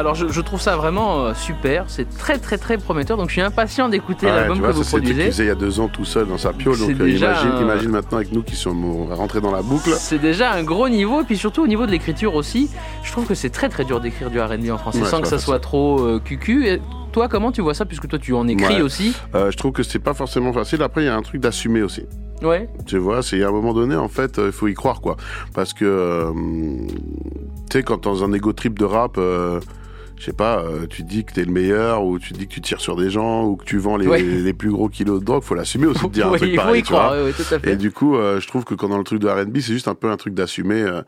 Alors 0.01 0.15
je, 0.15 0.27
je 0.27 0.41
trouve 0.41 0.59
ça 0.59 0.75
vraiment 0.75 1.25
euh, 1.25 1.33
super, 1.35 1.85
c'est 1.87 2.09
très 2.17 2.37
très 2.39 2.57
très 2.57 2.77
prometteur. 2.77 3.17
Donc 3.17 3.27
je 3.27 3.33
suis 3.33 3.41
impatient 3.41 3.87
d'écouter 3.87 4.25
Ouais, 4.25 4.31
l'album 4.35 4.59
que 4.61 4.71
vous 4.71 4.83
produisez. 4.83 5.25
faisait 5.27 5.43
il 5.43 5.47
y 5.47 5.51
a 5.51 5.55
deux 5.55 5.79
ans 5.79 5.87
tout 5.87 6.05
seul 6.05 6.27
dans 6.27 6.37
sa 6.39 6.53
piole. 6.53 6.77
Donc 6.77 6.89
euh, 6.89 6.93
déjà 7.05 7.27
imagine, 7.33 7.51
un- 7.51 7.61
imagine 7.61 7.89
maintenant 7.91 8.17
avec 8.17 8.31
nous 8.31 8.41
qui 8.41 8.55
sommes 8.55 9.11
rentrés 9.11 9.41
dans 9.41 9.51
la 9.51 9.61
boucle. 9.61 9.91
C'est 9.97 10.17
déjà 10.19 10.51
un 10.53 10.63
gros 10.63 10.89
niveau, 10.89 11.21
et 11.21 11.23
puis 11.23 11.37
surtout 11.37 11.63
au 11.63 11.67
niveau 11.67 11.85
de 11.85 11.91
l'écriture 11.91 12.33
aussi. 12.35 12.69
Je 13.03 13.11
trouve 13.11 13.25
que 13.27 13.35
c'est 13.35 13.51
très 13.51 13.69
très 13.69 13.85
dur 13.85 13.99
d'écrire 14.01 14.29
du 14.31 14.41
RB 14.41 14.71
en 14.71 14.77
français 14.77 15.01
Ouais, 15.01 15.07
sans 15.07 15.21
que 15.21 15.27
ça 15.27 15.37
soit 15.37 15.59
trop 15.59 15.99
euh, 16.01 16.19
cucu. 16.19 16.67
Et 16.67 16.81
toi, 17.11 17.27
comment 17.27 17.51
tu 17.51 17.61
vois 17.61 17.73
ça, 17.75 17.85
puisque 17.85 18.07
toi 18.07 18.17
tu 18.17 18.33
en 18.33 18.47
écris 18.47 18.75
Ouais. 18.77 18.81
aussi? 18.81 19.15
Euh, 19.35 19.51
je 19.51 19.57
trouve 19.57 19.71
que 19.71 19.83
c'est 19.83 19.99
pas 19.99 20.13
forcément 20.15 20.51
facile. 20.51 20.81
Après, 20.81 21.03
il 21.03 21.05
y 21.05 21.09
a 21.09 21.15
un 21.15 21.21
truc 21.21 21.41
d'assumer 21.41 21.83
aussi. 21.83 22.05
Ouais. 22.41 22.67
Tu 22.87 22.97
vois, 22.97 23.21
c'est 23.21 23.43
à 23.43 23.49
un 23.49 23.51
moment 23.51 23.73
donné, 23.73 23.95
en 23.95 24.07
fait, 24.07 24.39
il 24.43 24.51
faut 24.51 24.67
y 24.67 24.73
croire, 24.73 24.99
quoi. 25.01 25.15
Parce 25.53 25.73
que, 25.73 25.85
euh, 25.85 26.31
tu 27.69 27.77
sais, 27.77 27.83
quand 27.83 28.03
dans 28.05 28.23
un 28.23 28.33
ego 28.33 28.51
trip 28.53 28.79
de 28.79 28.85
rap, 28.85 29.15
euh, 29.19 29.59
je 30.21 30.25
sais 30.27 30.33
pas, 30.33 30.59
euh, 30.63 30.85
tu 30.87 31.01
dis 31.01 31.25
que 31.25 31.33
t'es 31.33 31.43
le 31.43 31.51
meilleur, 31.51 32.05
ou 32.05 32.19
tu 32.19 32.33
dis 32.33 32.47
que 32.47 32.53
tu 32.53 32.61
tires 32.61 32.79
sur 32.79 32.95
des 32.95 33.09
gens, 33.09 33.43
ou 33.45 33.55
que 33.55 33.65
tu 33.65 33.79
vends 33.79 33.97
les, 33.97 34.05
Ouais. 34.05 34.21
les 34.21 34.53
plus 34.53 34.69
gros 34.69 34.87
kilos 34.87 35.19
de 35.19 35.25
drogue, 35.25 35.41
faut 35.41 35.55
l'assumer 35.55 35.87
aussi 35.87 36.05
de 36.05 36.11
dire 36.11 36.27
un 36.27 36.37
truc 36.37 36.55
pareil, 36.55 36.81
y 36.81 36.83
tu 36.83 36.91
vois. 36.93 36.99
croire, 37.07 37.13
oui, 37.23 37.31
oui, 37.37 37.43
tout 37.45 37.55
à 37.55 37.57
fait. 37.59 37.71
Et 37.71 37.75
du 37.75 37.91
coup, 37.91 38.15
euh, 38.15 38.39
je 38.39 38.47
trouve 38.47 38.63
que 38.63 38.75
quand 38.75 38.87
dans 38.89 38.99
le 38.99 39.03
truc 39.03 39.19
de 39.19 39.27
R&B, 39.27 39.55
c'est 39.55 39.73
juste 39.73 39.87
un 39.87 39.95
peu 39.95 40.11
un 40.11 40.17
truc 40.17 40.35
d'assumer. 40.35 40.83
euh, 40.83 41.01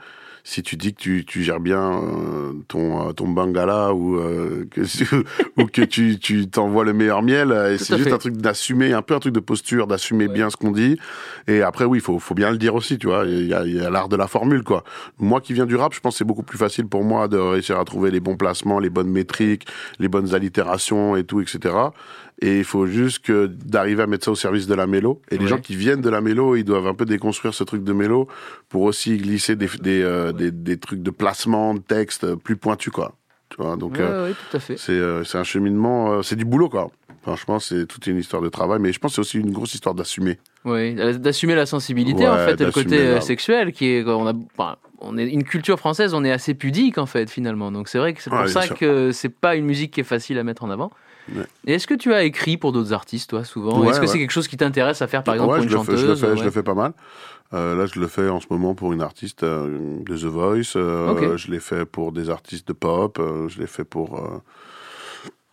si 0.46 0.62
tu 0.62 0.76
dis 0.76 0.94
que 0.94 1.00
tu, 1.00 1.24
tu 1.26 1.41
gères 1.41 1.62
bien 1.62 1.94
euh, 1.94 2.54
ton 2.68 3.08
euh, 3.08 3.14
ton 3.14 3.30
bangala 3.30 3.94
ou 3.94 4.18
euh, 4.18 4.68
que 4.70 4.82
ou 5.58 5.66
que 5.68 5.82
tu 5.82 6.20
tu 6.20 6.50
t'envoies 6.50 6.84
le 6.84 6.91
meilleur 6.91 7.22
miel, 7.24 7.52
euh, 7.52 7.74
et 7.74 7.78
c'est 7.78 7.96
juste 7.96 8.10
fait. 8.10 8.14
un 8.14 8.18
truc 8.18 8.36
d'assumer, 8.36 8.91
un 8.91 9.02
peu 9.02 9.16
un 9.16 9.20
truc 9.20 9.34
de 9.34 9.39
posture, 9.39 9.88
d'assumer 9.88 10.28
bien 10.28 10.50
ce 10.50 10.58
qu'on 10.58 10.72
dit. 10.72 11.00
Et 11.48 11.62
après, 11.62 11.86
oui, 11.86 12.02
faut 12.02 12.20
faut 12.20 12.36
bien 12.36 12.52
le 12.52 12.58
dire 12.58 12.76
aussi, 12.76 12.98
tu 12.98 13.08
vois. 13.08 13.24
Il 13.26 13.48
y 13.48 13.54
a, 13.54 13.66
il 13.66 13.74
y 13.74 13.80
a 13.80 13.89
l'art 13.89 14.10
de 14.10 14.18
la 14.18 14.28
formule, 14.28 14.64
quoi. 14.64 14.84
Moi 15.18 15.39
qui 15.39 15.54
viens 15.54 15.66
du 15.66 15.78
rap, 15.78 15.94
je 15.94 16.02
pense 16.02 16.16
que 16.16 16.18
c'est 16.18 16.26
beaucoup 16.26 16.44
plus 16.44 16.58
facile 16.58 16.88
pour 16.88 17.06
moi 17.06 17.30
de 17.30 17.38
réussir 17.38 17.80
à 17.80 17.86
trouver 17.86 18.12
les 18.12 18.20
bons 18.20 18.36
placements, 18.36 18.80
les 18.80 18.89
bonnes 18.89 19.12
métriques, 19.12 19.66
les 20.00 20.10
bonnes 20.10 20.36
allitérations 20.36 21.16
et 21.16 21.24
tout, 21.24 21.39
etc. 21.39 21.74
Et 22.41 22.57
il 22.59 22.63
faut 22.65 22.88
juste 22.88 23.19
que 23.25 23.45
d'arriver 23.45 24.03
à 24.03 24.07
mettre 24.07 24.25
ça 24.25 24.31
au 24.31 24.36
service 24.36 24.67
de 24.67 24.73
la 24.75 24.88
mélo. 24.88 25.21
Et 25.31 25.38
les 25.38 25.47
gens 25.47 25.59
qui 25.59 25.75
viennent 25.75 26.01
de 26.01 26.09
la 26.09 26.19
mélo, 26.21 26.55
ils 26.55 26.63
doivent 26.65 26.88
un 26.88 26.93
peu 26.93 27.05
déconstruire 27.05 27.53
ce 27.53 27.63
truc 27.63 27.84
de 27.84 27.93
mélo 27.93 28.27
pour 28.69 28.81
aussi 28.81 29.17
glisser 29.17 29.55
des, 29.55 29.67
des, 29.79 30.01
euh, 30.01 30.34
des, 30.34 30.51
des 30.51 30.77
trucs 30.77 31.01
de 31.01 31.11
placement, 31.11 31.73
de 31.73 31.79
texte 31.79 32.36
plus 32.36 32.57
pointus, 32.57 32.91
quoi. 32.91 33.13
Tu 33.49 33.61
vois, 33.61 33.75
donc 33.77 33.93
Ouais, 33.93 34.01
euh, 34.01 34.34
c'est 34.77 34.89
euh, 34.89 35.23
un 35.36 35.43
cheminement, 35.43 36.13
euh, 36.13 36.21
c'est 36.23 36.36
du 36.36 36.43
boulot, 36.43 36.69
quoi. 36.69 36.89
Franchement, 37.21 37.59
c'est 37.59 37.86
toute 37.86 38.07
une 38.07 38.17
histoire 38.17 38.41
de 38.41 38.49
travail, 38.49 38.79
mais 38.81 38.91
je 38.91 38.99
pense 38.99 39.11
que 39.11 39.15
c'est 39.15 39.21
aussi 39.21 39.39
une 39.39 39.51
grosse 39.53 39.75
histoire 39.75 39.95
d'assumer. 39.95 40.39
Oui, 40.65 40.95
d'assumer 40.95 41.55
la 41.55 41.65
sensibilité 41.65 42.27
en 42.27 42.36
fait, 42.38 42.59
et 42.59 42.65
le 42.65 42.71
côté 42.71 42.97
euh, 42.99 43.21
sexuel 43.21 43.71
qui 43.71 43.86
est, 43.91 44.03
on 44.05 44.27
a, 44.27 44.34
enfin, 44.57 44.75
on 44.99 45.17
est 45.17 45.27
une 45.29 45.43
culture 45.45 45.77
française, 45.79 46.13
on 46.13 46.25
est 46.25 46.31
assez 46.31 46.53
pudique 46.53 46.97
en 46.97 47.05
fait 47.05 47.29
finalement. 47.29 47.71
Donc 47.71 47.88
c'est 47.88 47.97
vrai 47.97 48.13
que 48.13 48.21
c'est 48.21 48.29
pour 48.29 48.39
Ouais, 48.39 48.47
ça 48.47 48.67
que 48.67 49.11
c'est 49.13 49.29
pas 49.29 49.55
une 49.55 49.65
musique 49.65 49.91
qui 49.91 50.01
est 50.01 50.05
facile 50.05 50.38
à 50.38 50.43
mettre 50.43 50.63
en 50.65 50.69
avant. 50.69 50.91
Ouais. 51.34 51.45
Est-ce 51.67 51.88
que 51.88 51.93
tu 51.93 52.13
as 52.13 52.24
écrit 52.24 52.57
pour 52.57 52.71
d'autres 52.71 52.93
artistes 52.93 53.30
toi 53.30 53.43
souvent 53.43 53.80
Ouais, 53.80 53.89
Est-ce 53.89 53.99
que 54.01 54.07
c'est 54.07 54.19
quelque 54.19 54.32
chose 54.32 54.47
qui 54.47 54.57
t'intéresse 54.57 55.01
à 55.01 55.07
faire 55.07 55.24
par 55.24 55.36
exemple 55.36 55.55
pour 55.55 55.63
une 55.63 55.69
je, 55.69 55.78
le 55.78 55.84
fais, 55.84 55.91
chanteuse 55.91 56.01
je, 56.01 56.07
le 56.07 56.15
fais, 56.15 56.38
je 56.38 56.43
le 56.43 56.51
fais 56.51 56.63
pas 56.63 56.74
mal. 56.74 56.93
Euh, 57.53 57.76
là, 57.76 57.86
je 57.86 57.99
le 57.99 58.07
fais 58.07 58.30
en 58.30 58.39
ce 58.39 58.47
moment 58.49 58.74
pour 58.74 58.93
une 58.93 59.01
artiste 59.01 59.43
euh, 59.43 59.99
de 60.03 60.17
The 60.17 60.24
Voice. 60.26 60.74
euh. 60.76 61.38
Je 61.38 61.51
l'ai 61.51 61.59
fait 61.59 61.86
pour 61.86 62.11
des 62.11 62.30
artistes 62.30 62.67
de 62.67 62.74
pop. 62.74 63.21
je 63.47 63.59
l'ai 63.59 63.67
fait 63.67 63.84
pour 63.84 64.21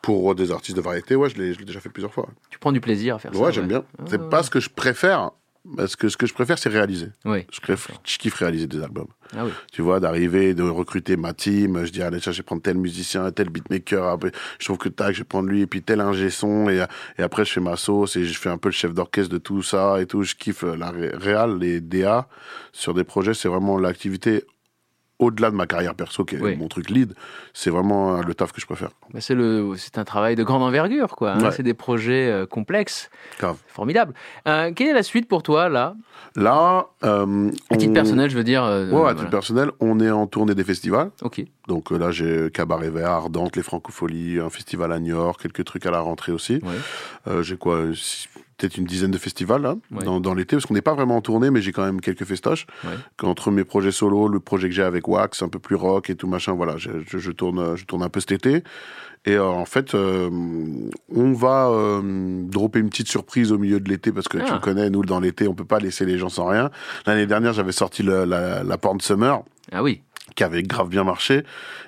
pour 0.03 0.35
des 0.35 0.51
artistes 0.51 0.77
de 0.77 0.83
variété. 0.83 1.15
Ouais, 1.15 1.29
je 1.29 1.37
l'ai 1.37 1.55
déjà 1.55 1.79
fait 1.81 1.91
plusieurs 1.91 2.13
fois. 2.13 2.29
Tu 2.49 2.59
prends 2.59 2.73
du 2.73 2.81
plaisir 2.81 3.17
à 3.17 3.19
faire 3.19 3.35
ça 3.35 3.41
Ouais, 3.41 3.53
j'aime 3.53 3.69
bien. 3.69 3.85
C'est 4.07 4.31
pas 4.31 4.43
ce 4.43 4.51
que 4.51 4.61
je 4.61 4.71
préfère. 4.71 5.31
Parce 5.77 5.95
que 5.95 6.09
ce 6.09 6.17
que 6.17 6.27
je 6.27 6.33
préfère, 6.33 6.59
c'est 6.59 6.71
réaliser. 6.71 7.09
Oui. 7.27 7.47
Je, 7.53 7.61
kiffe, 7.61 7.89
je 8.05 8.19
kiffe 8.19 8.35
réaliser 8.35 8.67
des 8.67 8.83
albums. 8.83 9.09
Ah 9.37 9.45
oui. 9.45 9.51
Tu 9.73 9.83
vois, 9.83 10.01
d'arriver, 10.01 10.55
de 10.55 10.63
recruter 10.63 11.17
ma 11.17 11.35
team. 11.35 11.85
Je 11.85 11.91
dis, 11.93 12.03
allez, 12.03 12.19
tiens, 12.19 12.33
je 12.33 12.39
vais 12.39 12.43
prendre 12.43 12.63
tel 12.63 12.79
musicien, 12.79 13.31
tel 13.31 13.51
beatmaker. 13.51 14.05
Après, 14.07 14.33
je 14.59 14.65
trouve 14.65 14.79
que 14.79 14.89
tac, 14.89 15.15
je 15.15 15.19
vais 15.21 15.25
prendre 15.25 15.49
lui, 15.51 15.61
et 15.61 15.67
puis 15.67 15.83
tel 15.83 16.01
ingé 16.01 16.31
son. 16.31 16.69
Et, 16.71 16.85
et 17.19 17.23
après, 17.23 17.45
je 17.45 17.53
fais 17.53 17.61
ma 17.61 17.77
sauce 17.77 18.17
et 18.17 18.25
je 18.25 18.39
fais 18.39 18.49
un 18.49 18.59
peu 18.59 18.71
le 18.71 18.75
chef 18.75 18.95
d'orchestre 18.95 19.31
de 19.33 19.39
tout 19.39 19.63
ça 19.63 20.01
et 20.01 20.07
tout. 20.07 20.23
Je 20.23 20.35
kiffe 20.35 20.63
la 20.63 20.91
ré- 20.91 21.13
réal, 21.15 21.59
les 21.59 21.81
DA 21.81 22.27
sur 22.73 22.95
des 22.95 23.05
projets. 23.05 23.35
C'est 23.35 23.49
vraiment 23.49 23.79
l'activité 23.79 24.45
au-delà 25.21 25.51
de 25.51 25.55
ma 25.55 25.67
carrière 25.67 25.95
perso, 25.95 26.25
qui 26.25 26.35
est 26.35 26.41
Oui. 26.41 26.57
mon 26.57 26.67
truc 26.67 26.91
lead. 26.91 27.15
C'est 27.55 27.71
vraiment 27.71 28.17
euh, 28.17 28.23
le 28.23 28.35
taf 28.35 28.51
que 28.53 28.61
je 28.61 28.67
préfère. 28.67 28.91
Bah, 29.15 29.21
c'est 29.21 29.35
le, 29.37 29.75
c'est 29.77 29.99
un 29.99 30.05
travail 30.05 30.35
de 30.35 30.43
grande 30.43 30.63
envergure 30.63 31.15
quoi. 31.15 31.33
hein. 31.33 31.41
Ouais. 31.45 31.53
C'est 31.53 31.63
des 31.63 31.75
projets 31.75 32.29
euh, 32.29 32.47
complexes, 32.47 33.11
Grave. 33.39 33.57
formidable. 33.69 34.15
Euh, 34.49 34.73
quelle 34.75 34.89
est 34.89 34.93
la 34.95 35.03
suite 35.05 35.29
pour 35.29 35.43
toi 35.45 35.69
là? 35.69 35.95
Là, 36.37 36.87
euh, 37.05 37.51
À 37.71 37.77
titre 37.77 37.91
on- 37.91 37.95
personnel, 37.95 38.31
je 38.31 38.37
veux 38.37 38.45
dire. 38.45 38.65
euh, 38.65 38.87
Ouais, 38.91 38.97
à 38.97 39.01
voilà. 39.01 39.15
titre 39.15 39.31
personnel, 39.31 39.71
on 39.81 40.01
est 40.01 40.11
en 40.11 40.27
tournée 40.27 40.55
des 40.55 40.65
festivals. 40.65 41.11
Ok. 41.23 41.43
Donc 41.69 41.91
là, 41.91 42.11
j'ai 42.11 42.51
Cabaret 42.51 42.91
Vert, 42.91 43.11
Ardente, 43.11 43.57
les 43.57 43.63
Francopholies, 43.63 44.41
un 44.41 44.51
festival 44.51 44.91
à 44.93 44.99
Niort, 44.99 45.39
quelques 45.39 45.65
trucs 45.65 45.87
à 45.87 45.91
la 45.91 46.01
rentrée 46.01 46.33
aussi. 46.33 46.61
Ouais. 46.63 47.43
J'ai 47.43 47.57
quoi 47.57 47.81
six- 47.95 48.29
Peut-être 48.61 48.77
une 48.77 48.85
dizaine 48.85 49.11
de 49.11 49.17
festivals 49.19 49.63
là, 49.63 49.77
Ouais. 49.91 50.05
dans, 50.05 50.21
dans 50.21 50.35
l'été, 50.35 50.55
parce 50.57 50.67
qu'on 50.67 50.75
n'est 50.75 50.83
pas 50.83 50.93
vraiment 50.95 51.17
en 51.17 51.21
tournée, 51.23 51.51
mais 51.51 51.63
j'ai 51.63 51.73
quand 51.73 51.85
même 51.85 52.01
quelques 52.03 52.25
festoches. 52.25 52.67
Ouais. 52.85 52.91
Entre 53.23 53.51
mes 53.51 53.65
projets 53.65 53.91
solo, 53.91 54.29
le 54.29 54.39
projet 54.39 54.69
que 54.69 54.75
j'ai 54.75 54.83
avec 54.83 55.09
Wax, 55.09 55.43
un 55.43 55.49
peu 55.49 55.59
plus 55.59 55.77
rock 55.77 56.11
et 56.11 56.15
tout 56.15 56.27
machin, 56.29 56.53
voilà, 56.53 56.77
je, 56.77 56.91
je, 57.07 57.17
je 57.19 57.31
tourne, 57.31 57.75
je 57.77 57.85
tourne 57.87 58.03
un 58.03 58.11
peu 58.11 58.21
cet 58.21 58.33
été. 58.33 58.63
Et 59.27 59.33
euh, 59.37 59.45
en 59.47 59.65
fait, 59.65 59.95
euh, 59.95 60.29
on 61.15 61.33
va 61.33 61.69
euh, 61.71 62.43
dropper 62.45 62.79
une 62.81 62.89
petite 62.91 63.09
surprise 63.09 63.53
au 63.53 63.59
milieu 63.59 63.81
de 63.81 63.89
l'été 63.89 64.13
parce 64.13 64.29
que 64.29 64.39
tu 64.39 64.45
Ah. 64.49 64.55
me 64.55 64.61
connais, 64.61 64.91
nous 64.91 65.05
dans 65.05 65.21
l'été, 65.21 65.49
on 65.49 65.55
peut 65.55 65.65
pas 65.65 65.79
laisser 65.79 66.05
les 66.05 66.19
gens 66.19 66.29
sans 66.29 66.47
rien. 66.47 66.71
L'année 67.07 67.27
dernière, 67.27 67.53
j'avais 67.53 67.73
sorti 67.73 68.03
le- 68.03 68.25
la, 68.25 68.63
la 68.63 68.79
Porn 68.79 69.01
Summer 69.01 69.43
Ah 69.73 69.83
oui. 69.83 70.03
Qui 70.35 70.45
avait 70.45 70.63
grave 70.63 70.89
bien 70.89 71.05
marché. 71.05 71.43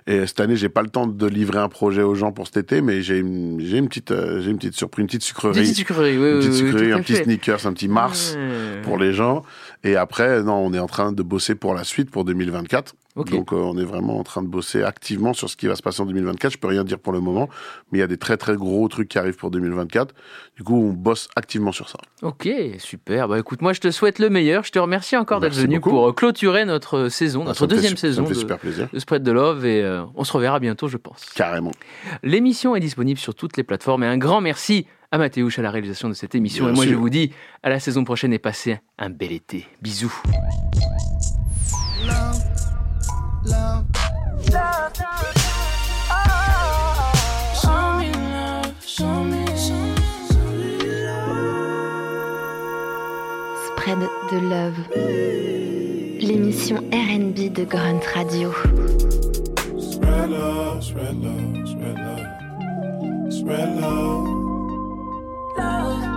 Et 0.07 0.26
cette 0.26 0.40
année, 0.40 0.57
j'ai 0.57 0.68
pas 0.68 0.82
le 0.82 0.88
temps 0.88 1.07
de 1.07 1.26
livrer 1.26 1.59
un 1.59 1.68
projet 1.68 2.03
aux 2.03 2.14
gens 2.14 2.32
pour 2.32 2.47
cet 2.47 2.57
été, 2.57 2.80
mais 2.82 3.03
j'ai 3.03 3.18
une, 3.18 3.61
j'ai 3.61 3.78
une 3.78 3.88
petite, 3.88 4.11
euh, 4.11 4.40
j'ai 4.43 4.51
une 4.51 4.57
petite 4.59 4.74
surprise, 4.74 5.03
une 5.03 5.07
petite 5.07 5.22
sucrerie, 5.22 5.61
Petite 5.61 5.76
sucrerie, 5.76 6.18
oui, 6.18 6.30
une 6.30 6.38
petite 6.38 6.51
oui, 6.53 6.62
oui, 6.62 6.68
sucrerie, 6.70 6.93
un 6.93 7.01
petit 7.03 7.14
fait. 7.14 7.24
sneakers, 7.24 7.66
un 7.66 7.72
petit 7.72 7.88
Mars 7.88 8.36
pour 8.82 8.99
les 8.99 9.12
gens. 9.12 9.43
Et 9.85 9.97
après, 9.97 10.43
non, 10.43 10.55
on 10.55 10.72
est 10.72 10.78
en 10.78 10.87
train 10.87 11.12
de 11.12 11.22
bosser 11.22 11.55
pour 11.55 11.74
la 11.74 11.85
suite 11.85 12.11
pour 12.11 12.24
2024. 12.24 12.95
Ok. 13.14 13.30
Donc, 13.30 13.53
euh, 13.53 13.57
on 13.57 13.76
est 13.76 13.85
vraiment 13.85 14.18
en 14.18 14.22
train 14.22 14.43
de 14.43 14.47
bosser 14.47 14.83
activement 14.83 15.35
sur 15.35 15.51
ce 15.51 15.57
qui 15.57 15.66
va 15.66 15.76
se 15.76 15.83
passer 15.83 16.01
en 16.01 16.07
2024. 16.07 16.53
Je 16.53 16.57
peux 16.59 16.68
rien 16.68 16.83
dire 16.83 16.99
pour 16.99 17.12
le 17.12 17.20
moment, 17.20 17.49
mais 17.91 17.99
il 17.99 18.01
y 18.01 18.05
a 18.05 18.07
des 18.07 18.16
très 18.16 18.39
très 18.39 18.57
gros 18.57 18.89
trucs 18.89 19.09
qui 19.09 19.18
arrivent 19.18 19.37
pour 19.37 19.51
2024. 19.51 20.14
Du 20.57 20.62
coup, 20.62 20.76
on 20.76 20.93
bosse 20.93 21.28
activement 21.37 21.72
sur 21.72 21.91
ça. 21.91 21.99
Ok, 22.22 22.49
super. 22.78 23.28
Bah 23.28 23.39
écoute, 23.39 23.61
moi 23.61 23.74
je 23.74 23.80
te 23.80 23.91
souhaite 23.91 24.18
le 24.18 24.30
meilleur. 24.30 24.64
Je 24.64 24.72
te 24.72 24.78
remercie 24.78 25.16
encore 25.16 25.41
d'être 25.41 25.53
venu 25.55 25.76
beaucoup. 25.76 25.91
pour 25.91 26.09
euh, 26.09 26.12
clôturer 26.12 26.64
notre 26.64 27.09
saison, 27.11 27.43
Ah, 27.43 27.49
notre 27.49 27.61
fait 27.61 27.66
deuxième 27.66 27.93
me 27.93 27.97
saison 27.97 28.24
fait 28.24 28.35
de, 28.35 28.89
de 28.95 28.99
Spread 28.99 29.22
de 29.22 29.33
Love 29.33 29.66
et 29.66 29.83
euh, 29.83 30.05
on 30.14 30.24
se 30.24 30.33
reverra 30.33 30.59
bientôt, 30.59 30.89
je 30.89 30.97
pense. 30.97 31.26
Carrément. 31.35 31.72
L'émission 32.22 32.74
est 32.76 32.80
disponible 32.80 33.20
sur 33.20 33.35
toutes 33.35 33.59
les 33.59 33.62
plateformes 33.62 34.05
et 34.05 34.07
un 34.07 34.16
grand 34.18 34.41
merci 34.41 34.87
à 35.13 35.19
Mathéouche 35.19 35.59
à 35.59 35.63
la 35.63 35.71
réalisation 35.71 36.09
de 36.09 36.15
cette 36.15 36.35
émission. 36.35 36.65
Bien 36.65 36.73
et 36.73 36.77
moi 36.77 36.87
je 36.87 36.95
vous 36.95 37.11
dis 37.11 37.33
à 37.63 37.69
la 37.69 37.79
saison 37.79 38.03
prochaine 38.03 38.33
et 38.33 38.39
passez 38.39 38.79
un 38.99 39.11
bel 39.11 39.31
été. 39.31 39.67
Bisous. 39.81 40.13
love. 42.03 42.43
Love, 43.45 43.85
Spread 53.67 53.99
de 54.31 54.39
Love. 54.39 54.79
L'émission 56.21 56.77
RB 56.93 57.53
de 57.53 57.65
Grunt 57.65 58.01
Radio. 58.15 58.53
Spread 59.79 60.31
love, 60.31 60.83
spread 60.83 61.17
love, 61.23 61.69
spread 61.69 61.99
love, 61.99 63.33
spread 63.33 63.81
love. 63.81 64.41
love. 65.63 66.12